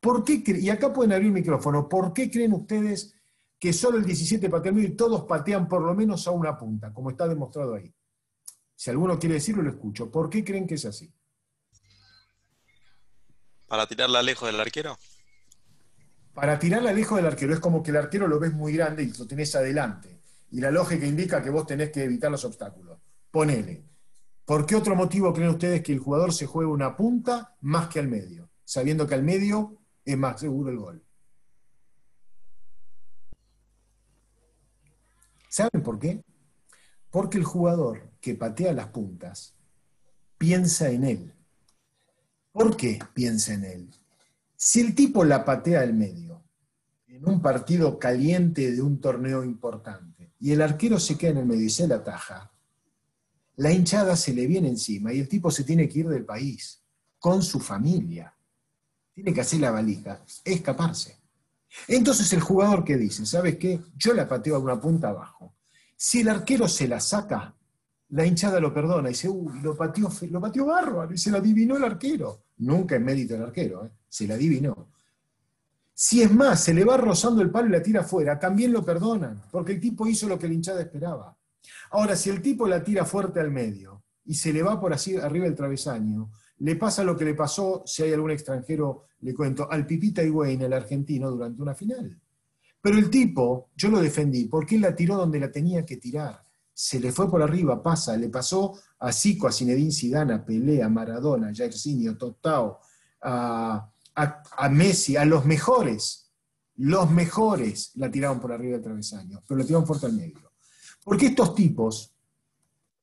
¿Por 0.00 0.24
qué 0.24 0.42
y 0.46 0.70
acá 0.70 0.92
pueden 0.92 1.12
abrir 1.12 1.28
el 1.28 1.34
micrófono. 1.34 1.88
¿Por 1.88 2.12
qué 2.12 2.30
creen 2.30 2.54
ustedes 2.54 3.14
que 3.58 3.72
solo 3.72 3.98
el 3.98 4.04
17 4.04 4.48
patea 4.48 4.72
y 4.72 4.96
todos 4.96 5.24
patean 5.24 5.68
por 5.68 5.82
lo 5.82 5.94
menos 5.94 6.26
a 6.26 6.30
una 6.30 6.56
punta, 6.56 6.92
como 6.92 7.10
está 7.10 7.28
demostrado 7.28 7.74
ahí? 7.74 7.94
Si 8.74 8.88
alguno 8.88 9.18
quiere 9.18 9.34
decirlo, 9.34 9.62
lo 9.62 9.70
escucho. 9.70 10.10
¿Por 10.10 10.30
qué 10.30 10.42
creen 10.42 10.66
que 10.66 10.76
es 10.76 10.86
así? 10.86 11.12
¿Para 13.68 13.86
tirarla 13.86 14.22
lejos 14.22 14.48
del 14.48 14.58
arquero? 14.58 14.98
Para 16.40 16.58
tirarla 16.58 16.90
lejos 16.90 17.18
del 17.18 17.26
arquero 17.26 17.52
es 17.52 17.60
como 17.60 17.82
que 17.82 17.90
el 17.90 17.98
arquero 17.98 18.26
lo 18.26 18.40
ves 18.40 18.54
muy 18.54 18.72
grande 18.72 19.02
y 19.02 19.12
lo 19.12 19.26
tenés 19.26 19.54
adelante. 19.54 20.22
Y 20.52 20.62
la 20.62 20.70
lógica 20.70 21.04
indica 21.04 21.42
que 21.42 21.50
vos 21.50 21.66
tenés 21.66 21.90
que 21.90 22.02
evitar 22.02 22.30
los 22.30 22.46
obstáculos. 22.46 22.98
Ponele. 23.30 23.84
¿Por 24.46 24.64
qué 24.64 24.74
otro 24.74 24.96
motivo 24.96 25.34
creen 25.34 25.50
ustedes 25.50 25.82
que 25.82 25.92
el 25.92 25.98
jugador 25.98 26.32
se 26.32 26.46
juega 26.46 26.70
una 26.70 26.96
punta 26.96 27.54
más 27.60 27.88
que 27.88 27.98
al 27.98 28.08
medio? 28.08 28.48
Sabiendo 28.64 29.06
que 29.06 29.16
al 29.16 29.22
medio 29.22 29.82
es 30.02 30.16
más 30.16 30.40
seguro 30.40 30.70
el 30.70 30.78
gol. 30.78 31.04
¿Saben 35.50 35.82
por 35.82 35.98
qué? 35.98 36.24
Porque 37.10 37.36
el 37.36 37.44
jugador 37.44 38.12
que 38.18 38.34
patea 38.34 38.72
las 38.72 38.86
puntas 38.86 39.54
piensa 40.38 40.88
en 40.88 41.04
él. 41.04 41.34
¿Por 42.50 42.78
qué 42.78 42.98
piensa 43.12 43.52
en 43.52 43.64
él? 43.64 43.90
Si 44.56 44.80
el 44.80 44.94
tipo 44.94 45.24
la 45.24 45.44
patea 45.44 45.80
al 45.80 45.94
medio, 45.94 46.29
en 47.20 47.28
un 47.28 47.42
partido 47.42 47.98
caliente 47.98 48.72
de 48.72 48.80
un 48.80 49.00
torneo 49.00 49.44
importante, 49.44 50.32
y 50.40 50.52
el 50.52 50.62
arquero 50.62 50.98
se 50.98 51.18
queda 51.18 51.32
en 51.32 51.38
el 51.38 51.46
medio 51.46 51.66
y 51.66 51.86
la 51.86 51.96
ataja, 51.96 52.50
la 53.56 53.70
hinchada 53.70 54.16
se 54.16 54.32
le 54.32 54.46
viene 54.46 54.68
encima 54.68 55.12
y 55.12 55.20
el 55.20 55.28
tipo 55.28 55.50
se 55.50 55.64
tiene 55.64 55.86
que 55.86 55.98
ir 55.98 56.08
del 56.08 56.24
país, 56.24 56.82
con 57.18 57.42
su 57.42 57.60
familia. 57.60 58.34
Tiene 59.12 59.34
que 59.34 59.42
hacer 59.42 59.60
la 59.60 59.70
valija, 59.70 60.24
escaparse. 60.42 61.18
Entonces 61.86 62.32
el 62.32 62.40
jugador 62.40 62.84
que 62.84 62.96
dice, 62.96 63.26
¿sabes 63.26 63.56
qué? 63.58 63.78
Yo 63.96 64.14
la 64.14 64.26
pateo 64.26 64.56
a 64.56 64.60
una 64.60 64.80
punta 64.80 65.10
abajo. 65.10 65.56
Si 65.94 66.20
el 66.20 66.30
arquero 66.30 66.66
se 66.68 66.88
la 66.88 67.00
saca, 67.00 67.54
la 68.08 68.24
hinchada 68.24 68.60
lo 68.60 68.72
perdona 68.72 69.10
y 69.10 69.12
dice, 69.12 69.28
uy, 69.28 69.60
lo 69.60 69.76
pateó, 69.76 70.10
lo 70.30 70.40
pateó 70.40 70.64
bárbaro 70.64 71.12
y 71.12 71.18
se 71.18 71.30
la 71.30 71.36
adivinó 71.36 71.76
el 71.76 71.84
arquero. 71.84 72.44
Nunca 72.58 72.96
es 72.96 73.02
mérito 73.02 73.34
del 73.34 73.42
arquero, 73.42 73.84
¿eh? 73.84 73.90
se 74.08 74.26
la 74.26 74.34
adivinó. 74.34 74.88
Si 76.02 76.22
es 76.22 76.32
más, 76.32 76.64
se 76.64 76.72
le 76.72 76.82
va 76.82 76.96
rozando 76.96 77.42
el 77.42 77.50
palo 77.50 77.68
y 77.68 77.72
la 77.72 77.82
tira 77.82 78.00
afuera, 78.00 78.38
también 78.38 78.72
lo 78.72 78.82
perdonan, 78.82 79.42
porque 79.52 79.72
el 79.72 79.80
tipo 79.80 80.06
hizo 80.06 80.26
lo 80.28 80.38
que 80.38 80.48
la 80.48 80.54
hinchada 80.54 80.80
esperaba. 80.80 81.36
Ahora, 81.90 82.16
si 82.16 82.30
el 82.30 82.40
tipo 82.40 82.66
la 82.66 82.82
tira 82.82 83.04
fuerte 83.04 83.38
al 83.38 83.50
medio 83.50 84.02
y 84.24 84.32
se 84.32 84.50
le 84.50 84.62
va 84.62 84.80
por 84.80 84.94
así 84.94 85.18
arriba 85.18 85.44
del 85.44 85.54
travesaño, 85.54 86.30
le 86.60 86.76
pasa 86.76 87.04
lo 87.04 87.14
que 87.14 87.26
le 87.26 87.34
pasó, 87.34 87.82
si 87.84 88.02
hay 88.02 88.14
algún 88.14 88.30
extranjero, 88.30 89.08
le 89.20 89.34
cuento, 89.34 89.70
al 89.70 89.84
Pipita 89.84 90.22
Higuaín, 90.22 90.62
el 90.62 90.72
argentino, 90.72 91.30
durante 91.30 91.60
una 91.60 91.74
final. 91.74 92.18
Pero 92.80 92.96
el 92.96 93.10
tipo, 93.10 93.68
yo 93.76 93.90
lo 93.90 94.00
defendí, 94.00 94.46
porque 94.46 94.76
él 94.76 94.80
la 94.80 94.96
tiró 94.96 95.18
donde 95.18 95.38
la 95.38 95.52
tenía 95.52 95.84
que 95.84 95.98
tirar. 95.98 96.42
Se 96.72 96.98
le 96.98 97.12
fue 97.12 97.30
por 97.30 97.42
arriba, 97.42 97.82
pasa, 97.82 98.16
le 98.16 98.30
pasó 98.30 98.72
a 99.00 99.12
Zico, 99.12 99.48
a 99.48 99.52
Zinedine 99.52 99.92
Zidane, 99.92 100.32
a 100.32 100.42
Pelé, 100.46 100.82
a 100.82 100.88
Maradona, 100.88 101.48
a 101.48 101.54
Jairzinho, 101.54 102.16
Totao, 102.16 102.80
a, 103.20 103.86
a, 104.22 104.68
Messi, 104.68 105.16
a 105.16 105.24
los 105.24 105.44
mejores. 105.44 106.32
Los 106.76 107.10
mejores 107.10 107.92
la 107.94 108.10
tiraron 108.10 108.40
por 108.40 108.52
arriba 108.52 108.74
del 108.74 108.82
travesaño, 108.82 109.42
pero 109.46 109.58
la 109.58 109.66
tiraron 109.66 109.86
fuerte 109.86 110.06
al 110.06 110.14
medio. 110.14 110.52
Porque 111.04 111.26
estos 111.26 111.54
tipos 111.54 112.14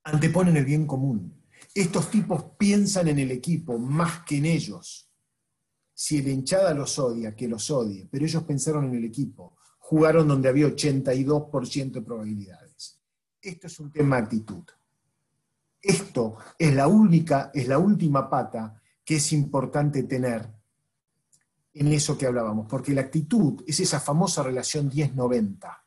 anteponen 0.04 0.58
el 0.58 0.66
bien 0.66 0.86
común. 0.86 1.34
Estos 1.74 2.10
tipos 2.10 2.44
piensan 2.58 3.08
en 3.08 3.20
el 3.20 3.32
equipo 3.32 3.78
más 3.78 4.24
que 4.24 4.38
en 4.38 4.46
ellos. 4.46 5.12
Si 5.94 6.18
el 6.18 6.28
hinchada 6.28 6.74
los 6.74 6.98
odia, 7.00 7.36
que 7.36 7.48
los 7.48 7.70
odie, 7.72 8.08
pero 8.10 8.26
ellos 8.26 8.44
pensaron 8.44 8.86
en 8.86 8.96
el 8.96 9.06
equipo. 9.06 9.56
Jugaron 9.80 10.28
donde 10.28 10.50
había 10.50 10.68
82% 10.68 11.92
de 11.92 12.02
probabilidades. 12.02 13.00
esto 13.42 13.68
es 13.68 13.80
un 13.80 13.92
tema 13.92 14.18
de 14.18 14.24
actitud. 14.24 14.64
Esto 15.82 16.38
es 16.58 16.74
la 16.74 16.88
única, 16.88 17.52
es 17.54 17.68
la 17.68 17.78
última 17.78 18.30
pata 18.30 18.82
que 19.06 19.16
es 19.16 19.32
importante 19.32 20.04
tener 20.04 20.57
en 21.80 21.94
eso 21.94 22.18
que 22.18 22.26
hablábamos, 22.26 22.68
porque 22.68 22.94
la 22.94 23.02
actitud 23.02 23.64
es 23.68 23.80
esa 23.80 24.00
famosa 24.00 24.44
relación 24.44 24.90
10-90, 24.90 25.78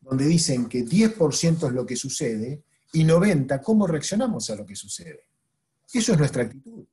donde 0.00 0.24
dicen 0.26 0.68
que 0.68 0.84
10% 0.84 1.66
es 1.66 1.72
lo 1.72 1.84
que 1.84 1.96
sucede 1.96 2.64
y 2.92 3.04
90% 3.04 3.60
cómo 3.62 3.86
reaccionamos 3.86 4.48
a 4.50 4.56
lo 4.56 4.66
que 4.66 4.76
sucede. 4.76 5.26
Eso 5.92 6.12
es 6.12 6.18
nuestra 6.18 6.44
actitud. 6.44 6.84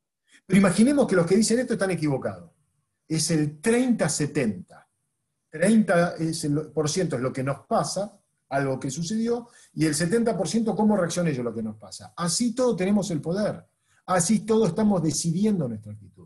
Pero 0.45 0.59
imaginemos 0.59 1.07
que 1.07 1.15
los 1.15 1.25
que 1.25 1.37
dicen 1.37 1.59
esto 1.59 1.73
están 1.73 1.91
equivocados. 1.91 2.51
Es 3.07 3.29
el 3.31 3.61
30-70. 3.61 4.85
30% 5.51 7.15
es 7.15 7.21
lo 7.21 7.33
que 7.33 7.43
nos 7.43 7.65
pasa, 7.65 8.19
algo 8.49 8.79
que 8.79 8.89
sucedió, 8.91 9.49
y 9.73 9.85
el 9.85 9.93
70% 9.93 10.75
cómo 10.75 10.97
reacciona 10.97 11.31
yo 11.31 11.43
lo 11.43 11.53
que 11.53 11.63
nos 11.63 11.77
pasa. 11.77 12.13
Así 12.15 12.53
todos 12.53 12.75
tenemos 12.75 13.09
el 13.11 13.21
poder. 13.21 13.65
Así 14.05 14.39
todos 14.39 14.69
estamos 14.69 15.03
decidiendo 15.03 15.67
nuestra 15.67 15.93
actitud. 15.93 16.18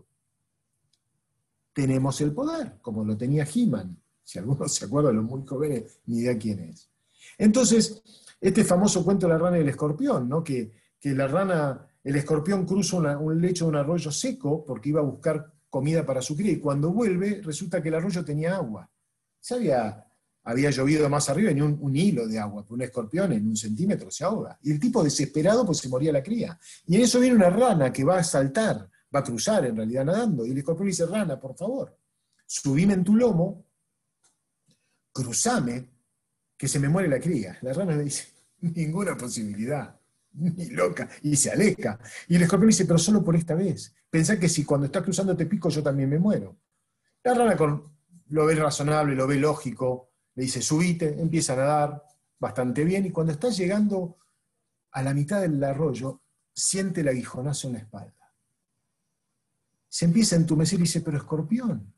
Tenemos 1.73 2.21
el 2.21 2.31
poder, 2.31 2.77
como 2.81 3.03
lo 3.03 3.17
tenía 3.17 3.47
He-Man. 3.51 3.97
Si 4.23 4.39
alguno 4.39 4.67
se 4.69 4.85
acuerda, 4.85 5.11
los 5.11 5.25
muy 5.25 5.45
jóvenes, 5.45 5.99
ni 6.05 6.19
idea 6.19 6.37
quién 6.37 6.59
es. 6.59 6.89
Entonces, 7.37 8.01
este 8.39 8.63
famoso 8.63 9.03
cuento 9.03 9.25
de 9.25 9.33
la 9.33 9.39
rana 9.39 9.57
y 9.57 9.61
el 9.61 9.69
escorpión, 9.69 10.27
¿no? 10.27 10.43
que, 10.43 10.71
la 11.03 11.27
rana, 11.27 11.87
el 12.03 12.15
escorpión 12.15 12.65
cruza 12.65 12.97
un 13.17 13.41
lecho 13.41 13.65
de 13.65 13.69
un 13.69 13.75
arroyo 13.75 14.11
seco 14.11 14.63
porque 14.65 14.89
iba 14.89 15.01
a 15.01 15.03
buscar 15.03 15.51
comida 15.69 16.05
para 16.05 16.21
su 16.21 16.35
cría 16.35 16.51
y 16.51 16.59
cuando 16.59 16.91
vuelve 16.91 17.41
resulta 17.41 17.81
que 17.81 17.89
el 17.89 17.95
arroyo 17.95 18.23
tenía 18.23 18.55
agua. 18.55 18.89
Se 19.39 19.55
había, 19.55 20.05
había 20.43 20.69
llovido 20.69 21.09
más 21.09 21.29
arriba 21.29 21.51
y 21.51 21.55
ni 21.55 21.61
un, 21.61 21.95
hilo 21.95 22.27
de 22.27 22.37
agua, 22.37 22.65
un 22.69 22.81
escorpión 22.81 23.33
en 23.33 23.47
un 23.47 23.55
centímetro 23.55 24.11
se 24.11 24.23
ahoga. 24.23 24.57
Y 24.61 24.71
el 24.71 24.79
tipo 24.79 25.03
desesperado 25.03 25.65
pues 25.65 25.79
se 25.79 25.89
moría 25.89 26.11
la 26.11 26.21
cría. 26.21 26.59
Y 26.85 26.95
en 26.95 27.01
eso 27.01 27.19
viene 27.19 27.35
una 27.35 27.49
rana 27.49 27.91
que 27.91 28.03
va 28.03 28.17
a 28.17 28.23
saltar, 28.23 28.89
va 29.13 29.19
a 29.19 29.23
cruzar 29.23 29.65
en 29.65 29.75
realidad 29.75 30.05
nadando, 30.05 30.45
y 30.45 30.51
el 30.51 30.57
escorpión 30.57 30.87
dice, 30.87 31.05
rana, 31.05 31.39
por 31.39 31.55
favor, 31.55 31.97
subime 32.45 32.93
en 32.93 33.03
tu 33.03 33.15
lomo, 33.15 33.65
cruzame, 35.11 35.89
que 36.57 36.67
se 36.67 36.79
me 36.79 36.89
muere 36.89 37.07
la 37.07 37.19
cría. 37.19 37.57
La 37.61 37.73
rana 37.73 37.95
le 37.95 38.03
dice, 38.03 38.27
ninguna 38.61 39.15
posibilidad, 39.15 39.99
ni 40.33 40.69
loca, 40.69 41.09
y 41.21 41.35
se 41.35 41.51
aleja. 41.51 41.99
Y 42.27 42.35
el 42.35 42.43
escorpión 42.43 42.69
dice, 42.69 42.85
pero 42.85 42.97
solo 42.97 43.23
por 43.23 43.35
esta 43.35 43.53
vez. 43.53 43.93
Pensá 44.09 44.39
que 44.39 44.49
si 44.49 44.63
cuando 44.63 44.85
estás 44.85 45.03
cruzando 45.03 45.35
te 45.35 45.45
pico 45.45 45.69
yo 45.69 45.83
también 45.83 46.09
me 46.09 46.19
muero. 46.19 46.57
La 47.23 47.33
rana 47.33 47.55
con 47.55 47.93
lo 48.29 48.45
ve 48.45 48.55
razonable, 48.55 49.15
lo 49.15 49.27
ve 49.27 49.35
lógico, 49.35 50.11
le 50.35 50.43
dice, 50.43 50.61
subite, 50.61 51.19
empieza 51.19 51.53
a 51.53 51.57
nadar 51.57 52.03
bastante 52.39 52.83
bien, 52.83 53.05
y 53.05 53.11
cuando 53.11 53.31
está 53.31 53.49
llegando 53.49 54.17
a 54.91 55.03
la 55.03 55.13
mitad 55.13 55.41
del 55.41 55.63
arroyo, 55.63 56.21
siente 56.53 57.01
el 57.01 57.07
aguijonazo 57.07 57.67
en 57.67 57.73
la 57.73 57.79
espalda. 57.79 58.22
Se 59.93 60.05
empieza 60.05 60.35
a 60.35 60.39
entumecer 60.39 60.79
y 60.79 60.83
dice, 60.83 61.01
pero 61.01 61.17
escorpión, 61.17 61.93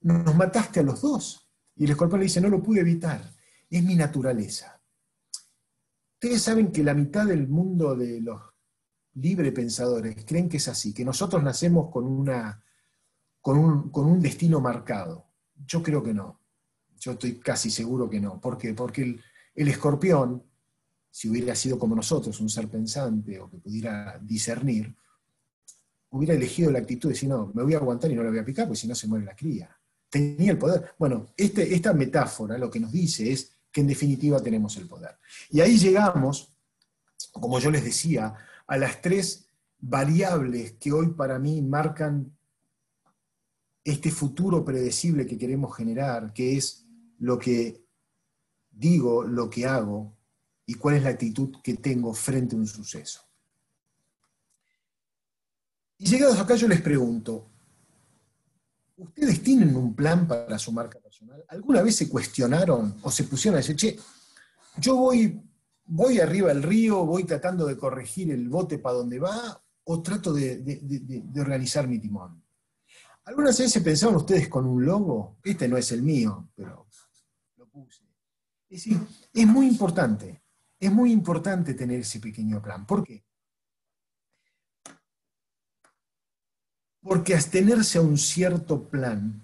nos 0.00 0.34
mataste 0.34 0.80
a 0.80 0.82
los 0.82 1.02
dos. 1.02 1.46
Y 1.74 1.84
el 1.84 1.90
escorpión 1.90 2.20
le 2.20 2.24
dice, 2.24 2.40
no 2.40 2.48
lo 2.48 2.62
pude 2.62 2.80
evitar, 2.80 3.30
es 3.68 3.84
mi 3.84 3.94
naturaleza. 3.94 4.80
Ustedes 6.14 6.40
saben 6.40 6.72
que 6.72 6.82
la 6.82 6.94
mitad 6.94 7.26
del 7.26 7.46
mundo 7.46 7.94
de 7.94 8.22
los 8.22 8.40
libre 9.16 9.52
pensadores 9.52 10.24
creen 10.24 10.48
que 10.48 10.56
es 10.56 10.66
así, 10.68 10.94
que 10.94 11.04
nosotros 11.04 11.42
nacemos 11.42 11.90
con, 11.90 12.06
una, 12.06 12.64
con, 13.42 13.58
un, 13.58 13.90
con 13.90 14.06
un 14.06 14.18
destino 14.18 14.62
marcado. 14.62 15.26
Yo 15.66 15.82
creo 15.82 16.02
que 16.02 16.14
no. 16.14 16.40
Yo 16.98 17.12
estoy 17.12 17.38
casi 17.38 17.70
seguro 17.70 18.08
que 18.08 18.18
no. 18.18 18.40
¿Por 18.40 18.56
qué? 18.56 18.72
Porque 18.72 19.20
el, 19.54 19.68
escorpión, 19.68 20.42
si 21.10 21.28
hubiera 21.28 21.54
sido 21.54 21.78
como 21.78 21.94
nosotros, 21.94 22.40
un 22.40 22.48
ser 22.48 22.66
pensante 22.68 23.38
o 23.38 23.50
que 23.50 23.58
pudiera 23.58 24.18
discernir, 24.22 24.96
hubiera 26.16 26.34
elegido 26.34 26.70
la 26.70 26.78
actitud 26.78 27.08
de 27.08 27.14
decir, 27.14 27.28
no, 27.28 27.52
me 27.54 27.62
voy 27.62 27.74
a 27.74 27.78
aguantar 27.78 28.10
y 28.10 28.14
no 28.14 28.22
la 28.22 28.30
voy 28.30 28.38
a 28.38 28.44
picar, 28.44 28.66
porque 28.66 28.80
si 28.80 28.88
no 28.88 28.94
se 28.94 29.06
muere 29.06 29.24
la 29.24 29.36
cría. 29.36 29.76
Tenía 30.08 30.52
el 30.52 30.58
poder. 30.58 30.94
Bueno, 30.98 31.26
este, 31.36 31.74
esta 31.74 31.92
metáfora 31.92 32.58
lo 32.58 32.70
que 32.70 32.80
nos 32.80 32.92
dice 32.92 33.30
es 33.30 33.52
que 33.70 33.80
en 33.80 33.88
definitiva 33.88 34.42
tenemos 34.42 34.76
el 34.76 34.88
poder. 34.88 35.18
Y 35.50 35.60
ahí 35.60 35.78
llegamos, 35.78 36.54
como 37.32 37.58
yo 37.58 37.70
les 37.70 37.84
decía, 37.84 38.34
a 38.66 38.76
las 38.76 39.00
tres 39.00 39.48
variables 39.78 40.72
que 40.72 40.92
hoy 40.92 41.08
para 41.08 41.38
mí 41.38 41.60
marcan 41.62 42.36
este 43.84 44.10
futuro 44.10 44.64
predecible 44.64 45.26
que 45.26 45.38
queremos 45.38 45.76
generar, 45.76 46.32
que 46.32 46.56
es 46.56 46.86
lo 47.18 47.38
que 47.38 47.84
digo, 48.70 49.24
lo 49.24 49.48
que 49.48 49.66
hago 49.66 50.16
y 50.66 50.74
cuál 50.74 50.96
es 50.96 51.04
la 51.04 51.10
actitud 51.10 51.56
que 51.62 51.74
tengo 51.74 52.12
frente 52.12 52.56
a 52.56 52.58
un 52.58 52.66
suceso. 52.66 53.20
Y 55.98 56.06
llegados 56.06 56.38
acá 56.38 56.56
yo 56.56 56.68
les 56.68 56.80
pregunto, 56.80 57.50
¿ustedes 58.96 59.42
tienen 59.42 59.74
un 59.76 59.94
plan 59.94 60.26
para 60.26 60.58
su 60.58 60.72
marca 60.72 60.98
personal? 60.98 61.44
¿Alguna 61.48 61.82
vez 61.82 61.96
se 61.96 62.08
cuestionaron 62.08 62.96
o 63.02 63.10
se 63.10 63.24
pusieron 63.24 63.56
a 63.56 63.60
decir, 63.62 63.76
che, 63.76 63.98
yo 64.78 64.96
voy, 64.96 65.40
voy 65.84 66.20
arriba 66.20 66.48
del 66.48 66.62
río, 66.62 67.04
voy 67.04 67.24
tratando 67.24 67.66
de 67.66 67.76
corregir 67.76 68.30
el 68.30 68.48
bote 68.48 68.78
para 68.78 68.96
donde 68.96 69.18
va 69.18 69.62
o 69.84 70.02
trato 70.02 70.32
de 70.32 71.24
organizar 71.40 71.88
mi 71.88 71.98
timón? 71.98 72.46
¿Algunas 73.26 73.58
veces 73.58 73.82
pensaban 73.82 74.14
ustedes 74.14 74.48
con 74.48 74.66
un 74.66 74.84
logo? 74.84 75.38
Este 75.42 75.66
no 75.66 75.76
es 75.76 75.90
el 75.90 76.02
mío, 76.02 76.48
pero 76.54 76.86
lo 77.56 77.66
puse. 77.68 78.04
Es 78.68 78.84
decir, 78.84 79.00
es 79.32 79.46
muy 79.46 79.66
importante, 79.66 80.44
es 80.78 80.92
muy 80.92 81.10
importante 81.10 81.74
tener 81.74 82.00
ese 82.00 82.20
pequeño 82.20 82.62
plan. 82.62 82.86
¿Por 82.86 83.02
qué? 83.02 83.25
Porque 87.06 87.34
abstenerse 87.34 87.98
a 87.98 88.02
un 88.02 88.18
cierto 88.18 88.82
plan 88.82 89.40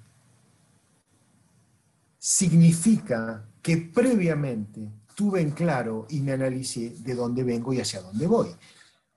significa 2.19 3.49
que 3.63 3.77
previamente 3.77 4.81
tuve 5.15 5.41
en 5.41 5.51
claro 5.53 6.07
y 6.11 6.21
me 6.21 6.33
analicé 6.33 6.91
de 6.91 7.15
dónde 7.15 7.45
vengo 7.45 7.73
y 7.73 7.81
hacia 7.81 8.01
dónde 8.01 8.27
voy 8.27 8.49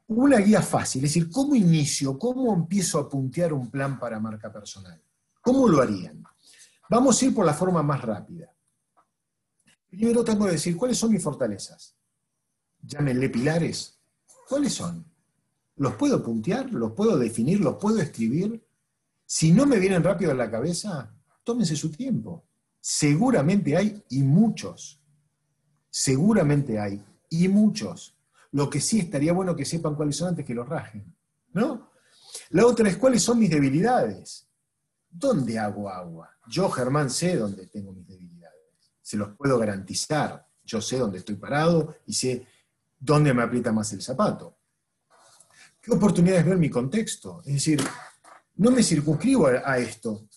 una 0.08 0.38
guía 0.38 0.62
fácil, 0.62 1.04
es 1.04 1.12
decir, 1.12 1.32
¿cómo 1.32 1.56
inicio, 1.56 2.18
cómo 2.20 2.54
empiezo 2.54 3.00
a 3.00 3.10
puntear 3.10 3.54
un 3.54 3.70
plan 3.70 4.00
para 4.00 4.20
marca 4.20 4.52
personal? 4.52 5.02
¿Cómo 5.42 5.68
lo 5.68 5.82
harían? 5.82 6.24
Vamos 6.90 7.20
a 7.22 7.26
ir 7.26 7.34
por 7.34 7.46
la 7.46 7.54
forma 7.54 7.82
más 7.82 8.02
rápida. 8.02 8.52
Primero 9.90 10.24
tengo 10.24 10.46
que 10.46 10.52
decir, 10.52 10.78
¿cuáles 10.78 10.98
son 10.98 11.12
mis 11.12 11.24
fortalezas? 11.24 11.96
Llámenle 12.82 13.30
pilares. 13.30 13.98
¿Cuáles 14.48 14.74
son? 14.74 15.04
¿Los 15.78 15.96
puedo 15.96 16.24
puntear? 16.24 16.72
¿Los 16.72 16.94
puedo 16.94 17.18
definir? 17.18 17.60
¿Los 17.60 17.76
puedo 17.76 18.00
escribir? 18.00 18.66
Si 19.26 19.52
no 19.52 19.66
me 19.66 19.80
vienen 19.80 20.04
rápido 20.04 20.32
a 20.32 20.36
la 20.36 20.50
cabeza, 20.50 21.14
tómense 21.44 21.76
su 21.76 21.92
tiempo. 21.92 22.46
Seguramente 22.80 23.76
hay 23.76 24.04
y 24.10 24.22
muchos. 24.22 25.02
Seguramente 25.90 26.80
hay 26.80 27.04
y 27.30 27.48
muchos. 27.48 28.16
Lo 28.52 28.70
que 28.70 28.80
sí 28.80 29.00
estaría 29.00 29.34
bueno 29.34 29.56
que 29.56 29.66
sepan 29.66 29.96
cuáles 29.96 30.16
son 30.16 30.30
antes 30.30 30.46
que 30.46 30.54
los 30.54 30.68
rajen. 30.68 31.14
¿No? 31.54 31.92
La 32.50 32.66
otra 32.66 32.88
es 32.90 32.98
cuáles 32.98 33.24
son 33.24 33.40
mis 33.40 33.50
debilidades. 33.50 34.48
¿Dónde 35.10 35.58
hago 35.58 35.90
agua? 35.90 36.30
Yo, 36.48 36.70
Germán, 36.70 37.10
sé 37.10 37.36
dónde 37.38 37.68
tengo 37.68 37.92
mis 37.92 38.08
debilidades. 38.08 38.62
Se 39.02 39.18
los 39.18 39.36
puedo 39.36 39.58
garantizar. 39.58 40.48
Yo 40.64 40.82
sé 40.82 40.98
dónde 40.98 41.20
estoy 41.20 41.36
parado 41.36 41.96
y 42.06 42.14
sé 42.14 42.48
dónde 43.00 43.34
me 43.34 43.44
aprieta 43.44 43.72
más 43.72 43.92
el 43.94 44.02
zapato. 44.02 44.55
¿Qué 45.86 45.94
oportunidades 45.94 46.44
veo 46.44 46.56
en 46.56 46.60
mi 46.60 46.70
contexto? 46.70 47.44
Es 47.46 47.54
decir, 47.54 47.80
no 48.56 48.72
me 48.72 48.82
circunscribo 48.82 49.46
a, 49.46 49.78
esto. 49.78 50.28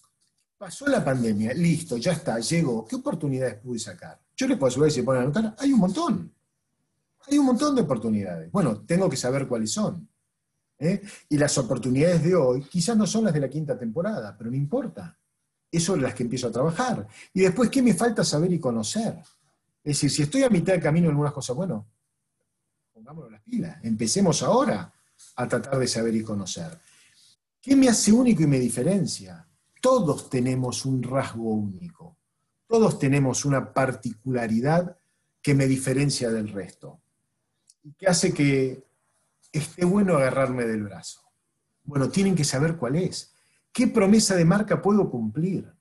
Pasó 0.59 0.86
la 0.88 1.03
pandemia, 1.03 1.55
listo, 1.55 1.96
ya 1.96 2.12
está, 2.12 2.38
llegó. 2.38 2.84
¿Qué 2.86 2.96
oportunidades 2.96 3.55
pude 3.55 3.78
sacar? 3.78 4.20
Yo 4.36 4.46
les 4.46 4.59
puedo 4.59 4.70
subir 4.70 4.92
si 4.92 5.01
ponen 5.01 5.22
a 5.22 5.24
anotar, 5.24 5.57
hay 5.59 5.72
un 5.72 5.80
montón. 5.80 6.34
Hay 7.26 7.38
un 7.38 7.46
montón 7.46 7.74
de 7.74 7.80
oportunidades. 7.80 8.53
Bueno, 8.53 8.82
tengo 8.82 9.09
que 9.09 9.16
saber 9.16 9.49
cuáles 9.49 9.72
son. 9.72 10.07
¿eh? 10.78 11.01
Y 11.30 11.38
las 11.38 11.57
oportunidades 11.57 12.22
de 12.24 12.34
hoy 12.34 12.64
quizás 12.64 12.94
no 12.94 13.07
son 13.07 13.24
las 13.24 13.32
de 13.32 13.40
la 13.40 13.49
quinta 13.49 13.78
temporada, 13.78 14.36
pero 14.36 14.51
no 14.51 14.57
importa. 14.57 15.18
Eso 15.72 15.96
es 15.96 16.03
las 16.03 16.12
que 16.12 16.24
empiezo 16.24 16.49
a 16.49 16.53
trabajar. 16.53 17.09
Y 17.32 17.40
después, 17.40 17.70
¿qué 17.70 17.80
me 17.80 17.94
falta 17.94 18.22
saber 18.22 18.53
y 18.53 18.61
conocer? 18.61 19.16
Es 19.82 19.96
decir, 19.96 20.11
si 20.11 20.22
estoy 20.24 20.42
a 20.42 20.51
mitad 20.51 20.74
de 20.74 20.80
camino 20.80 21.07
en 21.07 21.12
algunas 21.12 21.32
cosas, 21.32 21.57
bueno, 21.57 21.86
pongámonos 22.92 23.32
las 23.32 23.40
pilas. 23.40 23.78
Empecemos 23.82 24.42
ahora 24.42 24.92
a 25.37 25.49
tratar 25.49 25.79
de 25.79 25.87
saber 25.87 26.14
y 26.14 26.23
conocer. 26.23 26.79
¿Qué 27.61 27.77
me 27.77 27.89
hace 27.89 28.12
único 28.12 28.43
y 28.43 28.47
me 28.47 28.59
diferencia? 28.59 29.47
Todos 29.81 30.29
tenemos 30.31 30.85
un 30.85 31.03
rasgo 31.03 31.51
único. 31.51 32.16
Todos 32.66 32.99
tenemos 32.99 33.45
una 33.45 33.73
particularidad 33.73 34.99
que 35.41 35.55
me 35.55 35.66
diferencia 35.66 36.31
del 36.31 36.49
resto 36.49 37.01
que 37.97 38.07
hace 38.07 38.35
que 38.35 38.85
esté 39.53 39.85
bueno 39.85 40.16
agarrarme 40.16 40.66
del 40.66 40.85
brazo. 40.85 41.21
Bueno, 41.85 42.11
tienen 42.11 42.35
que 42.35 42.45
saber 42.45 42.77
cuál 42.77 42.97
es. 42.97 43.33
¿Qué 43.73 43.87
promesa 43.87 44.35
de 44.35 44.45
marca 44.45 44.83
puedo 44.83 45.11
cumplir? 45.11 45.73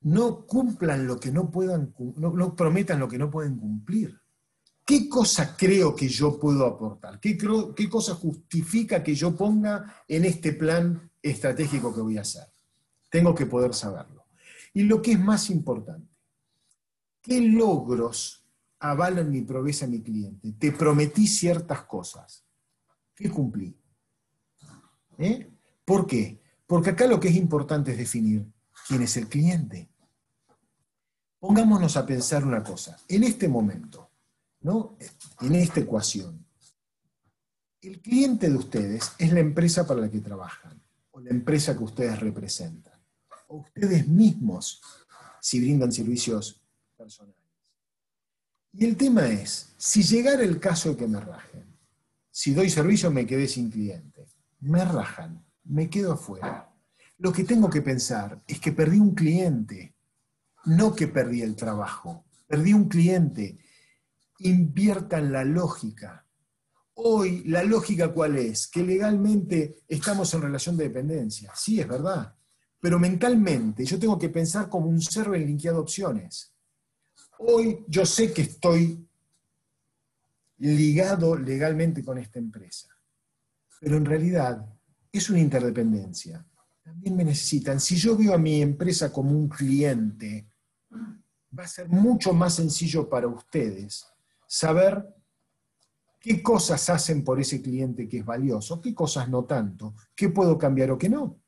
No 0.00 0.46
cumplan 0.46 1.06
lo 1.06 1.20
que 1.20 1.30
no 1.30 1.50
puedan, 1.50 1.94
no, 2.16 2.56
prometan 2.56 2.98
lo 2.98 3.08
que 3.08 3.18
no 3.18 3.30
pueden 3.30 3.56
cumplir. 3.56 4.20
¿Qué 4.84 5.08
cosa 5.08 5.56
creo 5.56 5.96
que 5.96 6.08
yo 6.08 6.38
puedo 6.38 6.66
aportar? 6.66 7.18
¿Qué, 7.18 7.38
¿Qué 7.74 7.88
cosa 7.88 8.14
justifica 8.14 9.02
que 9.02 9.14
yo 9.14 9.34
ponga 9.34 10.02
en 10.06 10.24
este 10.26 10.52
plan 10.52 11.10
estratégico 11.22 11.94
que 11.94 12.02
voy 12.02 12.18
a 12.18 12.22
hacer? 12.22 12.46
Tengo 13.10 13.34
que 13.34 13.46
poder 13.46 13.72
saberlo. 13.72 14.26
Y 14.74 14.82
lo 14.82 15.00
que 15.00 15.12
es 15.12 15.20
más 15.20 15.48
importante, 15.48 16.14
¿qué 17.22 17.40
logros 17.40 18.44
avalan 18.80 19.30
mi 19.30 19.40
promesa 19.40 19.86
a 19.86 19.88
mi 19.88 20.02
cliente? 20.02 20.52
Te 20.52 20.72
prometí 20.72 21.26
ciertas 21.26 21.84
cosas. 21.84 22.44
¿Qué 23.14 23.30
cumplí? 23.30 23.74
¿Eh? 25.16 25.48
¿Por 25.84 26.06
qué? 26.06 26.40
Porque 26.66 26.90
acá 26.90 27.06
lo 27.06 27.20
que 27.20 27.28
es 27.28 27.36
importante 27.36 27.92
es 27.92 27.98
definir 27.98 28.46
quién 28.86 29.02
es 29.02 29.16
el 29.16 29.28
cliente. 29.28 29.88
Pongámonos 31.38 31.96
a 31.96 32.04
pensar 32.04 32.44
una 32.44 32.62
cosa. 32.62 32.98
En 33.08 33.22
este 33.22 33.48
momento, 33.48 34.03
¿no? 34.64 34.96
en 35.40 35.54
esta 35.54 35.80
ecuación, 35.80 36.44
el 37.82 38.00
cliente 38.00 38.48
de 38.48 38.56
ustedes 38.56 39.12
es 39.18 39.32
la 39.32 39.40
empresa 39.40 39.86
para 39.86 40.00
la 40.00 40.10
que 40.10 40.20
trabajan 40.20 40.82
o 41.10 41.20
la 41.20 41.30
empresa 41.30 41.76
que 41.76 41.84
ustedes 41.84 42.18
representan, 42.18 42.98
o 43.46 43.58
ustedes 43.58 44.08
mismos 44.08 44.82
si 45.40 45.60
brindan 45.60 45.92
servicios 45.92 46.60
personales. 46.96 47.36
Y 48.72 48.84
el 48.84 48.96
tema 48.96 49.28
es, 49.28 49.74
si 49.76 50.02
llegara 50.02 50.42
el 50.42 50.58
caso 50.58 50.90
de 50.90 50.96
que 50.96 51.06
me 51.06 51.20
rajen, 51.20 51.64
si 52.30 52.52
doy 52.52 52.68
servicio 52.68 53.12
me 53.12 53.26
quedé 53.26 53.46
sin 53.46 53.70
cliente, 53.70 54.26
me 54.60 54.84
rajan, 54.84 55.44
me 55.62 55.88
quedo 55.88 56.14
afuera. 56.14 56.74
Lo 57.18 57.32
que 57.32 57.44
tengo 57.44 57.70
que 57.70 57.82
pensar 57.82 58.42
es 58.48 58.58
que 58.58 58.72
perdí 58.72 58.98
un 58.98 59.14
cliente, 59.14 59.94
no 60.64 60.96
que 60.96 61.06
perdí 61.06 61.42
el 61.42 61.54
trabajo, 61.54 62.24
perdí 62.48 62.72
un 62.72 62.88
cliente. 62.88 63.58
Inviertan 64.38 65.32
la 65.32 65.44
lógica. 65.44 66.26
Hoy, 66.94 67.44
¿la 67.44 67.64
lógica 67.64 68.12
cuál 68.12 68.36
es? 68.36 68.68
Que 68.68 68.82
legalmente 68.82 69.82
estamos 69.88 70.32
en 70.34 70.42
relación 70.42 70.76
de 70.76 70.84
dependencia. 70.84 71.52
Sí, 71.54 71.80
es 71.80 71.88
verdad. 71.88 72.34
Pero 72.80 72.98
mentalmente 72.98 73.84
yo 73.84 73.98
tengo 73.98 74.18
que 74.18 74.28
pensar 74.28 74.68
como 74.68 74.86
un 74.86 75.00
server 75.00 75.40
linkeado 75.40 75.80
opciones. 75.80 76.52
Hoy 77.38 77.84
yo 77.88 78.06
sé 78.06 78.32
que 78.32 78.42
estoy 78.42 79.08
ligado 80.58 81.36
legalmente 81.36 82.04
con 82.04 82.18
esta 82.18 82.38
empresa, 82.38 82.88
pero 83.80 83.96
en 83.96 84.04
realidad 84.04 84.64
es 85.10 85.30
una 85.30 85.40
interdependencia. 85.40 86.44
También 86.82 87.16
me 87.16 87.24
necesitan. 87.24 87.80
Si 87.80 87.96
yo 87.96 88.16
veo 88.16 88.34
a 88.34 88.38
mi 88.38 88.62
empresa 88.62 89.12
como 89.12 89.30
un 89.30 89.48
cliente, 89.48 90.46
va 91.58 91.64
a 91.64 91.68
ser 91.68 91.88
mucho 91.88 92.32
más 92.32 92.54
sencillo 92.54 93.08
para 93.08 93.26
ustedes 93.26 94.13
saber 94.46 95.14
qué 96.20 96.42
cosas 96.42 96.88
hacen 96.90 97.22
por 97.22 97.40
ese 97.40 97.60
cliente 97.60 98.08
que 98.08 98.18
es 98.18 98.24
valioso, 98.24 98.80
qué 98.80 98.94
cosas 98.94 99.28
no 99.28 99.44
tanto, 99.44 99.94
qué 100.14 100.30
puedo 100.30 100.56
cambiar 100.56 100.90
o 100.90 100.98
qué 100.98 101.08
no. 101.08 101.38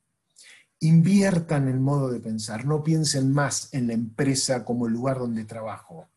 Inviertan 0.80 1.68
el 1.68 1.80
modo 1.80 2.10
de 2.10 2.20
pensar, 2.20 2.66
no 2.66 2.82
piensen 2.82 3.32
más 3.32 3.72
en 3.72 3.86
la 3.86 3.94
empresa 3.94 4.64
como 4.64 4.86
el 4.86 4.92
lugar 4.92 5.18
donde 5.18 5.44
trabajo. 5.44 6.08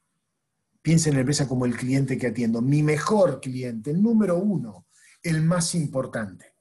Piensen 0.81 1.11
en 1.11 1.17
la 1.17 1.21
empresa 1.21 1.47
como 1.47 1.65
el 1.65 1.75
cliente 1.75 2.17
que 2.17 2.27
atiendo, 2.27 2.61
mi 2.61 2.83
mejor 2.83 3.39
cliente, 3.39 3.91
el 3.91 4.01
número 4.01 4.37
uno, 4.37 4.87
el 5.23 5.41
más 5.41 5.75
importante. 5.75 6.53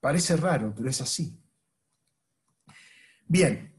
Parece 0.00 0.36
raro, 0.36 0.72
pero 0.74 0.88
es 0.88 1.00
así. 1.00 1.38
Bien. 3.26 3.69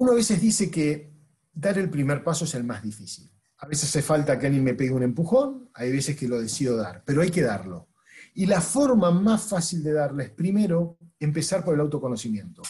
Uno 0.00 0.12
a 0.12 0.14
veces 0.14 0.40
dice 0.40 0.70
que 0.70 1.12
dar 1.52 1.76
el 1.76 1.90
primer 1.90 2.24
paso 2.24 2.46
es 2.46 2.54
el 2.54 2.64
más 2.64 2.82
difícil. 2.82 3.30
A 3.58 3.66
veces 3.66 3.90
hace 3.90 4.00
falta 4.00 4.38
que 4.38 4.46
alguien 4.46 4.64
me 4.64 4.72
pegue 4.72 4.92
un 4.94 5.02
empujón, 5.02 5.68
hay 5.74 5.92
veces 5.92 6.16
que 6.16 6.26
lo 6.26 6.40
decido 6.40 6.74
dar, 6.74 7.02
pero 7.04 7.20
hay 7.20 7.30
que 7.30 7.42
darlo. 7.42 7.90
Y 8.32 8.46
la 8.46 8.62
forma 8.62 9.10
más 9.10 9.42
fácil 9.42 9.82
de 9.82 9.92
darle 9.92 10.24
es 10.24 10.30
primero 10.30 10.96
empezar 11.18 11.62
por 11.62 11.74
el 11.74 11.80
autoconocimiento. 11.80 12.62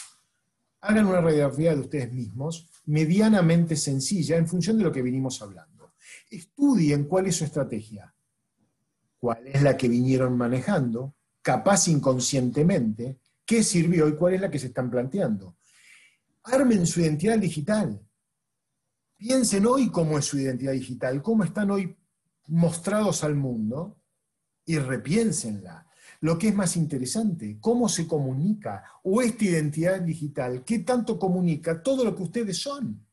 Hagan 0.81 1.05
una 1.05 1.21
radiografía 1.21 1.73
de 1.73 1.79
ustedes 1.79 2.11
mismos, 2.11 2.69
medianamente 2.87 3.77
sencilla, 3.77 4.35
en 4.35 4.45
función 4.45 4.77
de 4.77 4.83
lo 4.83 4.91
que 4.91 5.01
vinimos 5.01 5.41
hablando. 5.41 5.93
Estudien 6.29 7.05
cuál 7.05 7.27
es 7.27 7.37
su 7.37 7.45
estrategia, 7.45 8.13
cuál 9.17 9.47
es 9.47 9.61
la 9.61 9.77
que 9.77 9.87
vinieron 9.87 10.35
manejando, 10.35 11.15
capaz 11.41 11.87
inconscientemente, 11.87 13.21
qué 13.45 13.63
sirvió 13.63 14.09
y 14.09 14.17
cuál 14.17 14.33
es 14.33 14.41
la 14.41 14.51
que 14.51 14.59
se 14.59 14.67
están 14.67 14.91
planteando. 14.91 15.55
Armen 16.43 16.87
su 16.87 17.01
identidad 17.01 17.37
digital. 17.37 18.01
Piensen 19.15 19.65
hoy 19.67 19.91
cómo 19.91 20.17
es 20.17 20.25
su 20.25 20.39
identidad 20.39 20.73
digital, 20.73 21.21
cómo 21.21 21.43
están 21.43 21.69
hoy 21.69 21.95
mostrados 22.47 23.23
al 23.23 23.35
mundo 23.35 24.01
y 24.65 24.77
repiénsenla. 24.77 25.87
Lo 26.21 26.37
que 26.37 26.49
es 26.49 26.55
más 26.55 26.75
interesante, 26.77 27.57
cómo 27.59 27.87
se 27.87 28.07
comunica, 28.07 28.83
o 29.03 29.21
esta 29.21 29.45
identidad 29.45 30.01
digital, 30.01 30.63
qué 30.63 30.79
tanto 30.79 31.17
comunica 31.17 31.81
todo 31.81 32.03
lo 32.03 32.15
que 32.15 32.23
ustedes 32.23 32.57
son. 32.57 33.05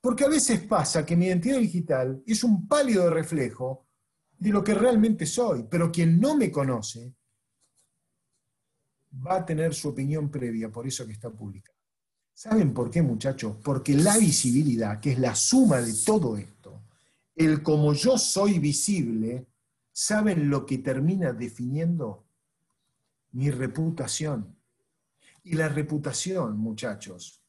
Porque 0.00 0.24
a 0.24 0.28
veces 0.28 0.60
pasa 0.60 1.04
que 1.04 1.16
mi 1.16 1.26
identidad 1.26 1.58
digital 1.58 2.22
es 2.26 2.44
un 2.44 2.66
pálido 2.68 3.10
reflejo 3.10 3.86
de 4.38 4.50
lo 4.50 4.62
que 4.62 4.74
realmente 4.74 5.26
soy, 5.26 5.66
pero 5.70 5.90
quien 5.90 6.20
no 6.20 6.36
me 6.36 6.50
conoce 6.50 7.14
va 9.24 9.36
a 9.36 9.46
tener 9.46 9.74
su 9.74 9.88
opinión 9.88 10.30
previa 10.30 10.70
por 10.70 10.86
eso 10.86 11.06
que 11.06 11.12
está 11.12 11.30
publicado. 11.30 11.76
¿Saben 12.32 12.74
por 12.74 12.90
qué, 12.90 13.00
muchachos? 13.00 13.56
Porque 13.62 13.94
la 13.94 14.18
visibilidad, 14.18 15.00
que 15.00 15.12
es 15.12 15.18
la 15.18 15.34
suma 15.34 15.80
de 15.80 15.94
todo 16.04 16.36
esto, 16.36 16.82
el 17.34 17.62
como 17.62 17.94
yo 17.94 18.18
soy 18.18 18.58
visible, 18.58 19.46
¿saben 19.92 20.50
lo 20.50 20.66
que 20.66 20.78
termina 20.78 21.32
definiendo? 21.32 22.26
Mi 23.32 23.50
reputación. 23.50 24.54
Y 25.44 25.54
la 25.54 25.68
reputación, 25.68 26.58
muchachos, 26.58 27.42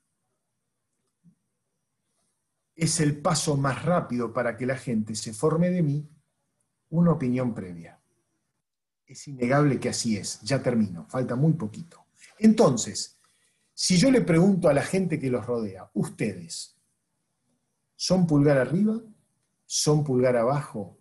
es 2.76 3.00
el 3.00 3.20
paso 3.20 3.58
más 3.58 3.84
rápido 3.84 4.32
para 4.32 4.56
que 4.56 4.66
la 4.66 4.78
gente 4.78 5.16
se 5.16 5.34
forme 5.34 5.70
de 5.72 5.82
mí 5.82 6.10
una 6.90 7.12
opinión 7.12 7.54
previa. 7.54 7.97
Es 9.08 9.28
innegable 9.28 9.80
que 9.80 9.90
así 9.90 10.18
es. 10.18 10.42
Ya 10.42 10.62
termino, 10.62 11.06
falta 11.10 11.36
muy 11.36 11.54
poquito. 11.54 12.08
Entonces, 12.38 13.18
si 13.74 13.98
yo 13.98 14.12
le 14.12 14.22
pregunto 14.22 14.68
a 14.68 14.74
la 14.74 14.82
gente 14.82 15.20
que 15.20 15.30
los 15.30 15.46
rodea, 15.46 15.90
ustedes, 15.94 16.76
¿son 17.96 18.28
pulgar 18.28 18.58
arriba? 18.58 19.00
¿Son 19.66 20.04
pulgar 20.04 20.36
abajo? 20.36 20.98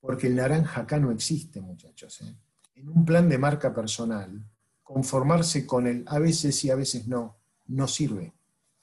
Porque 0.00 0.28
el 0.28 0.36
naranja 0.36 0.82
acá 0.82 0.98
no 0.98 1.10
existe, 1.10 1.60
muchachos. 1.60 2.22
¿eh? 2.22 2.34
En 2.76 2.88
un 2.88 3.04
plan 3.04 3.28
de 3.28 3.38
marca 3.38 3.74
personal, 3.74 4.42
conformarse 4.82 5.66
con 5.66 5.86
el 5.86 6.04
a 6.06 6.18
veces 6.18 6.64
y 6.64 6.70
a 6.70 6.74
veces 6.74 7.06
no, 7.06 7.36
no 7.66 7.86
sirve. 7.86 8.32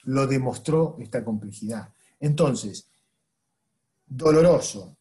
Lo 0.03 0.27
demostró 0.27 0.95
esta 0.99 1.23
complejidad. 1.23 1.93
Entonces, 2.19 2.89
doloroso, 4.05 4.96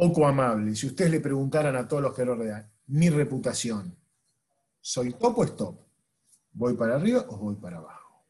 poco 0.00 0.26
amable, 0.26 0.74
si 0.74 0.86
ustedes 0.86 1.10
le 1.10 1.20
preguntaran 1.20 1.76
a 1.76 1.86
todos 1.86 2.02
los 2.02 2.14
que 2.14 2.24
lo 2.24 2.34
rodean, 2.34 2.66
mi 2.86 3.10
reputación, 3.10 3.94
¿soy 4.80 5.12
top 5.12 5.38
o 5.38 5.44
stop? 5.44 5.78
¿Voy 6.52 6.74
para 6.74 6.96
arriba 6.96 7.26
o 7.28 7.36
voy 7.36 7.56
para 7.56 7.76
abajo? 7.76 8.24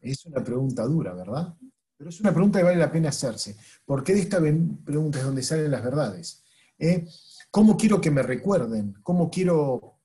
Es 0.00 0.26
una 0.26 0.42
pregunta 0.42 0.82
dura, 0.82 1.14
¿verdad? 1.14 1.54
Pero 1.96 2.10
es 2.10 2.20
una 2.20 2.34
pregunta 2.34 2.58
que 2.58 2.64
vale 2.64 2.76
la 2.76 2.90
pena 2.90 3.10
hacerse, 3.10 3.56
porque 3.86 4.14
de 4.14 4.20
esta 4.20 4.38
pregunta 4.38 5.20
es 5.20 5.24
donde 5.24 5.44
salen 5.44 5.70
las 5.70 5.84
verdades. 5.84 6.42
¿eh? 6.76 7.06
¿Cómo 7.52 7.76
quiero 7.76 8.00
que 8.00 8.10
me 8.10 8.24
recuerden? 8.24 8.96
¿Cómo 9.04 9.30
quiero, 9.30 10.00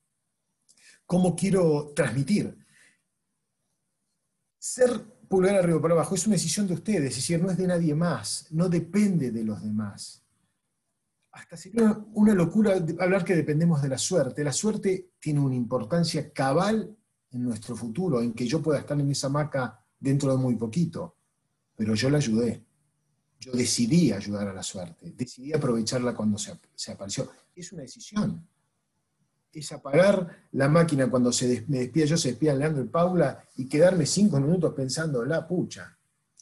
cómo 1.04 1.34
quiero 1.34 1.92
transmitir? 1.96 2.56
Ser 4.56 5.02
pulgar 5.28 5.56
arriba 5.56 5.78
o 5.78 5.82
para 5.82 5.94
abajo 5.94 6.14
es 6.14 6.24
una 6.28 6.36
decisión 6.36 6.68
de 6.68 6.74
ustedes, 6.74 7.10
es 7.10 7.16
decir, 7.16 7.42
no 7.42 7.50
es 7.50 7.56
de 7.56 7.66
nadie 7.66 7.92
más, 7.92 8.46
no 8.52 8.68
depende 8.68 9.32
de 9.32 9.42
los 9.42 9.60
demás 9.60 10.23
hasta 11.34 11.56
sería 11.56 11.98
una 12.12 12.32
locura 12.32 12.74
hablar 13.00 13.24
que 13.24 13.34
dependemos 13.34 13.82
de 13.82 13.88
la 13.88 13.98
suerte. 13.98 14.44
La 14.44 14.52
suerte 14.52 15.10
tiene 15.18 15.40
una 15.40 15.56
importancia 15.56 16.32
cabal 16.32 16.96
en 17.32 17.42
nuestro 17.42 17.74
futuro, 17.74 18.22
en 18.22 18.32
que 18.32 18.46
yo 18.46 18.62
pueda 18.62 18.78
estar 18.78 18.98
en 18.98 19.10
esa 19.10 19.26
hamaca 19.26 19.84
dentro 19.98 20.30
de 20.30 20.38
muy 20.38 20.54
poquito, 20.54 21.16
pero 21.74 21.94
yo 21.94 22.08
la 22.08 22.18
ayudé. 22.18 22.64
Yo 23.40 23.50
decidí 23.52 24.12
ayudar 24.12 24.46
a 24.46 24.54
la 24.54 24.62
suerte, 24.62 25.12
decidí 25.16 25.52
aprovecharla 25.52 26.14
cuando 26.14 26.38
se, 26.38 26.92
apareció. 26.92 27.28
Es 27.54 27.72
una 27.72 27.82
decisión. 27.82 28.48
Es 29.52 29.72
apagar 29.72 30.46
la 30.52 30.68
máquina 30.68 31.10
cuando 31.10 31.32
se 31.32 31.64
me 31.66 31.80
despida 31.80 32.04
yo, 32.04 32.16
se 32.16 32.28
despida 32.28 32.54
Leandro 32.54 32.84
y 32.84 32.88
Paula, 32.88 33.44
y 33.56 33.68
quedarme 33.68 34.06
cinco 34.06 34.38
minutos 34.38 34.72
pensando, 34.72 35.24
la 35.24 35.46
pucha, 35.46 35.98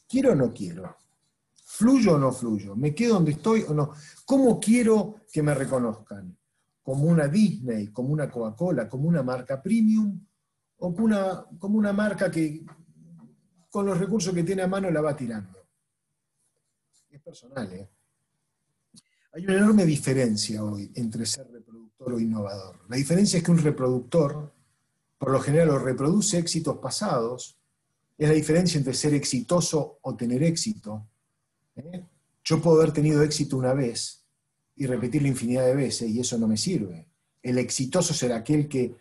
¿quiero 0.07 0.33
o 0.33 0.35
no 0.35 0.53
quiero? 0.53 1.02
¿Fluyo 1.83 2.15
o 2.15 2.19
no 2.19 2.31
fluyo? 2.31 2.77
¿Me 2.77 2.95
quedo 2.95 3.15
donde 3.15 3.33
estoy 3.33 3.65
o 3.67 3.75
no? 3.75 3.91
¿Cómo 4.25 4.61
quiero 4.61 5.17
que 5.33 5.43
me 5.43 5.53
reconozcan? 5.53 6.39
¿Como 6.81 7.07
una 7.07 7.27
Disney, 7.27 7.89
como 7.89 8.11
una 8.11 8.31
Coca-Cola, 8.31 8.89
como 8.89 9.09
una 9.09 9.25
marca 9.25 9.61
premium 9.61 10.25
o 10.77 10.95
como 10.95 11.07
una, 11.07 11.45
como 11.59 11.79
una 11.79 11.93
marca 11.93 12.31
que 12.31 12.65
con 13.69 13.85
los 13.85 13.99
recursos 13.99 14.33
que 14.33 14.45
tiene 14.45 14.63
a 14.63 14.69
mano 14.69 14.93
la 14.93 15.01
va 15.01 15.17
tirando. 15.17 15.59
Es 17.11 17.21
personal, 17.21 17.73
¿eh? 17.73 17.91
Hay 19.33 19.45
una 19.45 19.57
enorme 19.57 19.85
diferencia 19.85 20.63
hoy 20.63 20.93
entre 20.95 21.27
ser 21.27 21.51
reproductor 21.51 22.13
o 22.13 22.21
innovador. 22.21 22.85
La 22.89 22.97
diferencia 22.97 23.39
es 23.39 23.43
que 23.43 23.51
un 23.51 23.59
reproductor, 23.59 24.55
por 25.19 25.33
lo 25.33 25.41
general, 25.41 25.71
o 25.71 25.79
reproduce 25.81 26.39
éxitos 26.39 26.79
pasados, 26.79 27.59
es 28.17 28.29
la 28.29 28.35
diferencia 28.35 28.79
entre 28.79 28.95
ser 28.95 29.15
exitoso 29.15 29.99
o 30.03 30.15
tener 30.15 30.45
éxito. 30.45 31.09
¿Eh? 31.77 32.05
Yo 32.45 32.61
puedo 32.61 32.81
haber 32.81 32.93
tenido 32.93 33.23
éxito 33.23 33.57
una 33.57 33.73
vez 33.73 34.25
y 34.77 34.87
repetirlo 34.87 35.29
infinidad 35.29 35.67
de 35.67 35.77
veces 35.77 36.09
y 36.11 36.21
eso 36.21 36.39
no 36.39 36.49
me 36.49 36.57
sirve. 36.57 37.07
El 37.43 37.59
exitoso 37.59 38.15
será 38.15 38.37
aquel 38.37 38.69
que 38.69 38.95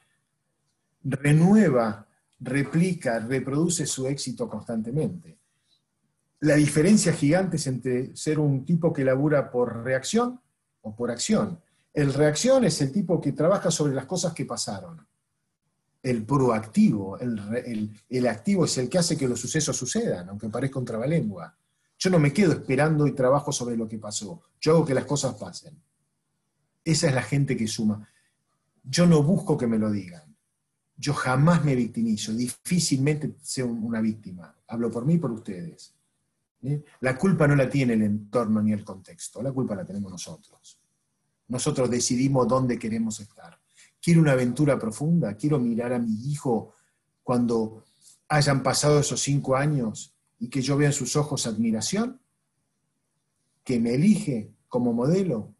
renueva, 1.04 2.08
replica, 2.40 3.20
reproduce 3.20 3.86
su 3.86 4.08
éxito 4.08 4.50
constantemente. 4.50 5.38
La 6.42 6.56
diferencia 6.56 7.14
gigante 7.14 7.58
es 7.58 7.68
entre 7.68 8.16
ser 8.16 8.40
un 8.40 8.66
tipo 8.66 8.92
que 8.92 9.06
labura 9.06 9.52
por 9.52 9.84
reacción 9.84 10.40
o 10.82 10.96
por 10.96 11.12
acción. 11.12 11.60
El 11.94 12.14
reacción 12.14 12.64
es 12.64 12.82
el 12.82 12.92
tipo 12.92 13.22
que 13.22 13.34
trabaja 13.34 13.70
sobre 13.70 13.94
las 13.94 14.06
cosas 14.06 14.34
que 14.34 14.46
pasaron. 14.46 15.06
El 16.02 16.26
proactivo, 16.26 17.20
el, 17.20 18.28
activo 18.28 18.66
es 18.66 18.78
el 18.80 18.90
que 18.90 18.98
hace 18.98 19.16
que 19.16 19.28
los 19.28 19.40
sucesos 19.40 19.78
sucedan, 19.78 20.30
aunque 20.30 20.50
parezca 20.50 20.80
un 20.80 20.86
trabalengua. 20.86 21.56
Yo 22.02 22.10
no 22.10 22.18
me 22.18 22.34
quedo 22.34 22.52
esperando 22.52 23.06
y 23.06 23.12
trabajo 23.12 23.52
sobre 23.52 23.78
lo 23.78 23.88
que 23.88 24.00
pasó. 24.00 24.42
Yo 24.60 24.72
hago 24.72 24.86
que 24.86 24.96
las 24.96 25.06
cosas 25.06 25.36
pasen. 25.36 25.80
Esa 26.84 27.08
es 27.08 27.14
la 27.14 27.22
gente 27.22 27.56
que 27.56 27.68
suma. 27.68 28.10
Yo 28.84 29.06
no 29.06 29.22
busco 29.22 29.56
que 29.56 29.68
me 29.68 29.78
lo 29.78 29.92
digan. 29.92 30.36
Yo 30.98 31.14
jamás 31.14 31.64
me 31.64 31.76
victimizo, 31.76 32.34
difícilmente 32.34 33.36
sea 33.44 33.66
una 33.66 34.02
víctima. 34.02 34.52
Hablo 34.68 34.90
por 34.90 35.06
mí 35.06 35.14
y 35.14 35.18
por 35.20 35.32
ustedes. 35.32 35.94
¿eh? 36.64 36.84
La 37.02 37.16
culpa 37.16 37.48
no 37.48 37.56
la 37.56 37.70
tiene 37.70 37.94
el 37.94 38.02
entorno 38.02 38.64
ni 38.64 38.74
el 38.74 38.84
contexto, 38.84 39.44
la 39.44 39.52
culpa 39.52 39.76
la 39.76 39.86
tenemos 39.86 40.12
nosotros. 40.12 40.80
Nosotros 41.50 41.88
decidimos 41.88 42.48
dónde 42.48 42.80
queremos 42.80 43.20
estar. 43.20 43.60
Quiero 44.02 44.22
una 44.22 44.32
aventura 44.32 44.80
profunda, 44.80 45.36
quiero 45.36 45.60
mirar 45.60 45.94
a 45.94 46.00
mi 46.00 46.32
hijo 46.32 46.74
cuando 47.22 47.84
hayan 48.28 48.64
pasado 48.64 49.00
esos 49.00 49.22
cinco 49.22 49.56
años 49.56 50.11
y 50.42 50.50
que 50.50 50.62
yo 50.62 50.76
vea 50.76 50.88
en 50.88 50.94
sus 50.94 51.16
ojos 51.16 51.46
admiración, 51.46 52.20
que 53.64 53.80
me 53.80 53.94
elige 53.94 54.52
como 54.68 54.92
modelo, 54.92 55.56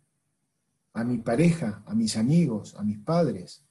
a 0.94 1.04
mi 1.04 1.20
pareja, 1.20 1.84
a 1.86 1.94
mis 1.94 2.18
amigos, 2.18 2.76
a 2.76 2.84
mis 2.84 2.98
padres. 2.98 3.64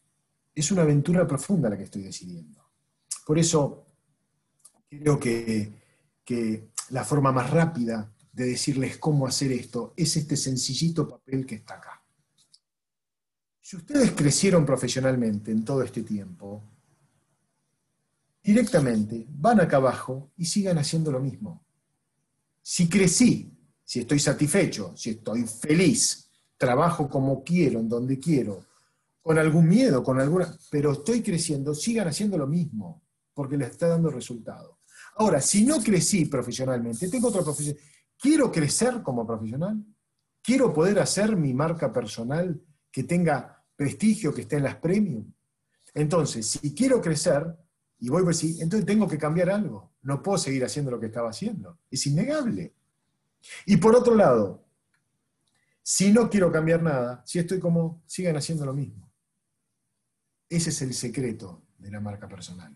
Es 0.54 0.70
una 0.70 0.82
aventura 0.82 1.26
profunda 1.26 1.68
la 1.68 1.76
que 1.76 1.82
estoy 1.82 2.02
decidiendo. 2.02 2.64
Por 3.26 3.40
eso 3.40 3.84
creo 4.88 5.18
que, 5.18 5.72
que 6.24 6.70
la 6.90 7.04
forma 7.04 7.32
más 7.32 7.50
rápida 7.50 8.14
de 8.32 8.46
decirles 8.46 8.96
cómo 8.98 9.26
hacer 9.26 9.50
esto 9.50 9.92
es 9.96 10.16
este 10.16 10.36
sencillito 10.36 11.08
papel 11.08 11.44
que 11.44 11.56
está 11.56 11.74
acá. 11.74 12.04
Si 13.60 13.76
ustedes 13.76 14.12
crecieron 14.12 14.64
profesionalmente 14.64 15.50
en 15.50 15.64
todo 15.64 15.82
este 15.82 16.04
tiempo, 16.04 16.62
directamente 18.42 19.26
van 19.28 19.60
acá 19.60 19.76
abajo 19.76 20.32
y 20.36 20.44
sigan 20.44 20.78
haciendo 20.78 21.10
lo 21.10 21.20
mismo. 21.20 21.64
Si 22.62 22.88
crecí, 22.88 23.56
si 23.84 24.00
estoy 24.00 24.18
satisfecho, 24.18 24.96
si 24.96 25.10
estoy 25.10 25.44
feliz, 25.46 26.30
trabajo 26.56 27.08
como 27.08 27.42
quiero, 27.42 27.80
en 27.80 27.88
donde 27.88 28.18
quiero, 28.18 28.66
con 29.22 29.38
algún 29.38 29.68
miedo, 29.68 30.02
con 30.02 30.20
alguna, 30.20 30.56
pero 30.70 30.92
estoy 30.92 31.22
creciendo, 31.22 31.74
sigan 31.74 32.08
haciendo 32.08 32.38
lo 32.38 32.46
mismo, 32.46 33.02
porque 33.34 33.56
les 33.56 33.70
está 33.70 33.88
dando 33.88 34.10
resultado. 34.10 34.80
Ahora, 35.16 35.40
si 35.40 35.64
no 35.64 35.80
crecí 35.82 36.26
profesionalmente, 36.26 37.08
tengo 37.08 37.28
otra 37.28 37.42
profesión, 37.42 37.76
quiero 38.18 38.50
crecer 38.50 39.02
como 39.02 39.26
profesional, 39.26 39.84
quiero 40.42 40.72
poder 40.72 40.98
hacer 40.98 41.36
mi 41.36 41.52
marca 41.52 41.92
personal 41.92 42.60
que 42.90 43.04
tenga 43.04 43.64
prestigio, 43.76 44.34
que 44.34 44.42
esté 44.42 44.56
en 44.56 44.64
las 44.64 44.76
premium. 44.76 45.32
Entonces, 45.94 46.46
si 46.46 46.74
quiero 46.74 47.00
crecer, 47.00 47.56
y 48.00 48.08
voy 48.08 48.22
a 48.22 48.26
decir, 48.26 48.56
entonces 48.62 48.86
tengo 48.86 49.06
que 49.06 49.18
cambiar 49.18 49.50
algo. 49.50 49.92
No 50.02 50.22
puedo 50.22 50.38
seguir 50.38 50.64
haciendo 50.64 50.90
lo 50.90 50.98
que 50.98 51.06
estaba 51.06 51.28
haciendo. 51.28 51.78
Es 51.90 52.06
innegable. 52.06 52.72
Y 53.66 53.76
por 53.76 53.94
otro 53.94 54.14
lado, 54.14 54.64
si 55.82 56.10
no 56.10 56.30
quiero 56.30 56.50
cambiar 56.50 56.82
nada, 56.82 57.22
si 57.26 57.38
estoy 57.38 57.60
como, 57.60 58.02
sigan 58.06 58.36
haciendo 58.36 58.64
lo 58.64 58.72
mismo. 58.72 59.10
Ese 60.48 60.70
es 60.70 60.80
el 60.82 60.94
secreto 60.94 61.62
de 61.78 61.90
la 61.90 62.00
marca 62.00 62.26
personal. 62.26 62.74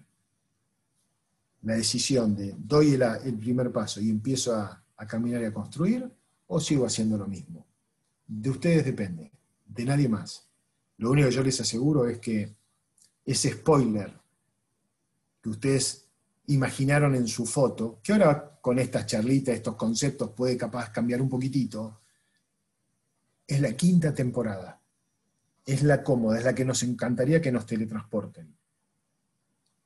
La 1.62 1.74
decisión 1.74 2.36
de 2.36 2.54
doy 2.58 2.92
el, 2.92 3.38
primer 3.38 3.72
paso 3.72 4.02
y 4.02 4.10
empiezo 4.10 4.54
a, 4.54 4.84
a 4.96 5.06
caminar 5.06 5.40
y 5.40 5.46
a 5.46 5.54
construir, 5.54 6.10
o 6.46 6.60
sigo 6.60 6.84
haciendo 6.84 7.16
lo 7.16 7.26
mismo. 7.26 7.66
De 8.26 8.50
ustedes 8.50 8.84
depende, 8.84 9.32
de 9.64 9.84
nadie 9.86 10.08
más. 10.08 10.46
Lo 10.98 11.10
único 11.10 11.28
que 11.28 11.34
yo 11.34 11.42
les 11.42 11.58
aseguro 11.60 12.06
es 12.06 12.18
que 12.18 12.54
ese 13.24 13.52
spoiler 13.52 14.23
que 15.44 15.50
ustedes 15.50 16.06
imaginaron 16.46 17.14
en 17.14 17.28
su 17.28 17.44
foto, 17.44 18.00
que 18.02 18.14
ahora 18.14 18.58
con 18.62 18.78
estas 18.78 19.04
charlitas, 19.04 19.54
estos 19.54 19.76
conceptos 19.76 20.30
puede 20.30 20.56
capaz 20.56 20.88
cambiar 20.88 21.20
un 21.20 21.28
poquitito, 21.28 22.00
es 23.46 23.60
la 23.60 23.74
quinta 23.74 24.14
temporada. 24.14 24.80
Es 25.66 25.82
la 25.82 26.02
cómoda, 26.02 26.38
es 26.38 26.44
la 26.44 26.54
que 26.54 26.64
nos 26.64 26.82
encantaría 26.82 27.42
que 27.42 27.52
nos 27.52 27.66
teletransporten. 27.66 28.56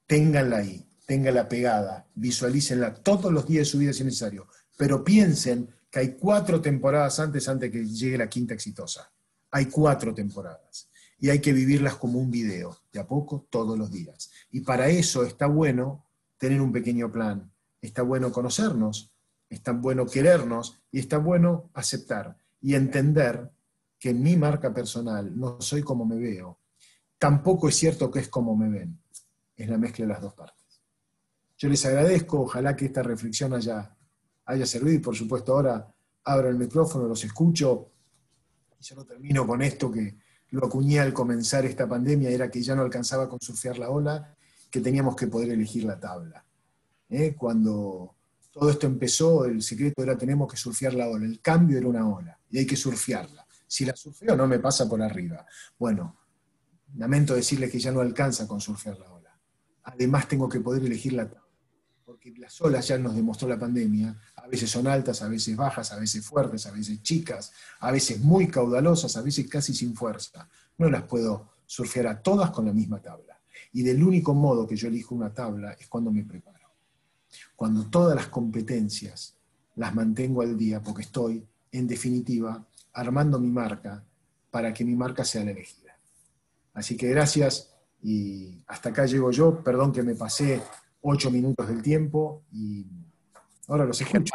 Ténganla 0.07 0.59
ahí, 0.59 0.89
ténganla 1.07 1.49
pegada, 1.49 2.07
visualícenla 2.15 2.95
todos 2.95 3.33
los 3.33 3.45
días 3.45 3.63
de 3.63 3.71
su 3.73 3.79
vida 3.79 3.93
si 3.93 4.03
es 4.03 4.07
necesario, 4.07 4.47
pero 4.77 5.03
piensen 5.03 5.69
que 5.91 5.99
hay 5.99 6.15
cuatro 6.15 6.61
temporadas 6.61 7.19
antes, 7.19 7.49
antes 7.49 7.73
que 7.73 7.85
llegue 7.85 8.17
la 8.17 8.29
quinta 8.29 8.55
exitosa. 8.55 9.11
Hay 9.51 9.67
cuatro 9.67 10.15
temporadas 10.15 10.88
y 11.19 11.31
hay 11.31 11.41
que 11.41 11.53
vivirlas 11.53 11.97
como 11.97 12.19
un 12.19 12.31
video, 12.31 12.79
de 12.93 13.01
a 13.01 13.07
poco, 13.07 13.47
todos 13.51 13.77
los 13.77 13.91
días. 13.91 14.31
Y 14.51 14.61
para 14.61 14.89
eso 14.89 15.25
está 15.25 15.47
bueno 15.47 16.07
tener 16.39 16.61
un 16.61 16.71
pequeño 16.71 17.11
plan, 17.11 17.53
está 17.81 18.03
bueno 18.03 18.31
conocernos, 18.31 19.13
está 19.51 19.73
bueno 19.73 20.07
querernos 20.07 20.81
y 20.93 21.01
está 21.01 21.19
bueno 21.19 21.71
aceptar 21.75 22.39
y 22.61 22.75
entender 22.75 23.51
que 23.99 24.11
en 24.11 24.23
mi 24.23 24.37
marca 24.37 24.73
personal 24.73 25.37
no 25.37 25.61
soy 25.61 25.83
como 25.83 26.07
me 26.07 26.17
veo. 26.17 26.61
Tampoco 27.19 27.69
es 27.69 27.75
cierto 27.75 28.11
que 28.11 28.21
es 28.21 28.29
como 28.29 28.57
me 28.57 28.69
ven. 28.69 29.01
Es 29.57 29.69
la 29.69 29.77
mezcla 29.77 30.07
de 30.07 30.13
las 30.13 30.23
dos 30.23 30.35
partes. 30.35 30.83
Yo 31.57 31.69
les 31.69 31.85
agradezco, 31.85 32.43
ojalá 32.43 32.77
que 32.77 32.85
esta 32.85 33.03
reflexión 33.03 33.53
haya, 33.55 33.97
haya 34.45 34.67
servido 34.67 34.95
y 34.95 35.01
por 35.01 35.17
supuesto 35.17 35.53
ahora 35.53 35.93
abro 36.23 36.49
el 36.49 36.57
micrófono, 36.57 37.09
los 37.09 37.25
escucho 37.25 37.91
y 38.79 38.85
yo 38.85 38.95
no 38.95 39.05
termino 39.05 39.45
con 39.45 39.63
esto 39.63 39.91
que, 39.91 40.17
lo 40.51 40.67
acuñé 40.67 41.01
al 41.01 41.13
comenzar 41.13 41.65
esta 41.65 41.89
pandemia, 41.89 42.31
era 42.31 42.51
que 42.51 42.63
ya 42.63 42.75
no 42.75 42.83
alcanzaba 42.83 43.29
con 43.29 43.41
surfear 43.41 43.79
la 43.79 43.91
ola, 43.91 44.35
que 44.71 44.81
teníamos 44.81 45.17
que 45.17 45.27
poder 45.27 45.51
elegir 45.51 45.85
la 45.85 45.99
tabla. 45.99 46.45
¿eh? 47.09 47.35
Cuando 47.37 48.15
todo 48.51 48.71
esto 48.71 48.87
empezó, 48.87 49.45
el 49.45 49.63
secreto 49.63 50.03
era 50.03 50.17
tenemos 50.17 50.51
que 50.51 50.57
surfear 50.57 50.95
la 50.95 51.09
ola, 51.09 51.27
el 51.27 51.41
cambio 51.41 51.79
era 51.79 51.89
una 51.89 52.09
ola, 52.09 52.39
y 52.51 52.59
hay 52.59 52.67
que 52.67 52.77
surfearla. 52.77 53.47
Si 53.67 53.85
la 53.85 53.95
surfeo 53.95 54.35
no 54.35 54.47
me 54.47 54.59
pasa 54.59 54.89
por 54.89 55.03
arriba. 55.03 55.45
Bueno, 55.79 56.17
lamento 56.97 57.35
decirles 57.35 57.71
que 57.71 57.79
ya 57.79 57.93
no 57.93 58.01
alcanza 58.01 58.49
con 58.49 58.61
surfear 58.61 58.99
la 58.99 59.11
ola. 59.13 59.39
Además 59.85 60.27
tengo 60.29 60.49
que 60.49 60.61
poder 60.61 60.83
elegir 60.85 61.13
la 61.13 61.29
tabla 61.29 61.49
porque 62.09 62.33
las 62.39 62.59
olas 62.63 62.89
ya 62.89 62.97
nos 62.97 63.15
demostró 63.15 63.47
la 63.47 63.59
pandemia, 63.59 64.19
a 64.49 64.51
veces 64.51 64.71
son 64.71 64.87
altas, 64.87 65.21
a 65.21 65.29
veces 65.29 65.55
bajas, 65.55 65.93
a 65.93 65.99
veces 65.99 66.25
fuertes, 66.25 66.65
a 66.65 66.71
veces 66.71 67.03
chicas, 67.03 67.53
a 67.81 67.93
veces 67.93 68.19
muy 68.19 68.49
caudalosas, 68.49 69.15
a 69.19 69.21
veces 69.21 69.47
casi 69.47 69.75
sin 69.75 69.95
fuerza. 69.95 70.49
No 70.79 70.89
las 70.89 71.03
puedo 71.03 71.51
surfear 71.67 72.07
a 72.07 72.23
todas 72.23 72.51
con 72.51 72.65
la 72.65 72.73
misma 72.73 72.99
tabla. 72.99 73.39
Y 73.75 73.83
del 73.83 74.03
único 74.03 74.33
modo 74.33 74.67
que 74.67 74.75
yo 74.75 74.89
elijo 74.89 75.15
una 75.15 75.35
tabla 75.35 75.73
es 75.73 75.87
cuando 75.87 76.11
me 76.11 76.25
preparo. 76.25 76.67
Cuando 77.55 77.91
todas 77.91 78.17
las 78.17 78.29
competencias 78.29 79.35
las 79.77 79.95
mantengo 79.95 80.41
al 80.41 80.57
día, 80.57 80.83
porque 80.83 81.03
estoy, 81.03 81.47
en 81.71 81.87
definitiva, 81.87 82.67
armando 82.95 83.39
mi 83.39 83.51
marca 83.51 84.03
para 84.51 84.73
que 84.73 84.83
mi 84.83 84.97
marca 84.97 85.27
sea 85.27 85.45
la 85.45 85.51
elegida. 85.51 85.95
Así 86.73 86.97
que 86.97 87.11
gracias 87.11 87.75
y 88.03 88.63
hasta 88.67 88.89
acá 88.89 89.05
llego 89.05 89.31
yo. 89.31 89.63
Perdón 89.63 89.93
que 89.93 90.03
me 90.03 90.15
pasé 90.15 90.63
ocho 91.03 91.31
minutos 91.31 91.69
del 91.69 91.83
tiempo 91.83 92.45
y 92.51 92.87
ahora 93.69 93.85
los 93.85 94.01
escucho. 94.01 94.35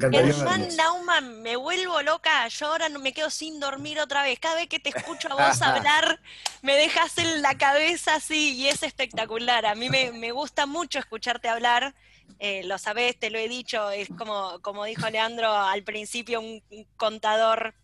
Germán 0.00 0.74
Nauman, 0.74 1.42
me 1.42 1.56
vuelvo 1.56 2.00
loca, 2.02 2.48
yo 2.48 2.66
ahora 2.66 2.88
me 2.88 3.12
quedo 3.12 3.28
sin 3.28 3.60
dormir 3.60 4.00
otra 4.00 4.22
vez. 4.22 4.38
Cada 4.38 4.54
vez 4.54 4.68
que 4.68 4.80
te 4.80 4.88
escucho 4.88 5.28
a 5.30 5.48
vos 5.48 5.60
hablar, 5.62 6.20
me 6.62 6.74
dejas 6.76 7.18
en 7.18 7.42
la 7.42 7.58
cabeza 7.58 8.14
así 8.14 8.54
y 8.54 8.68
es 8.68 8.82
espectacular. 8.82 9.66
A 9.66 9.74
mí 9.74 9.90
me, 9.90 10.32
gusta 10.32 10.66
mucho 10.66 10.98
escucharte 10.98 11.48
hablar, 11.48 11.94
eh, 12.38 12.62
lo 12.64 12.78
sabés, 12.78 13.18
te 13.18 13.30
lo 13.30 13.38
he 13.38 13.48
dicho, 13.48 13.90
es 13.90 14.08
como, 14.16 14.60
como 14.62 14.84
dijo 14.84 15.08
Leandro 15.10 15.52
al 15.52 15.82
principio, 15.82 16.40
un 16.40 16.62
contador 16.96 17.74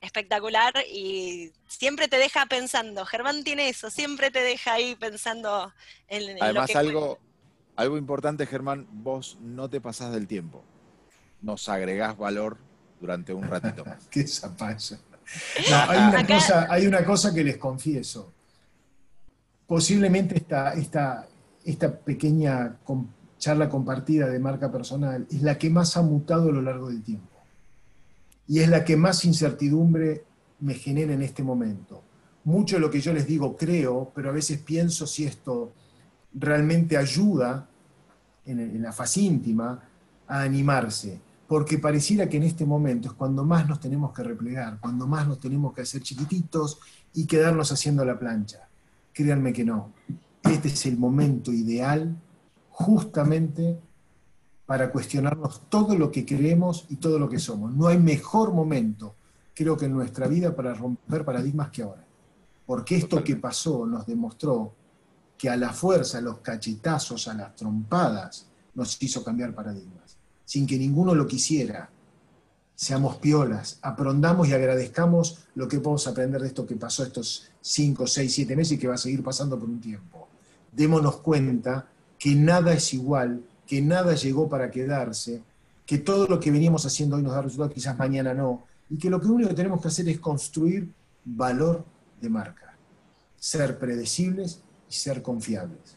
espectacular 0.00 0.74
y 0.90 1.52
siempre 1.66 2.08
te 2.08 2.18
deja 2.18 2.46
pensando. 2.46 3.04
Germán 3.06 3.44
tiene 3.44 3.68
eso, 3.68 3.90
siempre 3.90 4.30
te 4.30 4.40
deja 4.40 4.74
ahí 4.74 4.94
pensando 4.96 5.72
en, 6.08 6.42
Además, 6.42 6.74
algo, 6.74 7.18
Algo 7.80 7.96
importante, 7.96 8.44
Germán, 8.44 8.86
vos 8.92 9.38
no 9.40 9.70
te 9.70 9.80
pasás 9.80 10.12
del 10.12 10.26
tiempo. 10.26 10.62
Nos 11.40 11.66
agregás 11.70 12.14
valor 12.14 12.58
durante 13.00 13.32
un 13.32 13.44
ratito 13.44 13.86
más. 13.86 14.06
Qué 14.10 14.26
zapallo. 14.26 14.98
hay, 15.88 16.08
una 16.08 16.26
cosa, 16.26 16.66
hay 16.68 16.86
una 16.86 17.02
cosa 17.02 17.32
que 17.32 17.42
les 17.42 17.56
confieso. 17.56 18.34
Posiblemente 19.66 20.36
esta, 20.36 20.74
esta, 20.74 21.26
esta 21.64 21.98
pequeña 21.98 22.76
charla 23.38 23.70
compartida 23.70 24.28
de 24.28 24.38
marca 24.38 24.70
personal 24.70 25.26
es 25.30 25.40
la 25.40 25.56
que 25.56 25.70
más 25.70 25.96
ha 25.96 26.02
mutado 26.02 26.50
a 26.50 26.52
lo 26.52 26.60
largo 26.60 26.90
del 26.90 27.02
tiempo. 27.02 27.38
Y 28.46 28.58
es 28.58 28.68
la 28.68 28.84
que 28.84 28.98
más 28.98 29.24
incertidumbre 29.24 30.26
me 30.58 30.74
genera 30.74 31.14
en 31.14 31.22
este 31.22 31.42
momento. 31.42 32.02
Mucho 32.44 32.76
de 32.76 32.80
lo 32.80 32.90
que 32.90 33.00
yo 33.00 33.14
les 33.14 33.26
digo 33.26 33.56
creo, 33.56 34.12
pero 34.14 34.28
a 34.28 34.34
veces 34.34 34.58
pienso 34.58 35.06
si 35.06 35.24
esto 35.24 35.72
realmente 36.34 36.98
ayuda 36.98 37.69
en, 38.50 38.82
la 38.82 38.92
fase 38.92 39.20
íntima 39.20 39.80
a 40.26 40.42
animarse, 40.42 41.20
porque 41.46 41.78
pareciera 41.78 42.28
que 42.28 42.36
en 42.36 42.44
este 42.44 42.64
momento 42.64 43.08
es 43.08 43.14
cuando 43.14 43.44
más 43.44 43.68
nos 43.68 43.80
tenemos 43.80 44.12
que 44.12 44.22
replegar, 44.22 44.78
cuando 44.80 45.06
más 45.06 45.26
nos 45.26 45.40
tenemos 45.40 45.72
que 45.74 45.82
hacer 45.82 46.02
chiquititos 46.02 46.78
y 47.14 47.26
quedarnos 47.26 47.72
haciendo 47.72 48.04
la 48.04 48.18
plancha. 48.18 48.68
Créanme 49.12 49.52
que 49.52 49.64
no. 49.64 49.92
Este 50.42 50.68
es 50.68 50.86
el 50.86 50.96
momento 50.96 51.52
ideal 51.52 52.16
justamente 52.70 53.78
para 54.64 54.92
cuestionarnos 54.92 55.62
todo 55.68 55.96
lo 55.96 56.12
que 56.12 56.24
creemos 56.24 56.86
y 56.88 56.96
todo 56.96 57.18
lo 57.18 57.28
que 57.28 57.40
somos. 57.40 57.74
No 57.74 57.88
hay 57.88 57.98
mejor 57.98 58.52
momento, 58.52 59.16
creo 59.52 59.76
que 59.76 59.86
en 59.86 59.92
nuestra 59.92 60.28
vida, 60.28 60.54
para 60.54 60.74
romper 60.74 61.24
paradigmas 61.24 61.70
que 61.70 61.82
ahora. 61.82 62.04
Porque 62.66 62.96
esto 62.96 63.24
que 63.24 63.34
pasó 63.34 63.84
nos 63.84 64.06
demostró 64.06 64.72
que 65.40 65.48
a 65.48 65.56
la 65.56 65.72
fuerza, 65.72 66.18
a 66.18 66.20
los 66.20 66.40
cachetazos, 66.40 67.26
a 67.26 67.32
las 67.32 67.56
trompadas, 67.56 68.44
nos 68.74 69.02
hizo 69.02 69.24
cambiar 69.24 69.54
paradigmas, 69.54 70.18
sin 70.44 70.66
que 70.66 70.76
ninguno 70.76 71.14
lo 71.14 71.26
quisiera. 71.26 71.88
Seamos 72.74 73.16
piolas, 73.16 73.78
aprendamos 73.80 74.48
y 74.48 74.52
agradezcamos 74.52 75.46
lo 75.54 75.66
que 75.66 75.80
podemos 75.80 76.06
aprender 76.06 76.42
de 76.42 76.48
esto 76.48 76.66
que 76.66 76.76
pasó 76.76 77.04
estos 77.04 77.48
5, 77.62 78.06
6, 78.06 78.34
7 78.34 78.54
meses 78.54 78.72
y 78.72 78.78
que 78.78 78.88
va 78.88 78.96
a 78.96 78.98
seguir 78.98 79.22
pasando 79.22 79.58
por 79.58 79.70
un 79.70 79.80
tiempo. 79.80 80.28
Démonos 80.72 81.20
cuenta 81.20 81.88
que 82.18 82.34
nada 82.34 82.74
es 82.74 82.92
igual, 82.92 83.42
que 83.66 83.80
nada 83.80 84.14
llegó 84.14 84.46
para 84.46 84.70
quedarse, 84.70 85.42
que 85.86 85.96
todo 85.96 86.26
lo 86.26 86.38
que 86.38 86.50
veníamos 86.50 86.84
haciendo 86.84 87.16
hoy 87.16 87.22
nos 87.22 87.32
da 87.32 87.40
resultados, 87.40 87.72
quizás 87.72 87.96
mañana 87.96 88.34
no, 88.34 88.64
y 88.90 88.98
que 88.98 89.08
lo 89.08 89.16
único 89.16 89.48
que 89.48 89.54
tenemos 89.54 89.80
que 89.80 89.88
hacer 89.88 90.06
es 90.06 90.20
construir 90.20 90.92
valor 91.24 91.82
de 92.20 92.28
marca, 92.28 92.76
ser 93.38 93.78
predecibles 93.78 94.60
y 94.90 94.92
ser 94.92 95.22
confiables. 95.22 95.96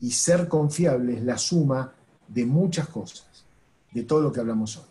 Y 0.00 0.10
ser 0.10 0.48
confiable 0.48 1.14
es 1.14 1.22
la 1.22 1.38
suma 1.38 1.94
de 2.26 2.44
muchas 2.44 2.88
cosas, 2.88 3.46
de 3.92 4.02
todo 4.02 4.20
lo 4.20 4.32
que 4.32 4.40
hablamos 4.40 4.76
hoy. 4.76 4.84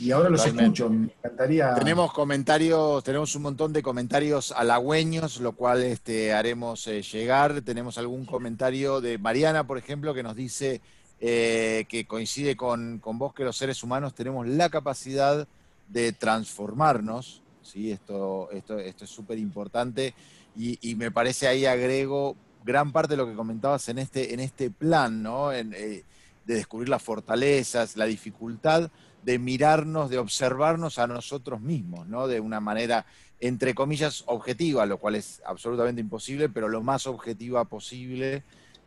Y 0.00 0.10
ahora 0.10 0.28
los 0.28 0.44
escucho, 0.44 0.90
me 0.90 1.04
encantaría. 1.04 1.74
Tenemos 1.74 2.12
comentarios, 2.12 3.04
tenemos 3.04 3.36
un 3.36 3.42
montón 3.42 3.72
de 3.72 3.82
comentarios 3.82 4.50
halagüeños, 4.50 5.38
lo 5.38 5.52
cual 5.52 5.84
este, 5.84 6.32
haremos 6.32 6.88
eh, 6.88 7.02
llegar. 7.02 7.60
Tenemos 7.62 7.96
algún 7.98 8.24
comentario 8.24 9.00
de 9.00 9.18
Mariana, 9.18 9.64
por 9.66 9.78
ejemplo, 9.78 10.12
que 10.12 10.24
nos 10.24 10.34
dice 10.34 10.80
eh, 11.20 11.84
que 11.88 12.06
coincide 12.06 12.56
con, 12.56 13.00
vos 13.04 13.34
que 13.34 13.44
los 13.44 13.56
seres 13.56 13.84
humanos 13.84 14.14
tenemos 14.14 14.48
la 14.48 14.68
capacidad 14.68 15.46
de 15.88 16.12
transformarnos. 16.12 17.42
¿sí? 17.62 17.92
Esto, 17.92 18.50
esto, 18.50 18.78
esto 18.80 19.04
es 19.04 19.10
súper 19.10 19.38
importante 19.38 20.14
y, 20.56 20.94
me 20.94 21.10
parece 21.10 21.48
ahí 21.48 21.66
agrego 21.66 22.36
gran 22.64 22.92
parte 22.92 23.12
de 23.12 23.16
lo 23.16 23.26
que 23.26 23.34
comentabas 23.34 23.88
en 23.88 23.98
este, 23.98 24.32
en 24.32 24.40
este 24.40 24.70
plan, 24.70 25.22
¿no? 25.22 25.52
Eh, 25.52 25.64
de 25.64 26.54
descubrir 26.54 26.88
las 26.88 27.02
fortalezas, 27.02 27.96
la 27.96 28.04
dificultad 28.04 28.90
de 29.22 29.38
mirarnos, 29.38 30.10
de 30.10 30.18
observarnos 30.18 30.98
a 30.98 31.06
nosotros 31.06 31.60
mismos, 31.60 32.06
¿no? 32.06 32.26
De 32.26 32.40
una 32.40 32.60
manera, 32.60 33.06
entre 33.40 33.74
comillas, 33.74 34.22
objetiva, 34.26 34.86
lo 34.86 34.98
cual 34.98 35.16
es 35.16 35.42
absolutamente 35.46 36.00
imposible, 36.00 36.48
pero 36.48 36.68
lo 36.68 36.82
más 36.82 37.06
objetiva 37.06 37.64
posible, 37.64 38.44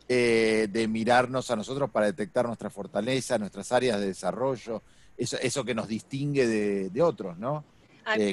eh, 0.08 0.68
de 0.70 0.88
mirarnos 0.88 1.50
a 1.50 1.56
nosotros 1.56 1.90
para 1.90 2.06
detectar 2.06 2.46
nuestras 2.46 2.72
fortalezas, 2.72 3.38
nuestras 3.38 3.72
áreas 3.72 4.00
de 4.00 4.06
desarrollo, 4.06 4.82
eso, 5.16 5.64
que 5.64 5.74
nos 5.74 5.88
distingue 5.88 6.46
de 6.46 7.02
otros, 7.02 7.36
¿no? 7.38 7.64
Eh, 8.16 8.32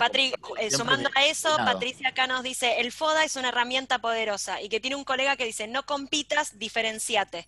eh, 0.59 0.71
sumando 0.71 1.09
a 1.15 1.26
eso, 1.26 1.49
Patricia 1.57 2.09
acá 2.09 2.28
nos 2.28 2.43
dice, 2.43 2.80
el 2.80 2.91
FODA 2.91 3.26
es 3.26 3.36
una 3.36 3.49
herramienta 3.49 3.99
poderosa 3.99 4.61
y 4.61 4.69
que 4.69 4.80
tiene 4.80 4.95
un 4.95 5.03
colega 5.03 5.36
que 5.36 5.45
dice, 5.45 5.67
no 5.67 5.86
compitas, 5.86 6.57
diferenciate. 6.57 7.47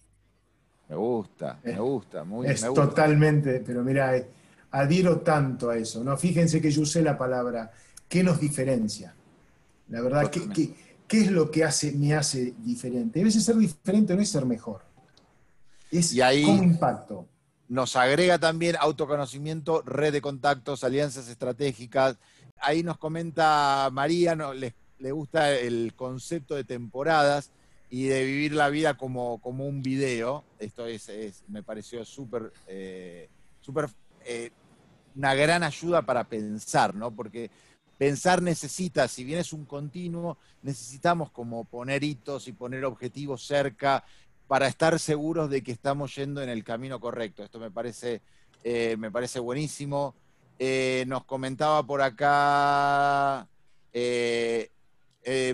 Me 0.89 0.95
gusta, 0.95 1.59
me 1.63 1.79
gusta, 1.79 2.23
muy 2.23 2.47
Es 2.47 2.61
totalmente, 2.61 3.61
pero 3.65 3.83
mira, 3.83 4.15
eh, 4.15 4.27
adhiero 4.71 5.21
tanto 5.21 5.69
a 5.69 5.77
eso, 5.77 6.03
¿no? 6.03 6.17
Fíjense 6.17 6.61
que 6.61 6.71
yo 6.71 6.81
usé 6.81 7.01
la 7.01 7.17
palabra, 7.17 7.71
¿qué 8.07 8.23
nos 8.23 8.39
diferencia? 8.39 9.13
La 9.89 10.01
verdad, 10.01 10.29
¿qué, 10.29 10.73
qué, 11.07 11.21
es 11.21 11.31
lo 11.31 11.49
que 11.49 11.63
hace, 11.63 11.91
me 11.93 12.13
hace 12.13 12.53
diferente? 12.59 13.21
A 13.21 13.23
veces 13.23 13.43
ser 13.43 13.55
diferente 13.55 14.15
no 14.15 14.21
es 14.21 14.29
ser 14.29 14.45
mejor. 14.45 14.81
Es 15.91 16.13
y 16.13 16.21
ahí, 16.21 16.43
impacto 16.43 17.27
nos 17.69 17.95
agrega 17.95 18.39
también 18.39 18.75
autoconocimiento, 18.79 19.81
red 19.81 20.13
de 20.13 20.21
contactos, 20.21 20.83
alianzas 20.83 21.27
estratégicas. 21.27 22.17
Ahí 22.59 22.83
nos 22.83 22.97
comenta 22.97 23.89
María, 23.91 24.35
no, 24.35 24.53
le, 24.53 24.73
gusta 24.99 25.53
el 25.53 25.93
concepto 25.95 26.55
de 26.55 26.63
temporadas 26.63 27.51
y 27.89 28.05
de 28.05 28.25
vivir 28.25 28.53
la 28.53 28.69
vida 28.69 28.97
como, 28.97 29.39
como 29.41 29.67
un 29.67 29.81
video. 29.81 30.43
Esto 30.59 30.87
es, 30.87 31.09
me 31.47 31.63
pareció 31.63 32.05
súper, 32.05 32.51
eh, 32.67 33.29
eh, 34.25 34.51
una 35.15 35.35
gran 35.35 35.63
ayuda 35.63 36.01
para 36.03 36.23
pensar, 36.23 36.95
¿no? 36.95 37.11
Porque 37.11 37.49
pensar 37.97 38.41
necesita, 38.41 39.07
si 39.07 39.23
bien 39.23 39.39
es 39.39 39.51
un 39.51 39.65
continuo, 39.65 40.37
necesitamos 40.61 41.31
como 41.31 41.65
poner 41.65 42.03
hitos 42.03 42.47
y 42.47 42.53
poner 42.53 42.85
objetivos 42.85 43.45
cerca 43.45 44.03
para 44.47 44.67
estar 44.67 44.97
seguros 44.99 45.49
de 45.49 45.61
que 45.61 45.71
estamos 45.71 46.15
yendo 46.15 46.41
en 46.41 46.49
el 46.49 46.63
camino 46.63 46.99
correcto. 46.99 47.43
Esto 47.43 47.59
me 47.59 47.71
parece, 47.71 48.21
eh, 48.63 48.95
me 48.97 49.11
parece 49.11 49.39
buenísimo. 49.39 50.15
Eh, 50.59 51.05
nos 51.07 51.25
comentaba 51.25 51.83
por 51.85 52.01
acá 52.01 53.47
eh, 53.93 54.69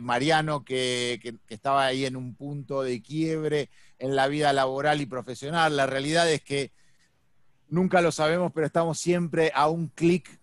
Mariano 0.02 0.64
que, 0.64 1.20
que, 1.22 1.54
estaba 1.54 1.86
ahí 1.86 2.06
en 2.06 2.16
un 2.16 2.36
punto 2.36 2.84
de 2.84 3.02
quiebre 3.02 3.70
en 3.98 4.16
la 4.16 4.28
vida 4.28 4.54
laboral 4.54 5.02
y 5.02 5.06
profesional. 5.06 5.76
La 5.76 5.88
realidad 5.88 6.32
es 6.32 6.42
que 6.42 6.72
nunca 7.70 8.02
lo 8.02 8.12
sabemos, 8.12 8.52
pero 8.54 8.68
estamos 8.68 9.00
siempre 9.00 9.52
a 9.56 9.68
un 9.68 9.88
clic 9.88 10.40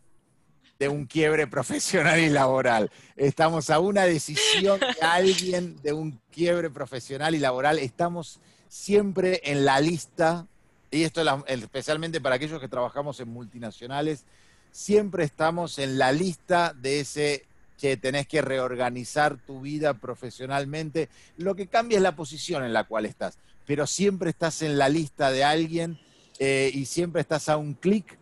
de 0.81 0.89
un 0.89 1.05
quiebre 1.05 1.47
profesional 1.47 2.19
y 2.19 2.31
laboral. 2.31 2.91
Estamos 3.15 3.69
a 3.69 3.79
una 3.79 4.05
decisión 4.05 4.81
de 4.81 5.07
alguien 5.07 5.77
de 5.83 5.93
un 5.93 6.19
quiebre 6.33 6.71
profesional 6.71 7.35
y 7.35 7.39
laboral. 7.39 7.79
Estamos 7.79 8.41
siempre 8.67 9.43
en 9.45 9.67
la 9.67 9.79
lista, 9.79 10.47
y 10.91 11.03
esto 11.03 11.23
especialmente 11.47 12.23
para 12.23 12.37
aquellos 12.37 12.61
que 12.61 12.69
trabajamos 12.69 13.21
en 13.21 13.29
multinacionales, 13.29 14.25
siempre 14.73 15.25
estamos 15.25 15.79
en 15.79 15.99
la 15.99 16.13
lista 16.13 16.73
de 16.73 17.01
ese 17.01 17.45
que 17.79 17.99
tenés 17.99 18.27
que 18.27 18.41
reorganizar 18.41 19.37
tu 19.37 19.61
vida 19.61 19.93
profesionalmente. 19.93 21.11
Lo 21.37 21.55
que 21.57 21.67
cambia 21.67 21.97
es 21.97 22.03
la 22.03 22.17
posición 22.17 22.65
en 22.65 22.73
la 22.73 22.85
cual 22.85 23.05
estás, 23.05 23.37
pero 23.67 23.87
siempre 23.87 24.31
estás 24.31 24.63
en 24.63 24.79
la 24.79 24.89
lista 24.89 25.31
de 25.31 25.45
alguien 25.45 25.99
eh, 26.39 26.71
y 26.73 26.87
siempre 26.87 27.21
estás 27.21 27.51
a 27.51 27.59
un 27.59 27.75
clic 27.75 28.19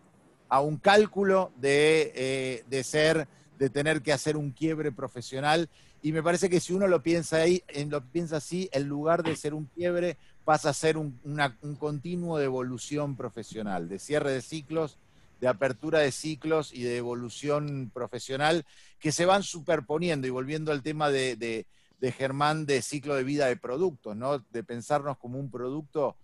a 0.48 0.60
un 0.60 0.76
cálculo 0.76 1.52
eh, 1.62 2.64
de, 2.68 2.84
ser, 2.84 3.28
de 3.58 3.70
tener 3.70 4.02
que 4.02 4.12
hacer 4.12 4.36
un 4.36 4.50
quiebre 4.50 4.92
profesional. 4.92 5.68
Y 6.02 6.12
me 6.12 6.22
parece 6.22 6.48
que 6.48 6.60
si 6.60 6.72
uno 6.72 6.86
lo 6.86 7.02
piensa 7.02 7.38
ahí, 7.38 7.62
lo 7.88 8.00
piensa 8.02 8.36
así, 8.36 8.68
en 8.72 8.88
lugar 8.88 9.22
de 9.22 9.36
ser 9.36 9.54
un 9.54 9.66
quiebre, 9.66 10.16
pasa 10.44 10.70
a 10.70 10.74
ser 10.74 10.96
un, 10.96 11.20
un 11.62 11.76
continuo 11.76 12.38
de 12.38 12.44
evolución 12.44 13.16
profesional, 13.16 13.88
de 13.88 13.98
cierre 13.98 14.30
de 14.30 14.40
ciclos, 14.40 14.98
de 15.40 15.48
apertura 15.48 16.00
de 16.00 16.12
ciclos 16.12 16.72
y 16.72 16.82
de 16.82 16.96
evolución 16.96 17.90
profesional 17.92 18.64
que 18.98 19.12
se 19.12 19.26
van 19.26 19.42
superponiendo 19.42 20.26
y 20.26 20.30
volviendo 20.30 20.72
al 20.72 20.82
tema 20.82 21.10
de, 21.10 21.36
de, 21.36 21.66
de 22.00 22.12
Germán 22.12 22.66
de 22.66 22.82
ciclo 22.82 23.14
de 23.14 23.24
vida 23.24 23.46
de 23.46 23.56
productos, 23.56 24.16
¿no? 24.16 24.38
De 24.38 24.64
pensarnos 24.64 25.18
como 25.18 25.38
un 25.38 25.50
producto 25.50 26.16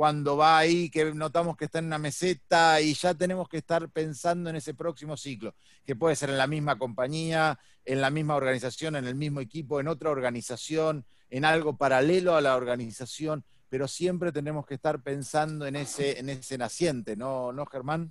cuando 0.00 0.34
va 0.34 0.56
ahí, 0.56 0.88
que 0.88 1.12
notamos 1.12 1.58
que 1.58 1.66
está 1.66 1.78
en 1.78 1.84
una 1.84 1.98
meseta 1.98 2.80
y 2.80 2.94
ya 2.94 3.12
tenemos 3.12 3.50
que 3.50 3.58
estar 3.58 3.86
pensando 3.90 4.48
en 4.48 4.56
ese 4.56 4.72
próximo 4.72 5.14
ciclo, 5.14 5.54
que 5.84 5.94
puede 5.94 6.16
ser 6.16 6.30
en 6.30 6.38
la 6.38 6.46
misma 6.46 6.78
compañía, 6.78 7.58
en 7.84 8.00
la 8.00 8.08
misma 8.08 8.34
organización, 8.34 8.96
en 8.96 9.04
el 9.04 9.14
mismo 9.14 9.42
equipo, 9.42 9.78
en 9.78 9.88
otra 9.88 10.08
organización, 10.08 11.04
en 11.28 11.44
algo 11.44 11.76
paralelo 11.76 12.34
a 12.34 12.40
la 12.40 12.56
organización, 12.56 13.44
pero 13.68 13.86
siempre 13.88 14.32
tenemos 14.32 14.64
que 14.64 14.72
estar 14.72 15.02
pensando 15.02 15.66
en 15.66 15.76
ese, 15.76 16.18
en 16.18 16.30
ese 16.30 16.56
naciente, 16.56 17.14
¿no, 17.14 17.52
¿no 17.52 17.66
Germán? 17.66 18.10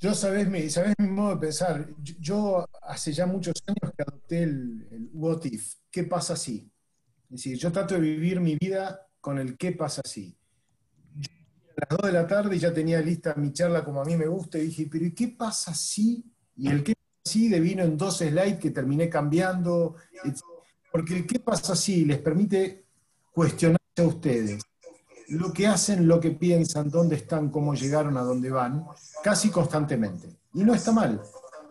Yo 0.00 0.14
sabés 0.14 0.48
mi, 0.48 0.60
mi 1.04 1.10
modo 1.10 1.34
de 1.34 1.40
pensar. 1.40 1.86
Yo, 2.02 2.66
hace 2.80 3.12
ya 3.12 3.26
muchos 3.26 3.62
años 3.66 3.92
que 3.94 4.02
adopté 4.02 4.42
el, 4.42 4.88
el 4.90 5.10
what 5.12 5.44
if. 5.44 5.74
¿Qué 5.90 6.04
pasa 6.04 6.34
si? 6.34 6.72
Es 7.24 7.30
decir, 7.30 7.58
yo 7.58 7.70
trato 7.70 7.92
de 7.92 8.00
vivir 8.00 8.40
mi 8.40 8.56
vida 8.56 9.04
con 9.28 9.38
el 9.38 9.58
qué 9.58 9.72
pasa 9.72 10.00
si. 10.06 10.34
a 11.76 11.84
las 11.90 11.98
2 12.00 12.00
de 12.00 12.12
la 12.12 12.26
tarde 12.26 12.58
ya 12.58 12.72
tenía 12.72 12.98
lista 13.02 13.34
mi 13.34 13.52
charla 13.52 13.84
como 13.84 14.00
a 14.00 14.04
mí 14.06 14.16
me 14.16 14.26
gusta 14.26 14.56
y 14.56 14.62
dije, 14.62 14.88
pero 14.90 15.04
¿y 15.04 15.12
qué 15.12 15.28
pasa 15.28 15.74
si? 15.74 16.24
Y 16.56 16.68
el 16.68 16.82
qué 16.82 16.94
pasa 16.94 17.30
si 17.30 17.50
devino 17.50 17.82
en 17.82 17.98
dos 17.98 18.16
slides 18.16 18.58
que 18.58 18.70
terminé 18.70 19.10
cambiando. 19.10 19.96
Porque 20.90 21.14
el 21.14 21.26
qué 21.26 21.40
pasa 21.40 21.76
si 21.76 22.06
les 22.06 22.20
permite 22.20 22.86
cuestionarse 23.30 23.98
a 23.98 24.04
ustedes 24.04 24.62
lo 25.28 25.52
que 25.52 25.66
hacen, 25.66 26.08
lo 26.08 26.18
que 26.20 26.30
piensan, 26.30 26.88
dónde 26.88 27.16
están, 27.16 27.50
cómo 27.50 27.74
llegaron 27.74 28.16
a 28.16 28.22
dónde 28.22 28.48
van, 28.48 28.86
casi 29.22 29.50
constantemente. 29.50 30.26
Y 30.54 30.64
no 30.64 30.74
está 30.74 30.90
mal, 30.90 31.20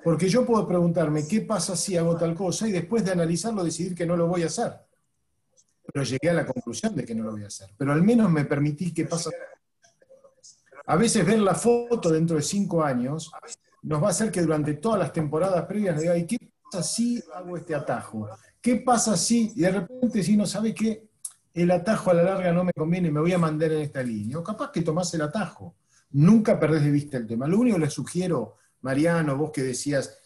porque 0.04 0.30
yo 0.30 0.46
puedo 0.46 0.68
preguntarme 0.68 1.28
qué 1.28 1.42
pasa 1.42 1.76
si 1.76 1.98
hago 1.98 2.16
tal 2.18 2.36
cosa 2.36 2.68
y 2.68 2.72
después 2.72 3.04
de 3.04 3.14
analizarlo 3.14 3.64
decidir 3.64 3.96
que 3.96 4.06
no 4.06 4.16
lo 4.16 4.28
voy 4.28 4.44
a 4.44 4.46
hacer. 4.46 4.87
Pero 5.92 6.04
llegué 6.04 6.30
a 6.30 6.34
la 6.34 6.46
conclusión 6.46 6.96
de 6.96 7.06
que 7.06 7.16
no 7.16 7.24
lo 7.24 7.32
voy 7.32 7.44
a 7.44 7.48
hacer. 7.48 7.70
Pero 7.78 7.94
al 7.94 8.04
menos 8.04 8.30
me 8.32 8.46
permití 8.46 8.94
qué 8.94 9.06
pasa. 9.06 9.30
A 10.86 10.96
veces 10.96 11.26
ver 11.26 11.40
la 11.40 11.56
foto 11.56 12.10
dentro 12.10 12.36
de 12.38 12.42
cinco 12.42 12.84
años 12.84 13.32
nos 13.84 14.02
va 14.02 14.08
a 14.08 14.12
hacer 14.12 14.32
que 14.32 14.42
durante 14.42 14.76
todas 14.76 15.00
las 15.00 15.14
temporadas 15.14 15.66
previas 15.66 16.00
diga, 16.00 16.18
¿y 16.18 16.26
qué 16.26 16.38
pasa 16.64 16.84
si 16.84 17.24
hago 17.34 17.58
este 17.58 17.76
atajo? 17.76 18.30
¿Qué 18.62 18.78
pasa 18.78 19.16
si, 19.16 19.54
y 19.56 19.62
de 19.62 19.72
repente 19.72 20.24
si 20.24 20.36
no 20.36 20.46
sabe 20.46 20.74
qué, 20.74 21.08
el 21.54 21.72
atajo 21.72 22.12
a 22.12 22.14
la 22.14 22.24
larga 22.24 22.52
no 22.52 22.64
me 22.64 22.74
conviene, 22.74 23.12
me 23.12 23.20
voy 23.20 23.34
a 23.34 23.38
mandar 23.38 23.72
en 23.72 23.82
esta 23.82 24.04
línea? 24.04 24.38
O 24.38 24.44
capaz 24.44 24.72
que 24.72 24.82
tomás 24.82 25.14
el 25.14 25.22
atajo. 25.22 25.76
Nunca 26.12 26.60
perdés 26.60 26.84
de 26.84 26.92
vista 26.92 27.18
el 27.18 27.28
tema. 27.28 27.48
Lo 27.48 27.60
único 27.60 27.78
que 27.78 27.86
les 27.86 27.94
sugiero, 27.94 28.58
Mariano, 28.82 29.38
vos 29.38 29.52
que 29.52 29.64
decías, 29.64 30.18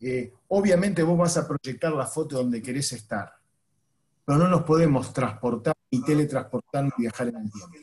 eh, 0.00 0.32
obviamente 0.48 1.02
vos 1.02 1.16
vas 1.16 1.36
a 1.36 1.48
proyectar 1.48 1.92
la 1.92 2.06
foto 2.06 2.36
donde 2.36 2.60
querés 2.60 2.92
estar, 2.92 3.32
pero 4.26 4.38
no 4.40 4.48
nos 4.48 4.64
podemos 4.64 5.12
transportar 5.12 5.74
ni 5.90 6.02
teletransportar 6.02 6.84
ni 6.84 6.90
viajar 6.98 7.28
en 7.28 7.36
el 7.36 7.50
tiempo. 7.50 7.76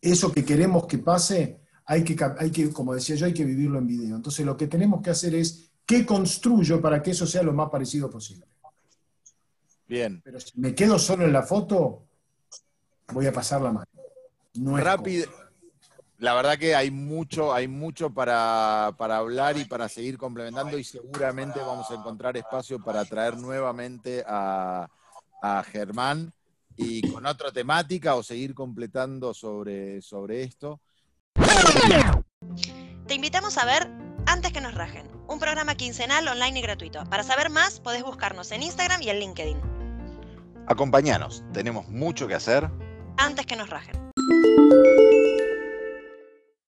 Eso 0.00 0.30
que 0.30 0.44
queremos 0.44 0.86
que 0.86 0.98
pase, 0.98 1.62
hay 1.86 2.04
que, 2.04 2.16
hay 2.38 2.50
que, 2.50 2.70
como 2.70 2.94
decía 2.94 3.16
yo, 3.16 3.24
hay 3.24 3.32
que 3.32 3.46
vivirlo 3.46 3.78
en 3.78 3.86
video. 3.86 4.16
Entonces 4.16 4.44
lo 4.44 4.54
que 4.54 4.66
tenemos 4.66 5.00
que 5.00 5.08
hacer 5.08 5.34
es, 5.34 5.72
¿qué 5.86 6.04
construyo 6.04 6.80
para 6.80 7.02
que 7.02 7.12
eso 7.12 7.26
sea 7.26 7.42
lo 7.42 7.54
más 7.54 7.70
parecido 7.70 8.10
posible? 8.10 8.46
Bien. 9.88 10.20
Pero 10.22 10.38
si 10.38 10.60
me 10.60 10.74
quedo 10.74 10.98
solo 10.98 11.24
en 11.24 11.32
la 11.32 11.42
foto, 11.42 12.04
voy 13.10 13.26
a 13.26 13.32
pasar 13.32 13.62
la 13.62 13.72
mano. 13.72 13.86
No 14.54 14.76
Rápido. 14.76 15.26
La 16.18 16.34
verdad 16.34 16.58
que 16.58 16.74
hay 16.74 16.90
mucho, 16.90 17.54
hay 17.54 17.66
mucho 17.66 18.10
para, 18.10 18.88
hablar 18.88 19.56
y 19.56 19.64
para 19.64 19.88
seguir 19.88 20.18
complementando 20.18 20.76
y 20.76 20.84
seguramente 20.84 21.60
vamos 21.60 21.90
a 21.90 21.94
encontrar 21.94 22.36
espacio 22.36 22.78
para 22.78 23.06
traer 23.06 23.38
nuevamente 23.38 24.22
a, 24.26 24.86
a 25.42 25.62
Germán 25.62 26.32
y 26.76 27.02
con 27.10 27.26
otra 27.26 27.52
temática 27.52 28.14
o 28.14 28.22
seguir 28.22 28.54
completando 28.54 29.34
sobre, 29.34 30.00
sobre 30.02 30.42
esto. 30.42 30.80
Te 33.06 33.14
invitamos 33.14 33.58
a 33.58 33.64
ver 33.64 33.90
Antes 34.26 34.52
que 34.52 34.60
nos 34.60 34.74
rajen, 34.74 35.10
un 35.28 35.38
programa 35.38 35.74
quincenal 35.74 36.28
online 36.28 36.60
y 36.60 36.62
gratuito. 36.62 37.04
Para 37.04 37.22
saber 37.22 37.50
más, 37.50 37.80
podés 37.80 38.02
buscarnos 38.02 38.52
en 38.52 38.62
Instagram 38.62 39.02
y 39.02 39.10
en 39.10 39.18
LinkedIn. 39.18 39.60
Acompáñanos, 40.66 41.42
tenemos 41.52 41.88
mucho 41.88 42.28
que 42.28 42.34
hacer. 42.34 42.70
Antes 43.16 43.46
que 43.46 43.56
nos 43.56 43.68
rajen. 43.68 44.09